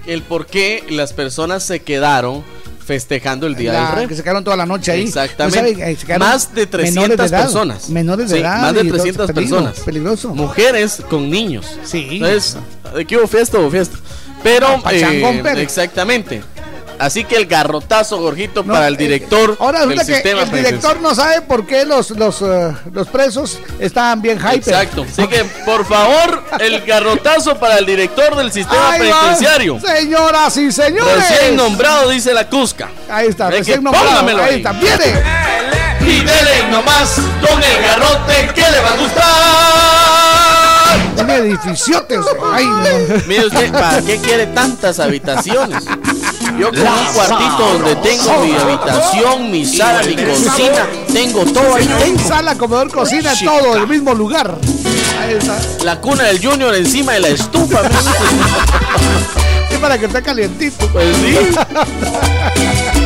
[0.07, 2.45] el por qué las personas se quedaron
[2.89, 4.06] festejando el Día La- del Rey.
[4.09, 5.02] que se quedaron toda la noche ahí.
[5.02, 5.60] Exactamente.
[5.60, 5.93] ¿No sabe?
[5.93, 7.89] Eh, Más de 300 menores de edad, personas.
[7.90, 8.60] Menores de Sí, edad.
[8.62, 9.81] Más de y todo, 300 peligro, personas.
[9.85, 10.35] Peligroso.
[10.35, 11.66] Mujeres con niños.
[11.85, 12.09] Sí.
[12.12, 12.56] Entonces,
[12.97, 13.59] ¿de qué hubo fiesta?
[13.59, 13.98] Hubo fiesta.
[14.43, 16.43] Pero, eh, exactamente.
[16.99, 20.43] Así que el garrotazo, Gorjito, No, para el eh, director Ahora del resulta que sistema
[20.43, 24.55] el director no sabe por qué los, los, eh, los presos estaban bien hyper.
[24.55, 25.07] Exacto.
[25.09, 29.81] Así que, por favor, el garrotazo para el director del sistema Ahí va, penitenciario.
[29.81, 31.29] Señoras y señores.
[31.29, 32.91] Recién nombrado, dice la Cusca.
[33.09, 34.07] Ahí está, Ve que recién nombrado.
[34.09, 34.57] póngamelo Ahí ahí.
[34.57, 35.78] está, viene.
[36.09, 37.17] Y dele nomás
[37.47, 39.89] con el garrote que le va a gustar.
[41.23, 42.19] Un edificiote.
[42.51, 43.23] Ay, no.
[43.27, 45.85] Mire usted, ¿para qué quiere tantas habitaciones?
[46.59, 51.87] Yo con un cuartito donde tengo mi habitación, mi sala, mi cocina, tengo todo ahí.
[51.87, 52.27] Tengo.
[52.27, 54.57] sala, comedor, cocina, todo en el mismo lugar.
[55.21, 55.59] Ahí está.
[55.85, 57.83] La cuna del Junior encima de la estufa.
[59.71, 60.89] Sí, para que esté calientito.
[60.89, 61.37] Pues sí.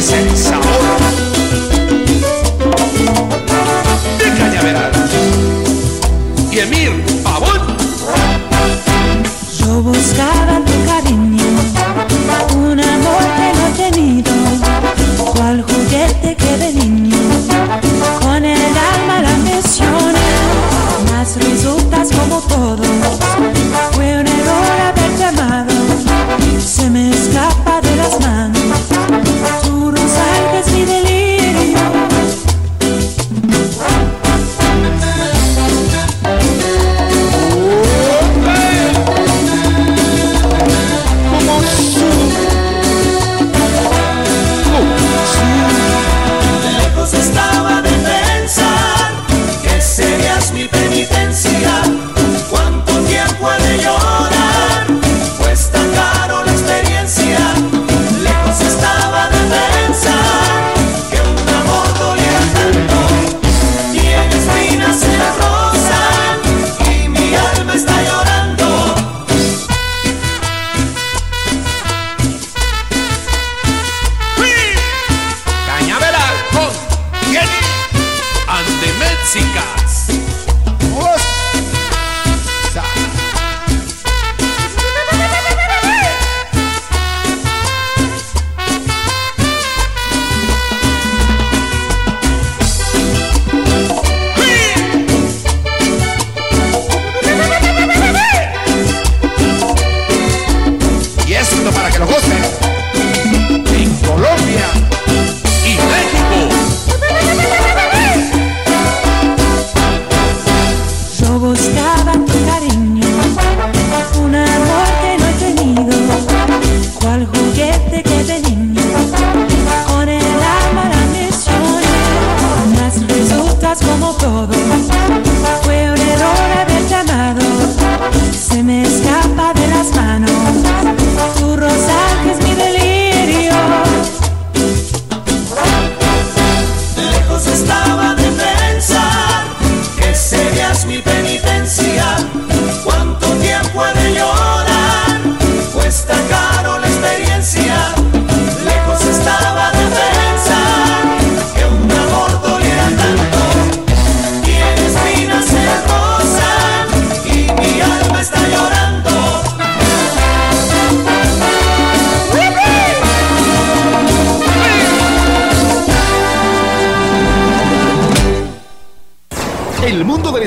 [0.00, 0.33] de.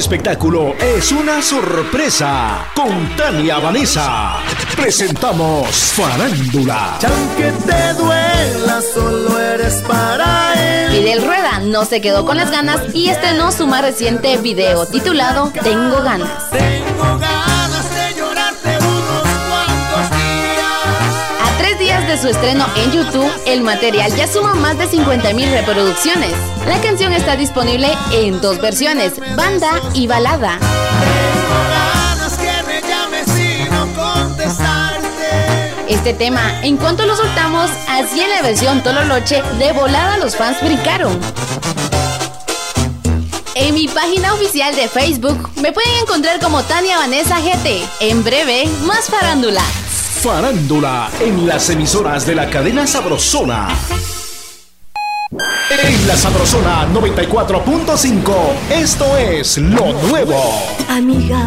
[0.08, 2.72] Espectáculo es una sorpresa.
[2.74, 4.38] Con Tania Vanessa
[4.74, 6.98] presentamos Farándula.
[7.06, 10.92] Aunque te duela, solo eres para él.
[10.92, 15.52] Fidel Rueda no se quedó con las ganas y estrenó su más reciente video titulado
[15.62, 16.52] Tengo ganas.
[16.52, 16.87] Tengo ganas
[22.08, 26.32] De su estreno en YouTube, el material ya suma más de 50 mil reproducciones.
[26.66, 30.58] La canción está disponible en dos versiones, banda y balada.
[35.90, 40.62] Este tema, en cuanto lo soltamos, así en la versión Tololoche, de volada los fans
[40.64, 41.20] brincaron.
[43.56, 47.86] En mi página oficial de Facebook me pueden encontrar como Tania Vanessa GT.
[48.00, 49.64] En breve, más farándula.
[50.22, 53.68] Farándula en las emisoras de la cadena Sabrosona.
[55.30, 58.34] En la Sabrosona 94.5,
[58.72, 60.42] esto es lo nuevo.
[60.90, 61.46] Amiga,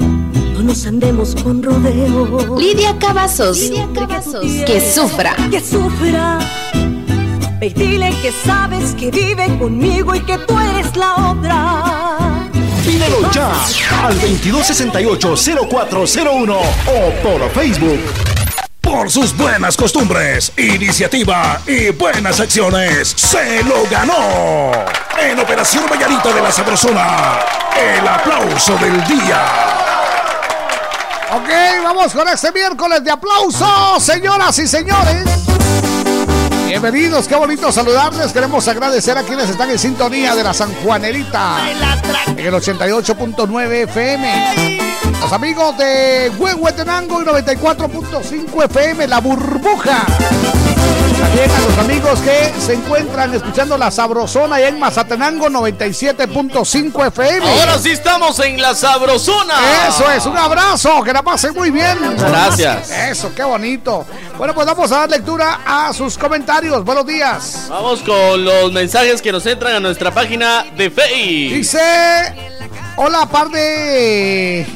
[0.00, 2.58] no nos andemos con rodeo.
[2.58, 3.70] Lidia Cavazos.
[4.66, 5.36] Que sufra.
[5.50, 6.40] Que sufra.
[7.60, 11.91] Ve y dile que sabes que vive conmigo y que tú eres la otra.
[13.02, 16.54] Al 2268-0401
[16.86, 17.98] o por Facebook.
[18.80, 24.70] Por sus buenas costumbres, iniciativa y buenas acciones, se lo ganó.
[25.20, 27.40] En Operación Vallarita de la Sabrosona,
[27.76, 29.46] el aplauso del día.
[31.32, 31.48] Ok,
[31.82, 35.51] vamos con este miércoles de aplausos, señoras y señores.
[36.72, 38.32] Bienvenidos, qué bonito saludarles.
[38.32, 41.58] Queremos agradecer a quienes están en sintonía de la San Juanerita
[42.28, 44.80] en el 88.9 FM.
[45.20, 50.06] Los amigos de Huehuetenango y 94.5 FM, La Burbuja.
[51.22, 57.48] También a los amigos que se encuentran escuchando la Sabrosona y en Mazatenango 97.5 FM.
[57.48, 59.54] Ahora sí estamos en la Sabrosona.
[59.88, 61.96] Eso es, un abrazo, que la pasen muy bien.
[62.18, 62.90] Gracias.
[62.90, 64.04] Eso, qué bonito.
[64.36, 66.84] Bueno, pues vamos a dar lectura a sus comentarios.
[66.84, 67.66] Buenos días.
[67.70, 71.56] Vamos con los mensajes que nos entran a nuestra página de Facebook.
[71.56, 71.78] Dice,
[72.96, 74.66] hola par de,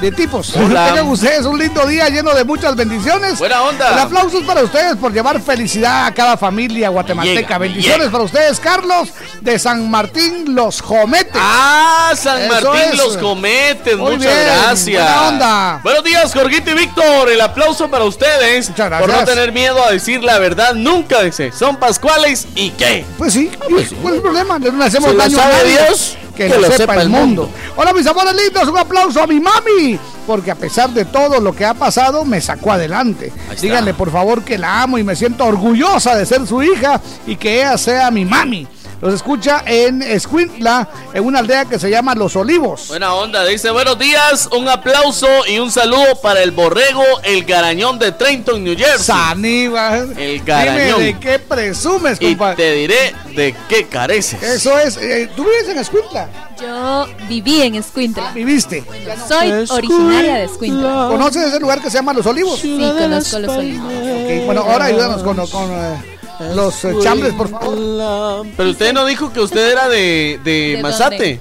[0.00, 0.54] de tipos.
[0.56, 0.86] Hola.
[0.88, 3.38] Tengan ustedes un lindo día lleno de muchas bendiciones.
[3.38, 3.92] Buena onda.
[3.92, 7.40] El aplauso es para ustedes por llevar felicidad a cada familia guatemalteca.
[7.40, 9.08] Llega, Bendiciones para ustedes, Carlos,
[9.40, 11.32] de San Martín Los Jometes.
[11.34, 12.96] Ah, San Eso Martín es.
[12.96, 15.02] los cometes, Muy muchas bien, gracias.
[15.02, 15.80] buena onda.
[15.82, 17.28] Buenos días, Jorgito y Víctor.
[17.30, 19.28] El aplauso para ustedes Muchas por no gracias.
[19.28, 21.22] tener miedo a decir la verdad nunca.
[21.22, 23.04] Dice, son pascuales y qué.
[23.18, 24.58] Pues sí, ¿cuál es el problema?
[24.58, 25.78] No hacemos daño a nadie.
[25.86, 27.50] Dios, que, lo sepa, el mundo.
[27.76, 31.54] Hola mis amores lindos, un aplauso a mi mami, porque a pesar de todo lo
[31.54, 33.32] que ha pasado, me sacó adelante.
[33.60, 37.36] Díganle por favor que la amo y me siento orgullosa de ser su hija y
[37.36, 38.66] que ella sea mi mami.
[39.00, 42.88] Los escucha en Escuintla, en una aldea que se llama Los Olivos.
[42.88, 48.00] Buena onda, dice buenos días, un aplauso y un saludo para el borrego, el garañón
[48.00, 49.04] de Trenton, New Jersey.
[49.04, 50.10] Saníbal.
[50.18, 50.98] El Dime garañón.
[51.00, 52.56] de qué presumes, Y compadre.
[52.56, 54.42] te diré de qué careces.
[54.42, 54.96] Eso es.
[54.96, 56.28] eh, ¿Tú vives en Escuintla?
[56.60, 58.32] Yo viví en Escuintla.
[58.32, 58.82] ¿Viviste?
[59.28, 61.06] Soy originaria de Escuintla.
[61.08, 62.58] ¿Conoces ese lugar que se llama Los Olivos?
[62.58, 63.92] Sí, conozco los olivos.
[63.92, 66.17] Ok, Bueno, ahora ayúdanos con, con, eh,
[66.54, 68.46] los eh, chambres, por favor.
[68.56, 71.40] Pero usted no dijo que usted era de, de, ¿De Mazate.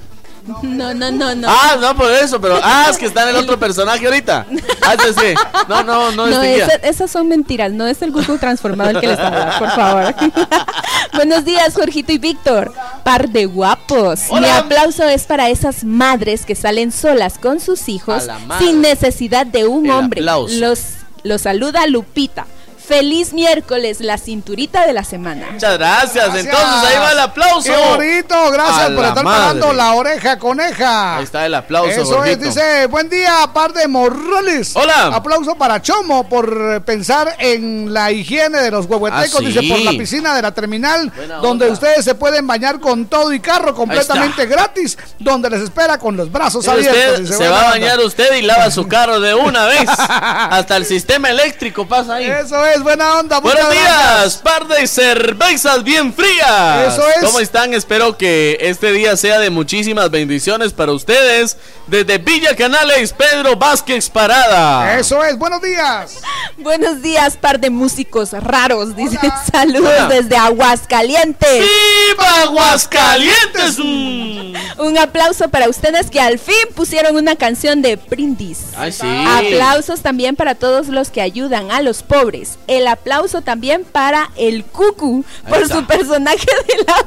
[0.63, 1.47] No, no, no, no.
[1.49, 2.57] Ah, no, por eso, pero.
[2.63, 4.45] Ah, es que está en el otro personaje ahorita.
[4.81, 5.33] Ah, sí, sí.
[5.67, 9.07] No, no, no, No, esa- esas son mentiras, no es el Goku transformado el que
[9.07, 10.15] les habla, por favor.
[11.13, 12.71] Buenos días, Jorgito y Víctor.
[13.03, 14.21] Par de guapos.
[14.31, 18.27] Mi aplauso es para esas madres que salen solas con sus hijos
[18.59, 20.21] sin necesidad de un El hombre.
[20.21, 20.53] aplauso.
[20.55, 20.79] Los,
[21.23, 22.47] los saluda Lupita.
[22.87, 25.47] Feliz miércoles, la cinturita de la semana.
[25.51, 26.13] Muchas gracias.
[26.33, 26.45] Gracias.
[26.45, 27.63] Entonces ahí va el aplauso.
[27.63, 29.39] Qué bonito, gracias A por estar madre.
[29.41, 31.17] pagando la oreja coneja.
[31.17, 34.73] Ahí está el aplauso, Eso es, dice, buen día, par de morroles.
[34.75, 35.07] Hola.
[35.07, 39.45] Aplauso para Chomo por pensar en la higiene de los huehuetecos, Ah, sí.
[39.47, 41.73] dice, por la piscina de la terminal, Buena donde onda.
[41.73, 46.31] ustedes se pueden bañar con todo y carro completamente gratis, donde les espera con los
[46.31, 47.19] brazos abiertos.
[47.19, 47.69] dice, se va a onda.
[47.71, 49.89] bañar usted y lava su carro de una vez.
[49.89, 52.25] Hasta el sistema eléctrico pasa ahí.
[52.27, 53.39] Eso es, buena onda.
[53.39, 54.37] Buenos días, gracias.
[54.37, 56.93] par de cervezas bien frías.
[56.93, 57.23] Eso es.
[57.25, 57.73] ¿Cómo están?
[57.73, 61.57] Espero que este día sea de muchísimas bendiciones para ustedes.
[61.87, 64.97] Desde Villa Canales, Pedro Vázquez Parada.
[64.99, 66.19] Eso es, buenos días.
[66.57, 68.95] Buenos días, par de músicos raros.
[68.95, 69.17] Dice
[69.51, 70.07] saludos Hola.
[70.09, 71.61] desde Aguascalientes.
[71.61, 73.77] ¡Viva Aguascalientes!
[73.79, 74.55] Mm.
[74.81, 78.59] Un aplauso para ustedes que al fin pusieron una canción de Brindis.
[78.77, 79.07] Ay, sí.
[79.07, 82.57] Aplausos también para todos los que ayudan a los pobres.
[82.67, 87.05] El aplauso también para el Cucu por su personaje de la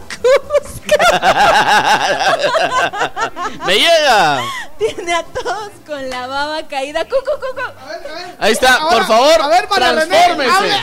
[3.66, 4.42] ¡Me llega!
[4.78, 7.04] Tiene a todos con la baba caída.
[7.04, 7.62] Cucu, Cucu.
[8.38, 10.50] Ahí está, Ahora, por favor, A ver, René, transfórmese.
[10.50, 10.74] hable,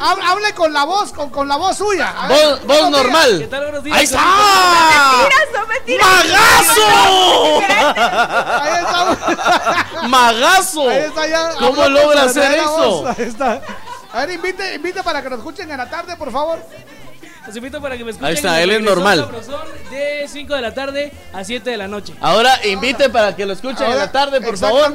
[0.00, 2.12] hable, hable con la voz, con, con la voz suya.
[2.18, 3.04] A ver, Voz, voz buenos días.
[3.04, 3.48] normal.
[3.92, 4.20] Ahí está.
[5.68, 6.08] Mentiras.
[6.08, 6.86] ¡Magazo!
[8.60, 9.02] Ahí está.
[10.08, 10.88] ¡Magazo!
[10.88, 11.50] Ahí está ya.
[11.58, 13.02] ¿Cómo logra hacer eso?
[13.02, 13.60] voz, Ahí está.
[14.14, 16.60] A ver, invite, invite para que nos escuchen en la tarde, por favor.
[17.46, 18.28] Los invito para que me escuchen.
[18.28, 19.28] Ahí está, él es normal.
[19.90, 22.14] De 5 de la tarde a 7 de la noche.
[22.20, 24.92] Ahora invite para que lo escuchen en la tarde, por favor.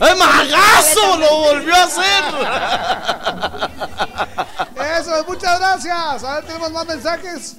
[0.00, 1.16] ¡Ay, magazo!
[1.18, 2.24] ¡Lo volvió a hacer!
[5.00, 6.24] Eso, es, muchas gracias.
[6.24, 7.56] A ver, tenemos más mensajes.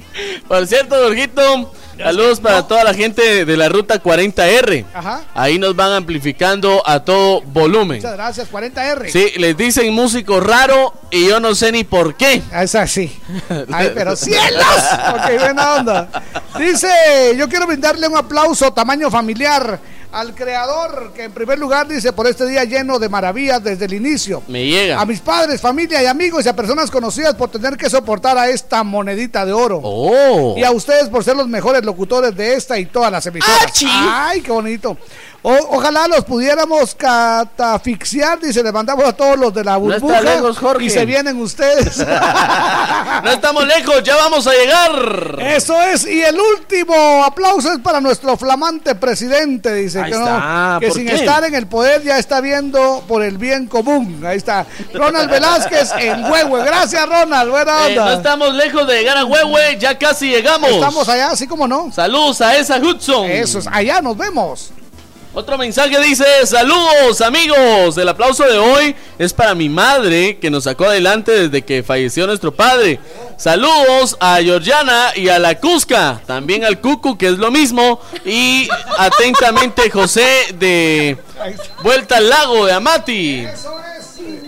[0.47, 4.85] Por cierto, Jorgito, saludos para toda la gente de la ruta 40R.
[4.93, 5.21] Ajá.
[5.33, 7.97] Ahí nos van amplificando a todo volumen.
[7.97, 9.09] Muchas gracias, 40R.
[9.09, 12.41] Sí, les dicen músico raro y yo no sé ni por qué.
[12.53, 13.10] Es así.
[13.71, 14.65] Ay, pero cielos.
[15.13, 16.09] Ok, buena onda.
[16.57, 16.89] Dice,
[17.37, 19.79] yo quiero brindarle un aplauso tamaño familiar
[20.11, 23.93] al creador que en primer lugar dice por este día lleno de maravillas desde el
[23.93, 24.43] inicio.
[24.47, 24.99] Me llega.
[24.99, 28.49] A mis padres, familia y amigos y a personas conocidas por tener que soportar a
[28.49, 29.79] esta monedita de oro.
[29.81, 30.55] Oh.
[30.57, 33.63] Y a ustedes por ser los mejores locutores de esta y todas las emisoras.
[33.63, 33.87] ¡Achi!
[33.89, 34.97] Ay, qué bonito.
[35.43, 40.21] O- ojalá los pudiéramos catafixiar, dice, le mandamos a todos los de la No burbuja
[40.21, 40.85] lejos, Jorge.
[40.85, 42.05] y se vienen ustedes.
[43.23, 45.37] No estamos lejos, ya vamos a llegar.
[45.39, 50.79] Eso es, y el último aplauso es para nuestro flamante presidente, dice Ahí que, no,
[50.79, 51.15] que ¿por sin qué?
[51.15, 54.23] estar en el poder ya está viendo por el bien común.
[54.25, 56.63] Ahí está, Ronald Velázquez en Huehue.
[56.65, 58.05] Gracias, Ronald, buena Eh, onda.
[58.05, 60.69] no estamos lejos de llegar a Huehue, ya casi llegamos.
[60.71, 61.91] Estamos allá, así como no.
[61.91, 63.29] Saludos a esa Hudson.
[63.29, 64.71] Eso es, allá nos vemos.
[65.33, 70.65] Otro mensaje dice, saludos amigos, el aplauso de hoy es para mi madre que nos
[70.65, 72.99] sacó adelante desde que falleció nuestro padre.
[73.37, 78.67] Saludos a Georgiana y a la Cusca, también al Cucu que es lo mismo y
[78.97, 80.27] atentamente José
[80.59, 81.17] de
[81.81, 83.47] Vuelta al Lago de Amati.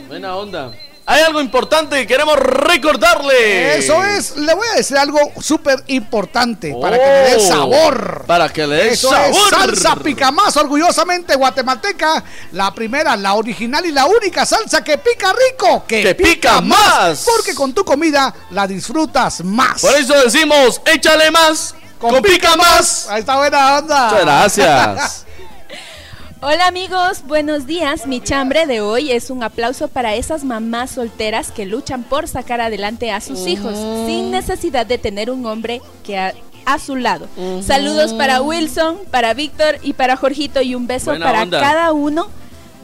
[0.10, 0.74] Buena onda.
[1.06, 3.78] Hay algo importante que queremos recordarle.
[3.78, 8.24] Eso es, le voy a decir algo súper importante para que le dé Oh, sabor.
[8.26, 9.30] Para que le dé sabor.
[9.30, 12.24] es salsa pica más orgullosamente guatemalteca,
[12.54, 17.26] la primera, la original y la única salsa que pica rico, que, Que pica más.
[17.26, 19.82] porque con tu comida la disfrutas más.
[19.82, 23.08] Por eso decimos, échale más, con, pica más.
[23.10, 24.06] Ahí está buena onda.
[24.10, 25.26] Muchas gracias.
[26.46, 28.06] Hola amigos, buenos días.
[28.06, 32.60] Mi chambre de hoy es un aplauso para esas mamás solteras que luchan por sacar
[32.60, 36.34] adelante a sus hijos sin necesidad de tener un hombre que a,
[36.66, 37.30] a su lado.
[37.62, 41.62] Saludos para Wilson, para Víctor y para Jorgito y un beso Buena para onda.
[41.62, 42.28] cada uno,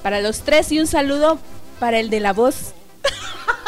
[0.04, 1.38] para los tres y un saludo
[1.82, 2.74] para el de la voz.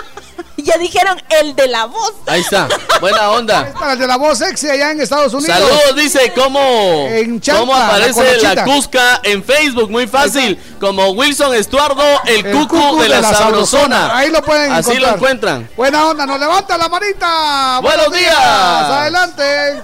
[0.66, 2.14] ya dijeron el de la voz.
[2.28, 2.68] Ahí está,
[3.00, 3.74] buena onda.
[3.74, 5.56] Para el de la voz sexy allá en Estados Unidos.
[5.56, 8.64] Saludos, dice cómo, En Champa, cómo la aparece la, Colochita.
[8.66, 14.18] Cusca en Facebook, muy fácil, como Wilson Estuardo, el, El cucu, cucu de, la, sabrosona.
[14.18, 15.12] Ahí lo pueden Así encontrar.
[15.12, 15.70] lo encuentran.
[15.76, 17.80] Buena onda, nos levanta la manita.
[17.82, 18.36] Buenos días.
[18.38, 19.82] Adelante.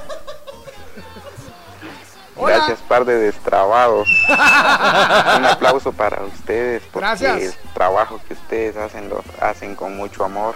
[2.38, 2.58] Hola.
[2.58, 4.08] Gracias, par de destrabados.
[4.30, 7.42] Un aplauso para ustedes porque Gracias.
[7.42, 10.56] el trabajo que ustedes hacen lo hacen con mucho amor.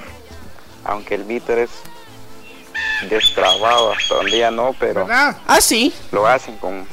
[0.86, 1.70] Aunque el Víctor es
[3.10, 5.38] destrabado, hasta un día no, pero ¿Verdad?
[5.48, 5.94] Ah, sí.
[6.12, 6.88] lo hacen con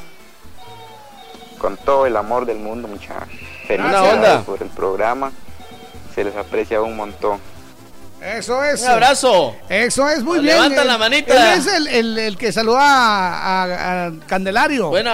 [1.58, 3.28] con todo el amor del mundo, muchachos.
[3.66, 5.32] Felicidades por el programa.
[6.14, 7.40] Se les aprecia un montón.
[8.20, 8.82] Eso es.
[8.82, 9.54] Un abrazo.
[9.68, 10.56] Eso es muy bien.
[10.56, 11.52] levanta Él- la manita.
[11.54, 14.88] Él es el, el- el que saluda a, a- a Candelario.
[14.88, 15.12] Buena,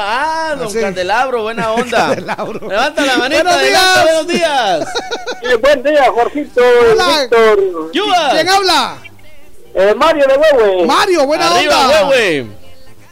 [0.50, 0.81] ah, don Sí.
[0.81, 2.07] Candelabro, buena onda.
[2.08, 2.68] Candelabro.
[2.68, 4.02] Levanta la manita, Buenos adelante, días.
[4.05, 4.26] buenos
[5.47, 5.60] días.
[5.60, 6.62] buen día, Jorgito.
[6.92, 7.20] Hola.
[7.20, 7.91] Víctor.
[8.33, 8.97] ¿Quién habla?
[9.74, 10.86] Eh, Mario de Huehue.
[10.86, 12.05] Mario, buena Arriba, onda.
[12.08, 12.47] Huehue.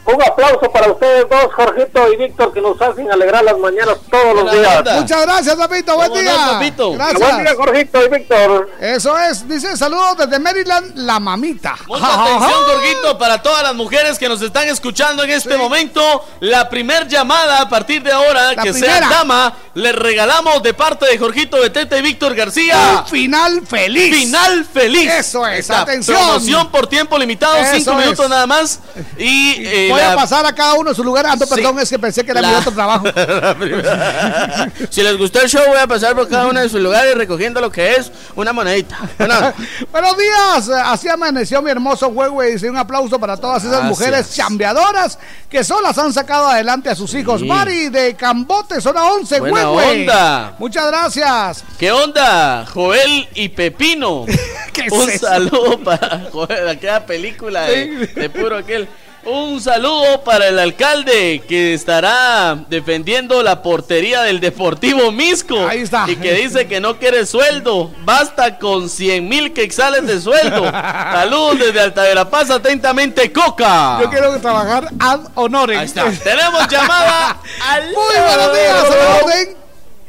[0.05, 4.35] Un aplauso para ustedes dos, Jorgito y Víctor, que nos hacen alegrar las mañanas todos
[4.43, 4.77] los días.
[4.79, 4.99] onda.
[4.99, 5.95] Muchas gracias, papito.
[5.95, 6.31] Buen ¿Cómo día.
[6.33, 6.91] no, papito?
[6.91, 7.19] Gracias.
[7.21, 8.69] Buen día, Jorgito y Víctor.
[8.81, 9.47] Eso es.
[9.47, 11.75] Dice saludos desde Maryland, la mamita.
[11.87, 16.01] Mucha atención, Gorguito, para todas las mujeres que nos están escuchando en este momento.
[16.41, 18.97] La primer llamada a partir de ahora, La que primera.
[18.97, 22.97] sea dama, le regalamos de parte de Jorgito Betete y Víctor García.
[23.03, 24.13] Un final feliz.
[24.17, 25.09] Final feliz.
[25.13, 26.17] Eso es, Esta atención.
[26.17, 27.97] Promoción por tiempo limitado, Eso cinco es.
[27.99, 28.79] minutos nada más.
[29.17, 31.25] Y eh, Voy a pasar a cada uno en su lugar.
[31.25, 31.53] Ando, Sí.
[31.55, 33.05] perdón, es que pensé que era La- mi otro trabajo.
[34.89, 37.59] Si les gustó el show, voy a pasar por cada uno de sus lugares recogiendo
[37.61, 38.99] lo que es una monedita.
[39.17, 39.53] Bueno,
[39.91, 43.89] Buenos días, así amaneció mi hermoso juego y dice un aplauso para todas esas Gracias.
[43.89, 47.41] mujeres chambeadoras que solas han sacado adelante a sus hijos.
[47.41, 47.47] Sí.
[47.47, 50.01] Mari de Cambote, zona 11, Buena Huehue.
[50.01, 50.55] onda.
[50.59, 51.63] Muchas gracias.
[51.77, 52.65] ¿qué onda?
[52.73, 54.25] Joel y Pepino.
[54.73, 58.87] ¿Qué es Un saludo para Joel, aquella película de, de puro aquel.
[59.25, 65.65] Un saludo para el alcalde que estará defendiendo la portería del Deportivo Misco.
[65.65, 66.05] Ahí está.
[66.09, 67.89] Y que dice que no quiere sueldo.
[68.03, 70.63] Basta con 100 mil quexales de sueldo.
[70.71, 73.99] Saludos desde Alta de la Paz, atentamente, Coca.
[74.01, 75.79] Yo quiero trabajar ad honorem.
[75.79, 76.03] Ahí está.
[76.11, 77.37] Tenemos llamada
[77.69, 77.83] al.
[77.85, 79.57] Muy buenos días.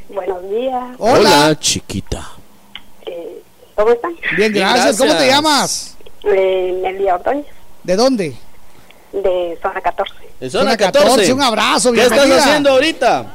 [0.09, 0.83] Buenos días.
[0.97, 1.57] Hola.
[1.57, 2.31] chiquita.
[3.05, 3.41] Eh,
[3.75, 4.13] ¿Cómo están?
[4.35, 4.97] Bien, Bien, gracias.
[4.97, 5.95] ¿Cómo te llamas?
[6.23, 7.45] Eh, Ordóñez,
[7.83, 8.35] ¿De dónde?
[9.23, 10.13] De Zona 14.
[10.39, 11.07] De zona Zona 14.
[11.09, 12.43] 14, un abrazo, ¿Qué estás bienvenida.
[12.43, 13.25] haciendo ahorita?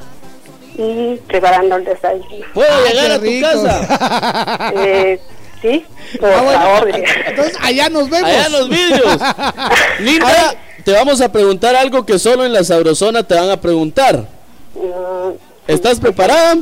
[0.76, 2.47] Y preparando el desayuno.
[2.55, 3.47] ¿Puedo Ah, llegar a tu rico.
[3.49, 4.73] casa?
[4.76, 5.20] Eh,
[5.60, 5.84] sí,
[6.18, 6.86] por Ah, bueno, favor.
[6.86, 7.09] diría.
[7.26, 8.28] Entonces, allá nos vemos.
[8.31, 9.18] Allá en los vídeos.
[10.00, 14.26] Linda, te vamos a preguntar algo que solo en la Sabrosona te van a preguntar.
[14.75, 15.33] Mm,
[15.67, 16.55] ¿Estás preparada?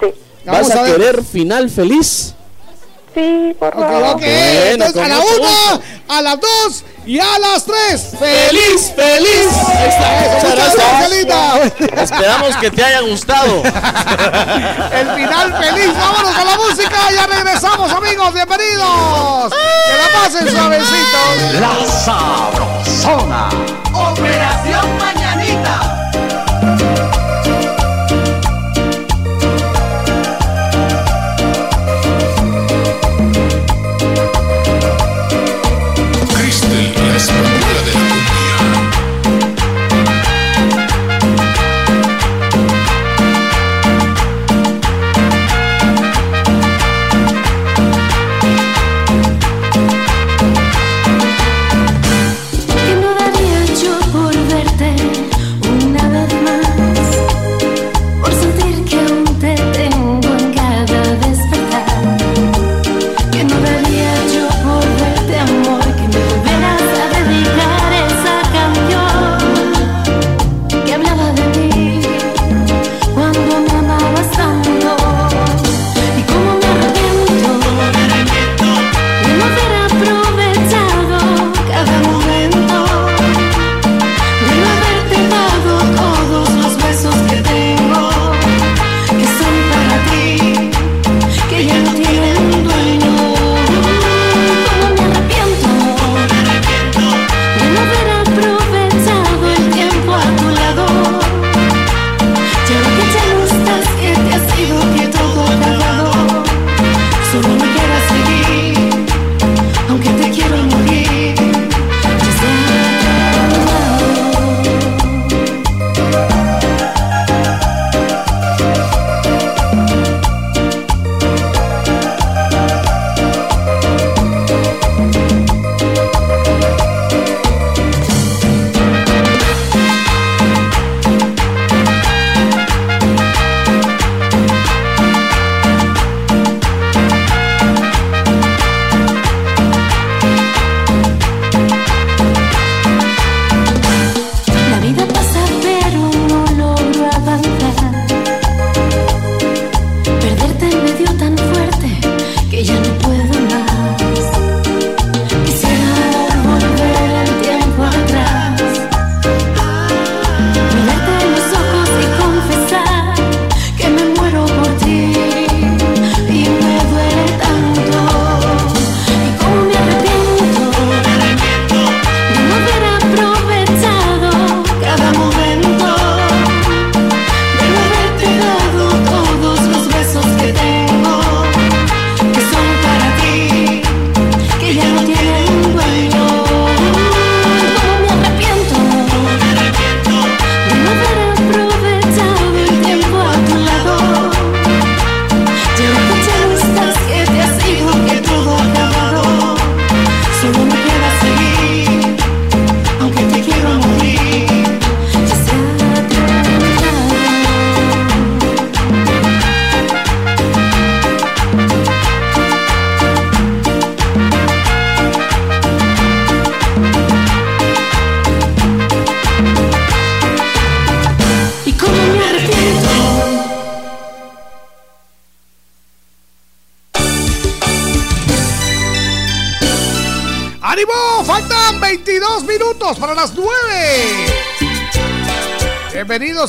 [0.00, 0.06] sí,
[0.44, 2.34] Vamos ¿Vas a, a querer final feliz?
[3.14, 4.02] sí, por favor.
[4.16, 4.20] ok.
[4.20, 8.08] Bueno, Entonces, a la una, a las dos y a las tres.
[8.18, 9.48] ¡Feliz, feliz!
[9.66, 10.20] Ahí está.
[10.20, 10.76] Eso, Muchas muchas gracias.
[10.76, 12.02] gracias, linda.
[12.02, 13.62] Esperamos que te haya gustado.
[14.92, 15.90] El final feliz.
[15.98, 17.10] Vámonos con la música.
[17.14, 18.34] Ya regresamos, amigos.
[18.34, 19.54] Bienvenidos.
[19.54, 21.18] Que la pasen suavecito.
[21.58, 23.48] La Sabrosona.
[23.94, 25.17] Operación Mañanita.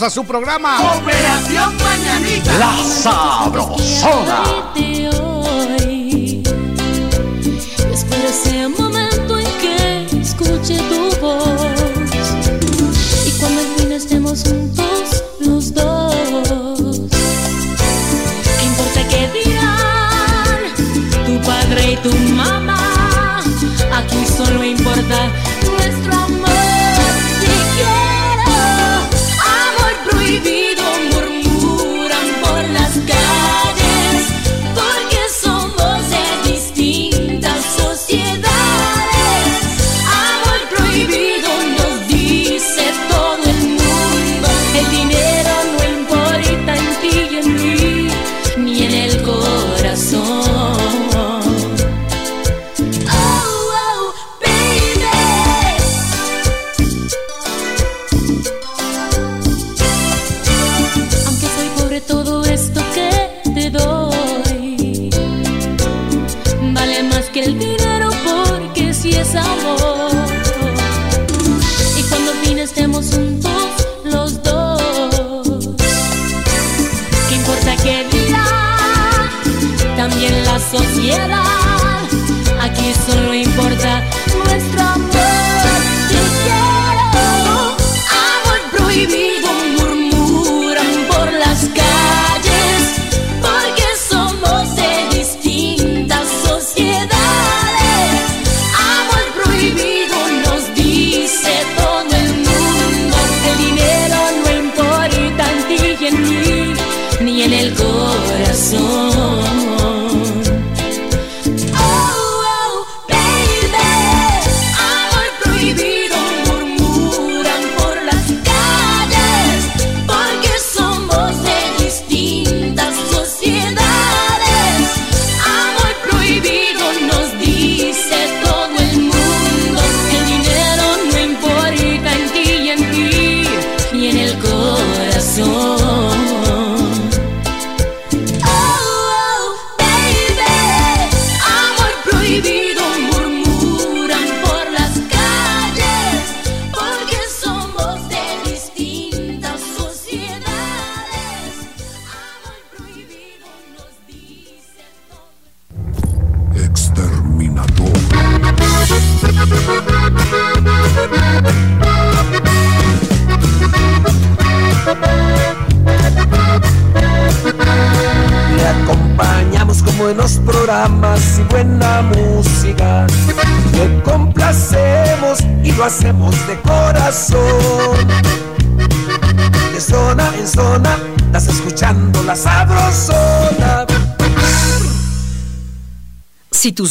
[0.01, 0.77] A su programa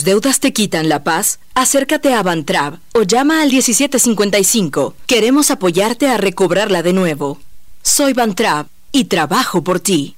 [0.08, 4.94] deudas te quitan la paz, acércate a Bantrab o llama al 1755.
[5.06, 7.38] Queremos apoyarte a recobrarla de nuevo.
[7.82, 10.17] Soy Bantrab y trabajo por ti.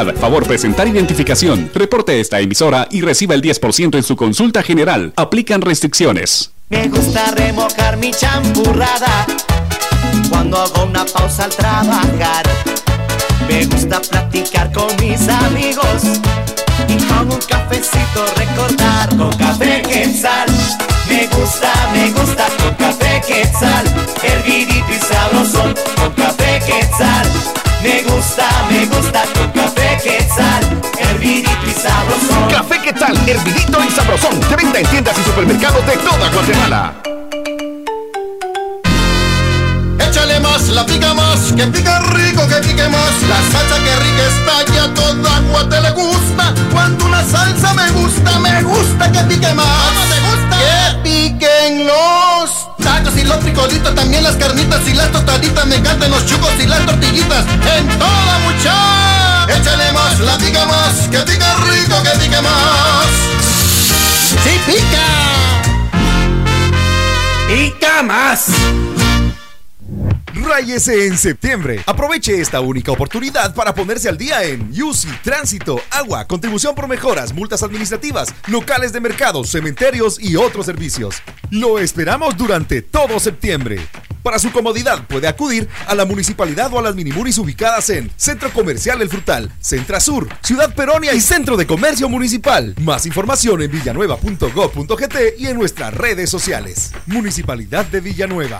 [0.15, 1.69] favor presentar identificación.
[1.73, 5.13] Reporte esta emisora y reciba el 10% en su consulta general.
[5.15, 6.51] Aplican restricciones.
[6.69, 9.25] Me gusta remojar mi champurrada
[10.29, 12.45] cuando hago una pausa al trabajar.
[13.47, 16.03] Me gusta platicar con mis amigos
[16.87, 19.09] y con un cafecito recordar.
[19.17, 20.49] Con café quetzal,
[21.09, 23.85] me gusta, me gusta con café quetzal.
[24.23, 27.60] Hervidito y sabrosón con café quetzal.
[27.83, 30.63] Me gusta, me gusta con café quetzal.
[30.99, 32.49] Hervidito y sabrosón.
[32.51, 33.17] Café ¿qué tal?
[33.27, 34.39] Hervidito y sabrosón.
[34.39, 36.93] De venta en tiendas y supermercados de toda Guatemala.
[39.99, 43.23] Échale más, la pica más, que pica rico, que pique más.
[43.27, 46.53] La salsa que rica está ya toda agua te le gusta.
[46.71, 49.65] Cuando una salsa me gusta, me gusta que pique más.
[49.65, 50.57] ¿Cómo te gusta?
[50.59, 56.11] Que piquen los tacos y los frijolitos, también las carnitas y las tostaditas, me encantan
[56.11, 57.45] los chucos y las tortillitas,
[57.77, 59.45] en toda mucha.
[59.55, 63.07] Échale más, la diga más, que diga rico, que diga más.
[64.43, 65.07] ¡Sí pica!
[67.47, 68.47] ¡Pica más!
[70.51, 71.81] Expláyese en septiembre.
[71.85, 77.33] Aproveche esta única oportunidad para ponerse al día en UCI, tránsito, agua, contribución por mejoras,
[77.33, 81.23] multas administrativas, locales de mercados, cementerios y otros servicios.
[81.51, 83.79] Lo esperamos durante todo septiembre.
[84.23, 88.51] Para su comodidad puede acudir a la municipalidad o a las minimuris ubicadas en Centro
[88.51, 92.75] Comercial El Frutal, Centra Sur, Ciudad Peronia y Centro de Comercio Municipal.
[92.81, 96.91] Más información en villanueva.gov.gt y en nuestras redes sociales.
[97.07, 98.59] Municipalidad de Villanueva.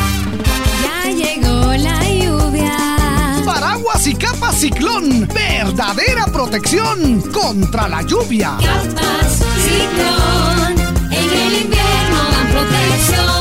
[3.53, 5.27] Paraguas y capa ciclón.
[5.27, 8.55] Verdadera protección contra la lluvia.
[8.57, 10.79] Capas ciclón.
[11.11, 13.35] En el invierno dan protección.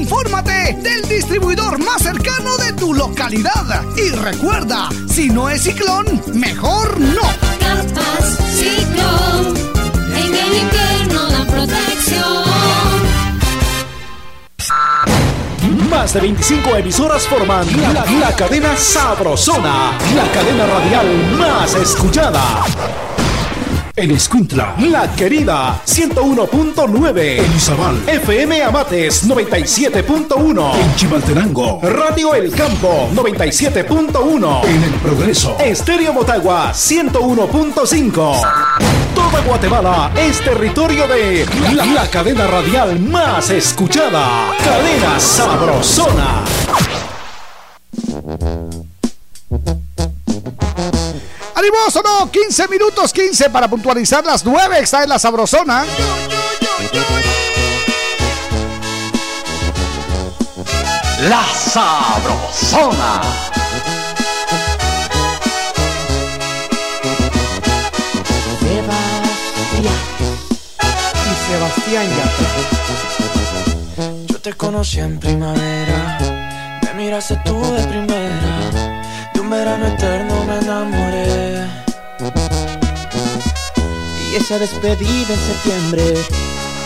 [0.00, 3.84] Infórmate del distribuidor más cercano de tu localidad.
[3.94, 7.28] Y recuerda, si no es ciclón, mejor no.
[7.60, 9.54] Capas ciclón.
[10.16, 12.46] En el invierno dan protección.
[15.90, 17.66] Más de 25 emisoras forman
[18.20, 21.06] la, cadena Sabrosona, la cadena radial
[21.38, 22.64] más escuchada.
[23.94, 27.38] En Escuintla, La Querida, 101.9.
[27.38, 30.74] En Izabal, FM Amates, 97.1.
[30.74, 34.64] En Chimaltenango, Radio El Campo, 97.1.
[34.66, 39.05] En El Progreso, Estéreo Motagua, 101.5.
[39.30, 44.56] Toda Guatemala es territorio de la, cadena radial más escuchada.
[44.62, 46.44] Cadena Sabrosona.
[51.56, 52.30] ¡Animoso no!
[52.30, 54.78] 15 minutos 15 para puntualizar las 9.
[54.78, 55.84] Está en la sabrosona.
[61.28, 63.45] La Sabrosona.
[71.48, 72.48] Sebastián Yatra.
[74.26, 76.18] Yo te conocí en primavera,
[76.82, 78.70] me miraste tú de primera,
[79.32, 81.66] de un verano eterno me enamoré.
[84.28, 86.14] Y esa despedida en septiembre,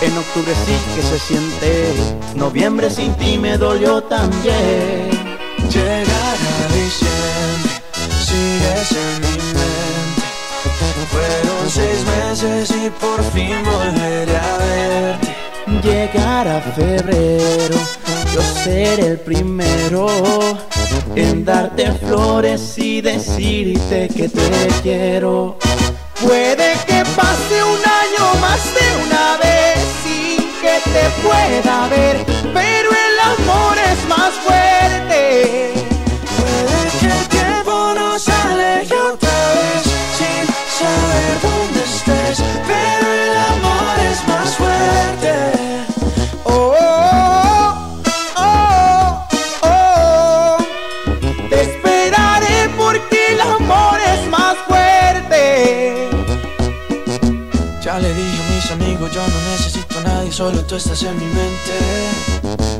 [0.03, 1.95] en octubre sí que se siente,
[2.35, 5.09] noviembre sin ti me dolió también.
[5.71, 6.31] Llegará
[6.75, 7.21] diciembre,
[8.29, 8.81] mente.
[8.85, 9.10] Fueron
[11.71, 15.37] seis meses y por fin volveré a verte.
[15.83, 17.77] Llegará febrero,
[18.35, 20.09] yo seré el primero
[21.15, 25.59] en darte flores y decirte que te quiero.
[26.21, 32.89] Puede que pase un año más de una vez sin que te pueda ver, pero
[33.07, 35.73] el amor es más fuerte.
[36.37, 39.30] Puede que el tiempo nos aleje otra
[40.91, 45.33] saber dónde estés, pero el amor es más fuerte.
[46.45, 46.75] Oh,
[48.37, 49.29] oh, oh,
[49.63, 50.57] oh.
[51.49, 56.09] Te esperaré porque el amor es más fuerte.
[57.83, 61.19] Ya le dije a mis amigos, yo no necesito a nadie, solo tú estás en
[61.19, 62.80] mi mente.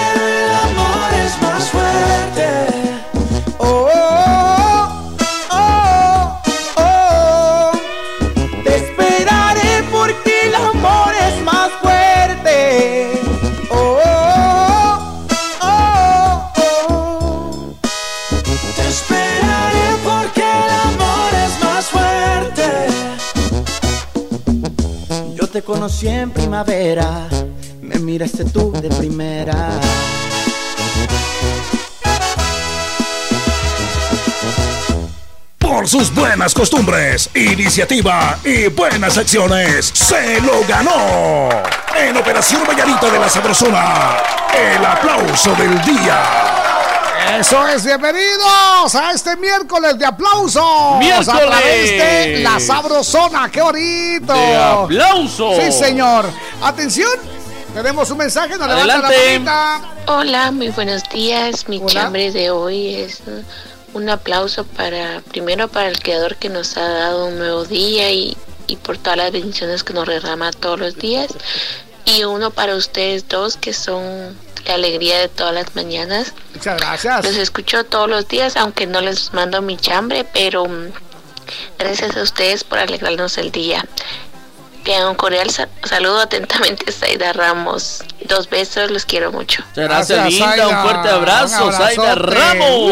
[25.71, 27.29] conocí en primavera,
[27.81, 29.69] me miraste tú de primera.
[35.57, 41.49] Por sus buenas costumbres, iniciativa y buenas acciones, se lo ganó.
[41.97, 44.17] En Operación Vallarita de la Sabrosona,
[44.53, 46.60] el aplauso del día.
[47.29, 50.97] Eso es, bienvenidos a este miércoles de aplausos.
[50.99, 51.29] ¡Miércoles!
[51.29, 54.33] A través de la Sabrosona, qué bonito.
[54.33, 55.55] De aplausos.
[55.57, 56.25] Sí, señor.
[56.61, 57.09] Atención,
[57.73, 59.39] tenemos un mensaje, nos levanta la Adelante.
[59.39, 59.81] manita.
[60.07, 61.67] Hola, muy buenos días.
[61.69, 61.87] Mi Hola.
[61.87, 63.21] chambre de hoy es
[63.93, 68.35] un aplauso para, primero para el Creador que nos ha dado un nuevo día y,
[68.67, 71.27] y por todas las bendiciones que nos derrama todos los días.
[72.05, 76.33] Y uno para ustedes dos que son la alegría de todas las mañanas.
[76.53, 77.25] Muchas gracias.
[77.25, 80.91] Los escucho todos los días, aunque no les mando mi chambre, pero mm,
[81.77, 83.85] gracias a ustedes por alegrarnos el día.
[84.83, 88.03] Bien, un cordial sa- saludo atentamente, Saida Ramos.
[88.27, 89.63] Dos besos, los quiero mucho.
[89.69, 90.67] Muchas gracias, linda.
[90.67, 92.15] Un fuerte abrazo, Un.
[92.15, 92.91] Ramos.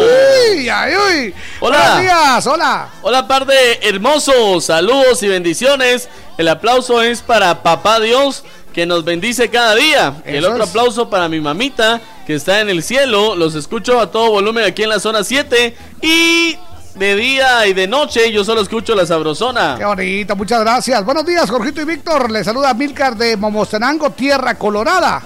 [0.54, 1.34] Uy, ay, uy.
[1.58, 1.78] Hola.
[1.78, 2.88] Buenos días, hola.
[3.02, 4.66] Hola, par de hermosos.
[4.66, 6.08] Saludos y bendiciones.
[6.38, 10.22] El aplauso es para Papá Dios, que nos bendice cada día.
[10.24, 10.70] el otro es.
[10.70, 13.34] aplauso para mi mamita, que está en el cielo.
[13.36, 15.76] Los escucho a todo volumen aquí en la zona 7.
[16.02, 16.56] Y
[16.94, 19.76] de día y de noche yo solo escucho la sabrosona.
[19.78, 21.04] Qué bonito, muchas gracias.
[21.04, 22.30] Buenos días, Jorgito y Víctor.
[22.30, 25.22] Les saluda Milcar de Momostenango, Tierra Colorada.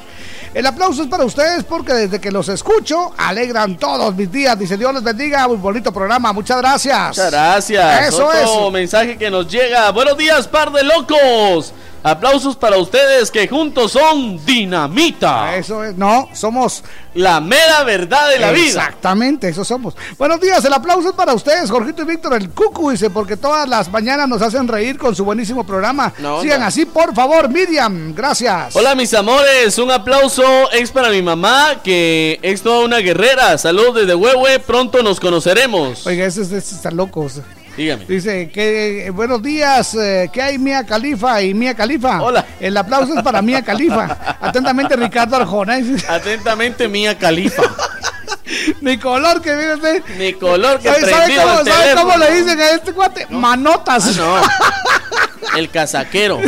[0.54, 4.56] El aplauso es para ustedes porque desde que los escucho alegran todos mis días.
[4.56, 6.32] Dice Dios les bendiga, muy bonito programa.
[6.32, 7.08] Muchas gracias.
[7.08, 8.08] Muchas gracias.
[8.08, 8.72] Eso Otro es.
[8.72, 9.90] mensaje que nos llega.
[9.90, 11.72] Buenos días, par de locos.
[12.06, 15.56] Aplausos para ustedes que juntos son dinamita.
[15.56, 16.84] Eso es, no, somos
[17.14, 18.66] la mera verdad de la vida.
[18.66, 19.96] Exactamente, eso somos.
[20.18, 23.66] Buenos días, el aplauso es para ustedes, Jorgito y Víctor, el cucu, dice, porque todas
[23.66, 26.12] las mañanas nos hacen reír con su buenísimo programa.
[26.18, 26.66] No, Sigan no.
[26.66, 28.76] así, por favor, Miriam, gracias.
[28.76, 33.56] Hola mis amores, un aplauso es para mi mamá que es toda una guerrera.
[33.56, 36.06] Saludos desde Huehue, pronto nos conoceremos.
[36.06, 37.40] Oiga, ese, ese está locos.
[37.76, 38.04] Dígame.
[38.06, 42.22] Dice que eh, buenos días, eh, ¿qué hay Mía Califa y Mía Califa?
[42.22, 42.46] Hola.
[42.60, 44.36] El aplauso es para Mía Califa.
[44.40, 45.78] Atentamente Ricardo Arjona.
[46.08, 47.62] Atentamente Mía Califa.
[48.80, 50.02] Mi color que viene usted.
[50.18, 52.18] Mi color que ¿Sabe, sabe cómo, el sabe cómo teléfono.
[52.18, 53.26] le dicen a este cuate?
[53.30, 54.06] Manotas.
[54.06, 55.58] Ah, no.
[55.58, 56.40] El casaquero.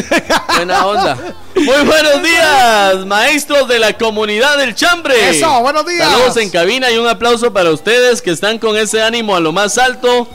[0.57, 1.17] Buena onda.
[1.55, 5.31] Muy buenos días, maestros de la comunidad del chambre.
[5.31, 6.11] Eso, buenos días.
[6.11, 9.53] Saludos en cabina y un aplauso para ustedes que están con ese ánimo a lo
[9.53, 10.29] más alto.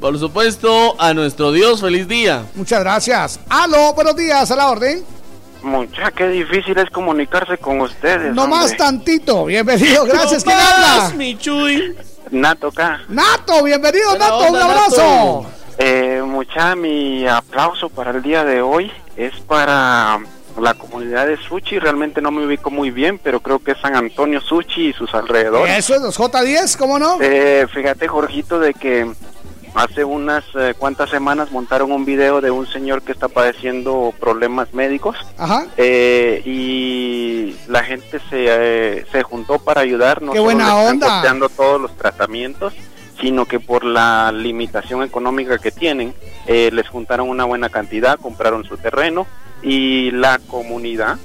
[0.00, 2.44] Por supuesto, a nuestro Dios, feliz día.
[2.54, 3.40] Muchas gracias.
[3.48, 5.04] Aló, buenos días, a la orden.
[5.62, 8.32] Mucha, qué difícil es comunicarse con ustedes.
[8.32, 9.46] No más tantito.
[9.46, 10.46] Bienvenido, gracias.
[10.46, 11.14] No ¿Quién más, habla?
[11.16, 11.96] mi Chuy.
[12.30, 13.00] Nato acá.
[13.08, 14.52] Nato, bienvenido, Buena Nato.
[14.52, 15.46] Un abrazo.
[15.78, 20.20] Eh, mucha, mi aplauso para el día de hoy es para
[20.60, 21.78] la comunidad de Suchi.
[21.80, 25.12] Realmente no me ubico muy bien, pero creo que es San Antonio Suchi y sus
[25.14, 25.76] alrededores.
[25.76, 27.18] Eso es los J10, ¿cómo no?
[27.20, 29.10] Eh, fíjate, Jorgito, de que
[29.74, 34.72] hace unas eh, cuantas semanas montaron un video de un señor que está padeciendo problemas
[34.74, 35.16] médicos.
[35.36, 35.66] Ajá.
[35.76, 40.22] Eh, y la gente se, eh, se juntó para ayudar.
[40.22, 41.06] No ¡Qué solo buena están onda!
[41.08, 42.74] costeando todos los tratamientos,
[43.20, 46.14] sino que por la limitación económica que tienen,
[46.46, 49.26] eh, les juntaron una buena cantidad, compraron su terreno
[49.62, 51.18] y la comunidad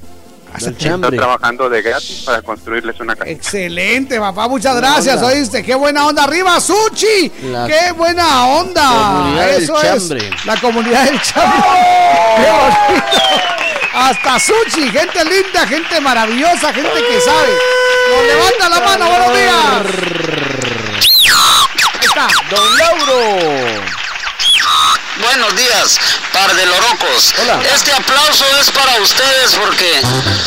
[0.57, 1.17] está chambre.
[1.17, 3.29] trabajando de gratis para construirles una casa.
[3.29, 5.27] Excelente, papá, muchas gracias, onda.
[5.27, 10.27] oíste, qué buena onda, arriba Suchi, La qué buena onda, eso chambre.
[10.29, 11.61] es, la comunidad del chambre,
[12.37, 13.17] qué bonito,
[13.95, 17.49] hasta Suchi, gente linda, gente maravillosa, gente que sabe,
[18.09, 19.55] nos levanta la mano, buenos días,
[21.93, 23.92] ahí está, Don Lauro.
[25.23, 25.99] Buenos días,
[26.33, 27.33] par de lorocos.
[27.73, 30.01] Este aplauso es para ustedes porque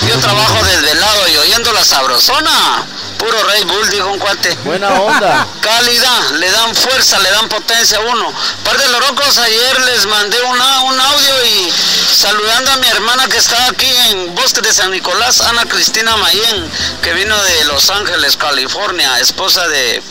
[0.06, 2.86] yo trabajo desvelado y oyendo la sabrosona.
[3.16, 4.54] Puro Red Bull, dijo un cuate.
[4.64, 5.46] Buena onda.
[5.60, 8.32] Calidad, le dan fuerza, le dan potencia a uno.
[8.64, 11.72] Par de lorocos, ayer les mandé una, un audio y
[12.14, 16.70] saludando a mi hermana que está aquí en Bosque de San Nicolás, Ana Cristina Mayen,
[17.02, 20.02] que vino de Los Ángeles, California, esposa de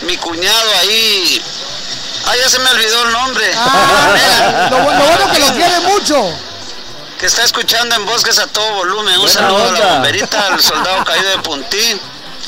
[0.00, 1.42] mi cuñado ahí.
[2.26, 3.50] Ah, ya se me olvidó el nombre.
[3.56, 6.32] Ah, lo, bu- lo bueno que lo quiere mucho,
[7.18, 9.14] que está escuchando en Bosques a todo volumen.
[9.14, 12.00] Un Buena saludo a la bomberita, al soldado caído de Puntín,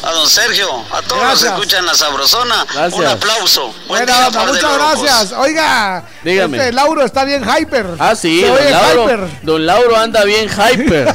[0.06, 1.42] a don Sergio, a todos los Gracias.
[1.42, 2.64] que escuchan la sabrosona.
[2.72, 2.94] Gracias.
[2.94, 3.74] Un aplauso.
[3.88, 6.58] Buen buena día, muchas gracias, oiga, Dígame.
[6.58, 9.28] este Lauro está bien hyper, Ah, sí, Se don Lauro, hyper.
[9.42, 11.12] don Lauro anda bien hyper.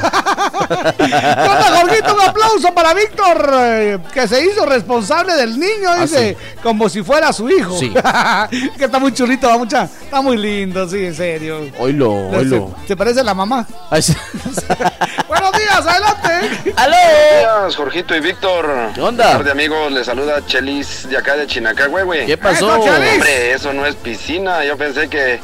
[1.80, 7.02] Jorgito, un aplauso para Víctor, eh, que se hizo responsable del niño, dice, como si
[7.02, 7.78] fuera su hijo.
[7.78, 7.92] Sí.
[8.78, 11.60] que está muy chulito, va mucha, está muy lindo, sí, en serio.
[11.78, 12.74] Oilo, Se, oilo.
[12.86, 13.66] se parece a la mamá.
[13.90, 14.14] Ay, sí.
[15.32, 16.72] Buenos días, adelante.
[16.76, 16.94] ¡Aló!
[16.94, 18.90] Buenos días, Jorgito y Víctor.
[18.94, 19.38] ¿Qué onda?
[19.42, 22.26] de amigos, les saluda Chelis de acá de Chinacá, güey.
[22.26, 22.76] ¿Qué pasó?
[22.76, 22.92] Eso.
[22.92, 24.62] Hombre, eso no es piscina.
[24.62, 25.40] Yo pensé que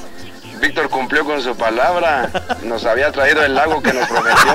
[0.60, 2.28] Víctor cumplió con su palabra.
[2.64, 4.52] Nos había traído el lago que nos prometió.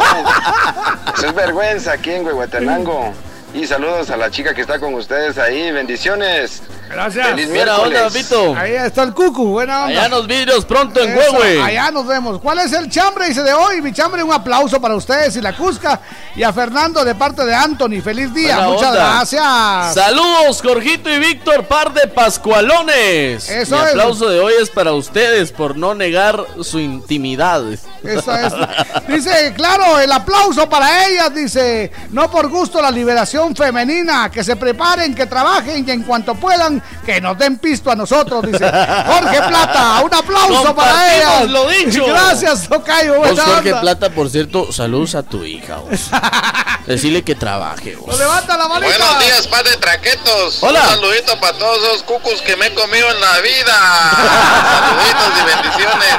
[1.18, 3.12] Eso es vergüenza aquí en Huehuetenango.
[3.56, 5.72] Y saludos a la chica que está con ustedes ahí.
[5.72, 6.62] Bendiciones.
[6.94, 7.28] Gracias.
[7.28, 8.04] Feliz Buena onda.
[8.04, 8.56] Papito.
[8.56, 10.00] Ahí está el cucu, buena onda.
[10.00, 11.62] Allá nos vidrios pronto en Eso, Huehue.
[11.62, 12.40] Allá nos vemos.
[12.40, 13.28] ¿Cuál es el chambre?
[13.28, 13.82] Dice de hoy.
[13.82, 16.00] Mi chambre, un aplauso para ustedes y la Cusca.
[16.36, 18.02] Y a Fernando de parte de Anthony.
[18.04, 18.58] Feliz día.
[18.58, 19.14] Buena Muchas onda.
[19.16, 19.94] gracias.
[19.96, 23.50] Saludos, Jorgito y Víctor, par de pascualones.
[23.50, 23.90] Eso Mi es.
[23.90, 27.64] aplauso de hoy es para ustedes por no negar su intimidad.
[28.04, 28.54] Eso es.
[29.08, 31.34] Dice, claro, el aplauso para ellas.
[31.34, 34.30] Dice, no por gusto la liberación femenina.
[34.32, 38.44] Que se preparen, que trabajen y en cuanto puedan, que nos den pisto a nosotros.
[38.46, 40.02] Dice Jorge Plata.
[40.04, 41.50] Un aplauso para ellas.
[41.50, 42.06] lo dicho.
[42.06, 43.16] Gracias, Tocayo.
[43.16, 43.82] Vos, buena Jorge onda.
[43.82, 45.78] Plata, por cierto, saludos a tu hija.
[45.78, 46.00] vos.
[46.88, 47.96] Decirle que trabaje.
[47.96, 48.08] vos.
[48.08, 48.98] Lo levanta la manita.
[48.98, 50.58] Buenos días, par de traquetos.
[50.62, 50.82] Hola.
[50.82, 53.74] Un saludito para todos esos cucos que me he comido en la vida.
[54.80, 56.16] Saluditos y bendiciones.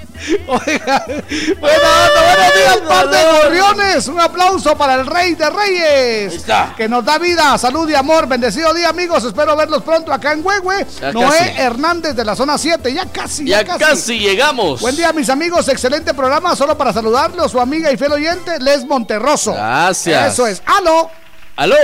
[0.46, 1.04] Oiga,
[1.60, 4.08] buena onda, buenos días, par de gorriones.
[4.08, 6.44] Un aplauso para el Rey de Reyes.
[6.76, 8.26] Que nos da vida, salud y amor.
[8.26, 9.24] Bendecido día, amigos.
[9.24, 10.86] Espero verlos pronto acá en Huehue.
[11.12, 11.60] Noé casi.
[11.60, 12.92] Hernández de la zona 7.
[12.92, 14.80] Ya casi, ya, Ya casi llegamos.
[14.80, 15.68] Buen día, mis amigos.
[15.68, 16.54] Excelente programa.
[16.54, 19.52] Solo para saludarlos, su amiga y fiel oyente, Les Monterroso.
[19.54, 20.34] Gracias.
[20.34, 20.62] Eso es.
[20.66, 21.10] ¡Aló!
[21.56, 21.76] ¡Aló!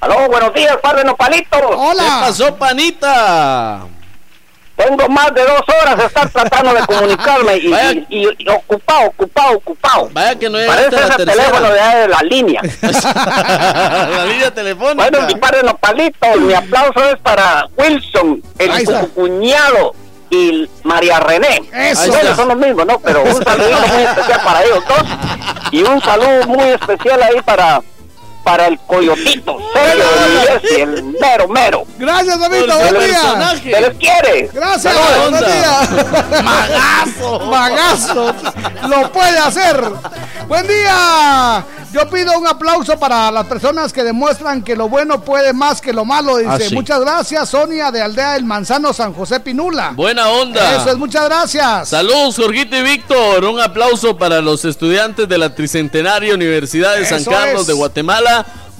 [0.00, 1.60] Aló, buenos días, par de nopalitos.
[1.62, 2.02] Hola.
[2.02, 3.86] ¿Qué pasó, panita?
[4.86, 9.06] Tengo más de dos horas de estar tratando de comunicarme y, y- y- y ocupado,
[9.08, 10.08] ocupado, ocupado.
[10.12, 11.32] Vaya que no Parece ese tercera.
[11.32, 12.60] teléfono de, la línea.
[12.82, 15.08] la línea telefónica.
[15.10, 19.94] Bueno, mi par de nopalitos, mi aplauso es para Wilson, el cu- cuñado
[20.30, 21.62] y María René.
[21.74, 22.10] Eso.
[22.10, 22.98] Bueno, son los mismos, ¿no?
[23.00, 25.08] Pero un saludito muy especial para ellos dos
[25.70, 27.80] y un saludo muy especial ahí para
[28.44, 31.84] para el coyotito, Sergio de Jesse, el mero mero.
[31.98, 32.60] Gracias, David.
[32.60, 33.54] Se Buen día.
[33.62, 34.50] Se les quiere.
[34.52, 34.94] Gracias,
[35.30, 35.90] buenos días.
[36.44, 37.40] Magazo.
[37.46, 38.34] Magazo.
[38.88, 39.82] Lo puede hacer.
[40.48, 41.64] Buen día.
[41.92, 45.92] Yo pido un aplauso para las personas que demuestran que lo bueno puede más que
[45.92, 46.38] lo malo.
[46.38, 46.74] Dice, Ah, sí.
[46.74, 49.92] muchas gracias, Sonia de Aldea del Manzano, San José Pinula.
[49.94, 50.76] Buena onda.
[50.76, 51.90] Eso es, muchas gracias.
[51.90, 53.44] Saludos, Jorgito y Víctor.
[53.44, 57.66] Un aplauso para los estudiantes de la Tricentenaria Universidad de San Carlos es.
[57.66, 58.31] de Guatemala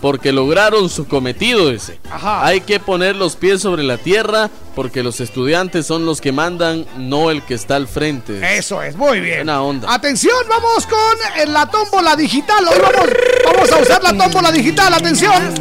[0.03, 2.01] porque lograron su cometido ese.
[2.11, 6.85] Hay que poner los pies sobre la tierra porque los estudiantes son los que mandan,
[6.97, 8.59] no el que está al frente.
[8.59, 9.39] Eso es, muy bien.
[9.39, 9.95] Buena onda.
[9.95, 12.67] Atención, vamos con eh, la tómbola digital.
[12.67, 13.11] Hoy vamos,
[13.45, 14.93] vamos a usar la tómbola digital.
[14.93, 15.55] Atención.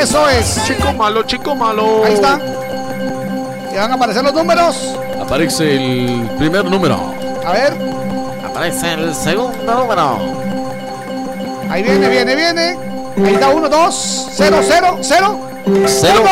[0.00, 0.64] Eso es.
[0.66, 2.04] Chico malo, chico malo.
[2.06, 2.38] Ahí está.
[3.74, 4.76] Ya van a aparecer los números.
[5.20, 7.14] Aparece el primer número.
[7.44, 7.74] A ver.
[8.46, 10.55] Aparece el segundo número.
[11.70, 12.78] Ahí viene, viene, viene.
[13.24, 15.40] Ahí está 1, 2, 0, 0, 0,
[15.86, 16.22] Cero.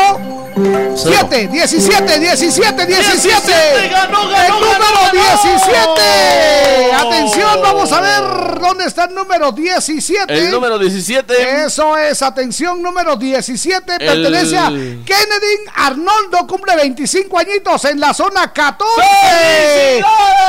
[0.55, 2.85] 1, 7, 17, 17, 17.
[2.85, 5.11] 17, ganó, ganó, El número ganó, ganó.
[5.11, 6.93] 17.
[6.93, 8.23] Atención, vamos a ver
[8.61, 10.33] dónde está el número 17.
[10.33, 11.65] El número 17.
[11.65, 18.13] Eso es, atención, número 17 El- pertenece a Kennedy Arnoldo, cumple 25 añitos en la
[18.13, 20.01] zona 14.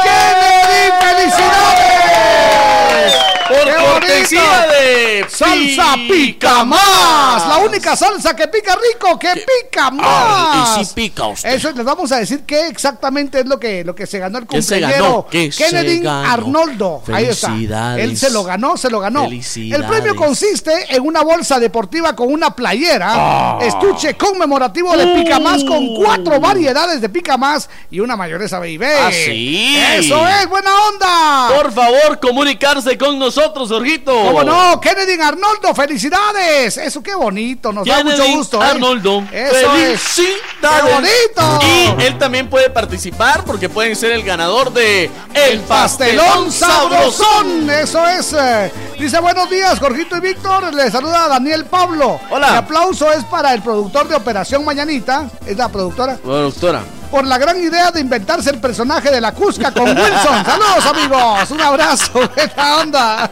[0.04, 3.25] ¡Kennedy, felicidades!
[3.48, 9.90] Por ¡Qué cortesía de Salsa pica más, la única salsa que pica rico, que pica
[9.90, 10.06] más.
[10.08, 11.50] Ah, y sí pica usted.
[11.54, 14.46] Eso les vamos a decir qué exactamente es lo que, lo que se ganó el
[14.46, 16.06] ¿Qué se cumpleañero Kennedy?
[16.06, 17.02] Arnoldo.
[17.12, 17.98] Ahí está.
[17.98, 19.24] Él se lo ganó, se lo ganó.
[19.26, 23.58] El premio consiste en una bolsa deportiva con una playera, Ah.
[23.62, 26.02] estuche conmemorativo de pica más con Uh.
[26.02, 28.78] cuatro variedades de pica más y una mayonesa baby.
[28.84, 29.76] Ah, sí.
[29.96, 31.48] Eso es, buena onda.
[31.56, 34.12] Por favor, comunicarse con nosotros, Jorgito.
[34.12, 34.80] ¿Cómo no?
[34.80, 36.76] Kennedy Arnoldo, felicidades.
[36.78, 38.62] Eso qué bonito, nos da mucho gusto.
[38.62, 38.66] ¿eh?
[38.66, 39.24] Arnoldo.
[39.32, 40.00] Eso es.
[40.00, 40.82] ¡Felicidades!
[40.84, 41.66] ¡Qué bonito!
[42.00, 48.06] Y él también puede participar porque pueden ser el ganador de El Pastelón Sabrosón, eso
[48.06, 48.32] es.
[48.32, 48.72] eh.
[48.98, 50.72] Dice buenos días, Jorgito y Víctor.
[50.74, 52.18] Le saluda a Daniel Pablo.
[52.30, 52.50] Hola.
[52.52, 56.82] Mi aplauso es para el productor de Operación Mañanita, es la productora, Bueno, doctora.
[57.10, 60.44] Por la gran idea de inventarse el personaje de la Cusca con Wilson.
[60.44, 61.50] Saludos, amigos.
[61.50, 62.12] Un abrazo.
[62.34, 63.30] Buena onda.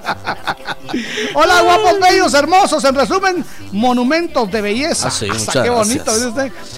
[1.35, 2.85] Hola, guapos, bellos, hermosos.
[2.85, 5.09] En resumen, monumentos de belleza.
[5.09, 6.13] Ah, sí, Hasta qué bonito,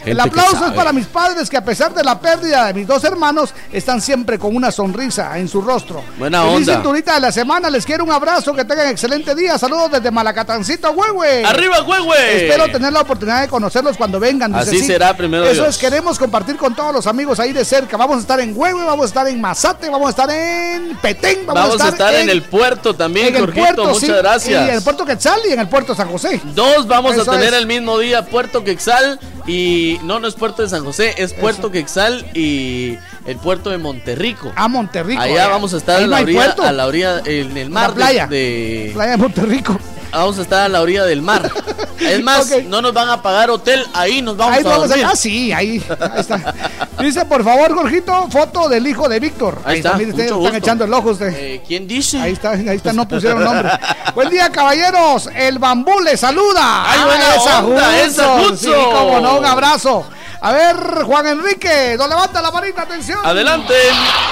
[0.04, 3.04] El aplauso es para mis padres que a pesar de la pérdida de mis dos
[3.04, 6.02] hermanos, están siempre con una sonrisa en su rostro.
[6.18, 6.74] Buena Feliz onda.
[6.74, 9.58] cinturita de la semana, les quiero un abrazo, que tengan excelente día.
[9.58, 11.44] Saludos desde Malacatancito, Huehue.
[11.44, 12.46] ¡Arriba, Huehue!
[12.46, 14.52] Espero tener la oportunidad de conocerlos cuando vengan.
[14.52, 14.86] dice, Así sí.
[14.86, 15.74] será, primero Eso Dios.
[15.74, 17.96] es, queremos compartir con todos todos los amigos ahí de cerca.
[17.96, 21.44] Vamos a estar en Huehue, vamos a estar en Mazate, vamos a estar en Petén,
[21.44, 24.66] vamos, Vamos a estar en el puerto también, en el Jorgito, puerto, muchas sí, gracias.
[24.66, 26.40] Y en el puerto Quetzal y en el puerto San José.
[26.54, 27.60] Dos vamos Eso a tener es.
[27.60, 31.72] el mismo día, Puerto Quexal y no, no es Puerto de San José, es Puerto
[31.72, 34.52] Quexal y el puerto de Monterrico.
[34.54, 35.20] A Monterrico.
[35.22, 35.48] Allá eh.
[35.50, 36.62] vamos a estar a la orilla, puerto.
[36.62, 38.26] a la orilla, en el mar La playa.
[38.28, 39.76] de, de- Playa de Monterrico.
[40.12, 41.50] Vamos a estar a la orilla del mar.
[41.98, 45.06] Es más, no nos van a pagar hotel, ahí nos vamos ahí a vamos dormir.
[45.06, 46.54] a Ah, sí, ahí, ahí está.
[47.00, 49.58] Dice, por favor, Jorgito, foto del hijo de Víctor.
[49.64, 51.34] Ahí está, mire, ustedes mucho están echando el ojo usted.
[51.34, 52.20] Eh, ¿Quién dice?
[52.20, 53.70] Ahí está, ahí está, no pusieron nombre.
[54.14, 55.28] Buen día, caballeros.
[55.34, 56.90] El bambú le saluda.
[56.90, 58.56] Ay, buena esa onda, esa.
[58.56, 60.06] Sí, cómo no, un abrazo.
[60.40, 63.18] A ver, Juan Enrique, no levanta la manita, atención.
[63.24, 63.74] Adelante.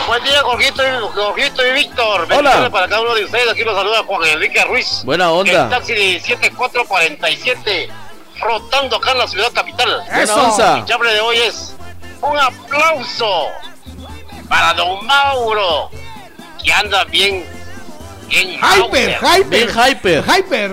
[0.06, 2.22] Buen día, Jorgito y, Jorgito y Víctor.
[2.24, 2.36] Hola.
[2.36, 3.50] Bendiciones para cada uno de ustedes.
[3.50, 5.02] Aquí los saluda Juan Enrique Ruiz.
[5.04, 5.63] Buena onda.
[5.70, 7.88] Taxi de 7447,
[8.40, 10.02] rotando acá en la ciudad capital.
[10.36, 10.78] Onza.
[10.78, 11.74] El chambre de hoy es
[12.20, 13.48] un aplauso
[14.48, 15.90] para don Mauro,
[16.62, 17.46] que anda bien,
[18.28, 19.48] bien Hyper, hyper.
[19.48, 20.24] Bien hyper.
[20.24, 20.72] Hyper.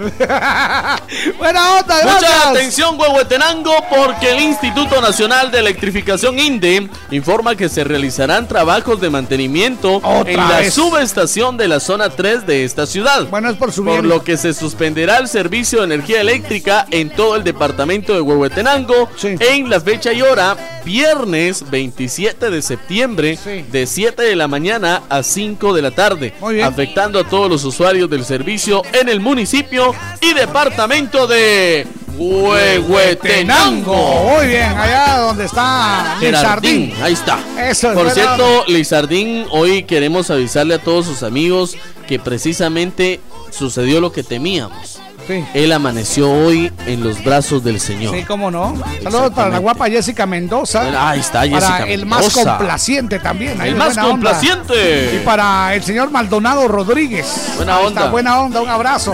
[1.37, 2.21] Buena onda, gracias.
[2.21, 9.01] Mucha atención, Huehuetenango, porque el Instituto Nacional de Electrificación INDE informa que se realizarán trabajos
[9.01, 10.73] de mantenimiento Otra en la vez.
[10.73, 13.25] subestación de la zona 3 de esta ciudad.
[13.29, 13.95] Bueno, es por subir.
[13.95, 18.21] Por lo que se suspenderá el servicio de energía eléctrica en todo el departamento de
[18.21, 20.55] Huehuetenango en la fecha y hora
[20.85, 23.37] viernes 27 de septiembre
[23.71, 28.09] de 7 de la mañana a 5 de la tarde, afectando a todos los usuarios
[28.09, 31.85] del servicio en el municipio y departamento de
[32.17, 34.37] Huehuetenango.
[34.37, 37.03] Muy bien, allá donde está Gerardín, Lizardín.
[37.03, 37.39] ahí está.
[37.69, 41.75] Eso es Por cierto, Lizardín, hoy queremos avisarle a todos sus amigos
[42.07, 45.01] que precisamente sucedió lo que temíamos.
[45.31, 45.45] Sí.
[45.53, 48.13] Él amaneció hoy en los brazos del Señor.
[48.15, 48.73] Sí, cómo no.
[49.01, 50.81] Saludos para la guapa Jessica Mendoza.
[50.81, 53.59] Bueno, ahí está Jessica Para el más complaciente también.
[53.61, 54.03] ahí El más onda.
[54.09, 55.15] complaciente.
[55.15, 57.53] Y para el señor Maldonado Rodríguez.
[57.55, 58.01] Buena Ahí onda.
[58.01, 59.13] está, buena onda, un abrazo.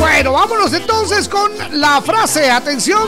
[0.00, 2.50] Bueno, vámonos entonces con la frase.
[2.50, 3.00] Atención.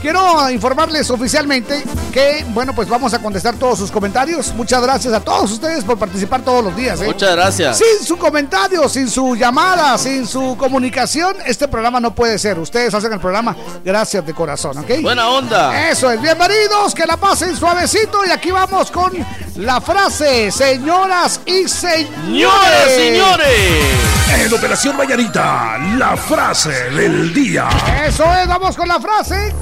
[0.00, 4.54] Quiero informarles oficialmente que, bueno, pues vamos a contestar todos sus comentarios.
[4.54, 7.00] Muchas gracias a todos ustedes por participar todos los días.
[7.00, 7.06] ¿eh?
[7.06, 7.78] Muchas gracias.
[7.78, 12.58] Sin su comentario, sin su llamada, sin su comunicación, este programa no puede ser.
[12.60, 15.02] Ustedes hacen el programa gracias de corazón, ¿ok?
[15.02, 15.90] Buena onda.
[15.90, 19.12] Eso es, bienvenidos, que la pasen suavecito y aquí vamos con
[19.56, 22.08] la frase, señoras y señores.
[22.28, 24.08] Señoras, señores.
[24.44, 27.68] En Operación Vallarita, la frase del día.
[28.06, 29.52] Eso es, vamos con la frase.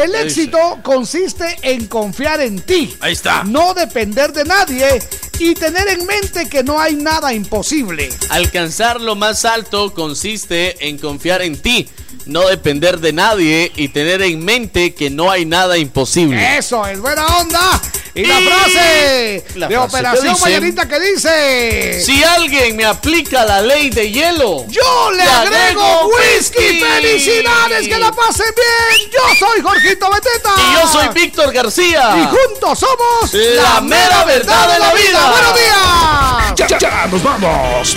[0.00, 2.96] El éxito consiste en confiar en ti.
[3.00, 3.44] Ahí está.
[3.44, 4.98] No depender de nadie
[5.38, 8.08] y tener en mente que no hay nada imposible.
[8.30, 11.86] Alcanzar lo más alto consiste en confiar en ti,
[12.26, 16.58] no depender de nadie y tener en mente que no hay nada imposible.
[16.58, 17.80] Eso es buena onda.
[18.14, 23.62] Y la frase la de frase Operación que que dice: Si alguien me aplica la
[23.62, 26.80] ley de hielo, Yo le agrego whisky.
[26.80, 27.86] ¡Felicidades!
[27.88, 29.10] ¡Que la pasen bien!
[29.10, 30.54] Yo soy Jorgito Beteta.
[30.56, 32.16] Y yo soy Víctor García.
[32.16, 35.30] Y juntos somos La mera verdad de la vida.
[35.30, 36.54] ¡Buenos días!
[36.56, 37.96] Ya, ya, ya, nos vamos.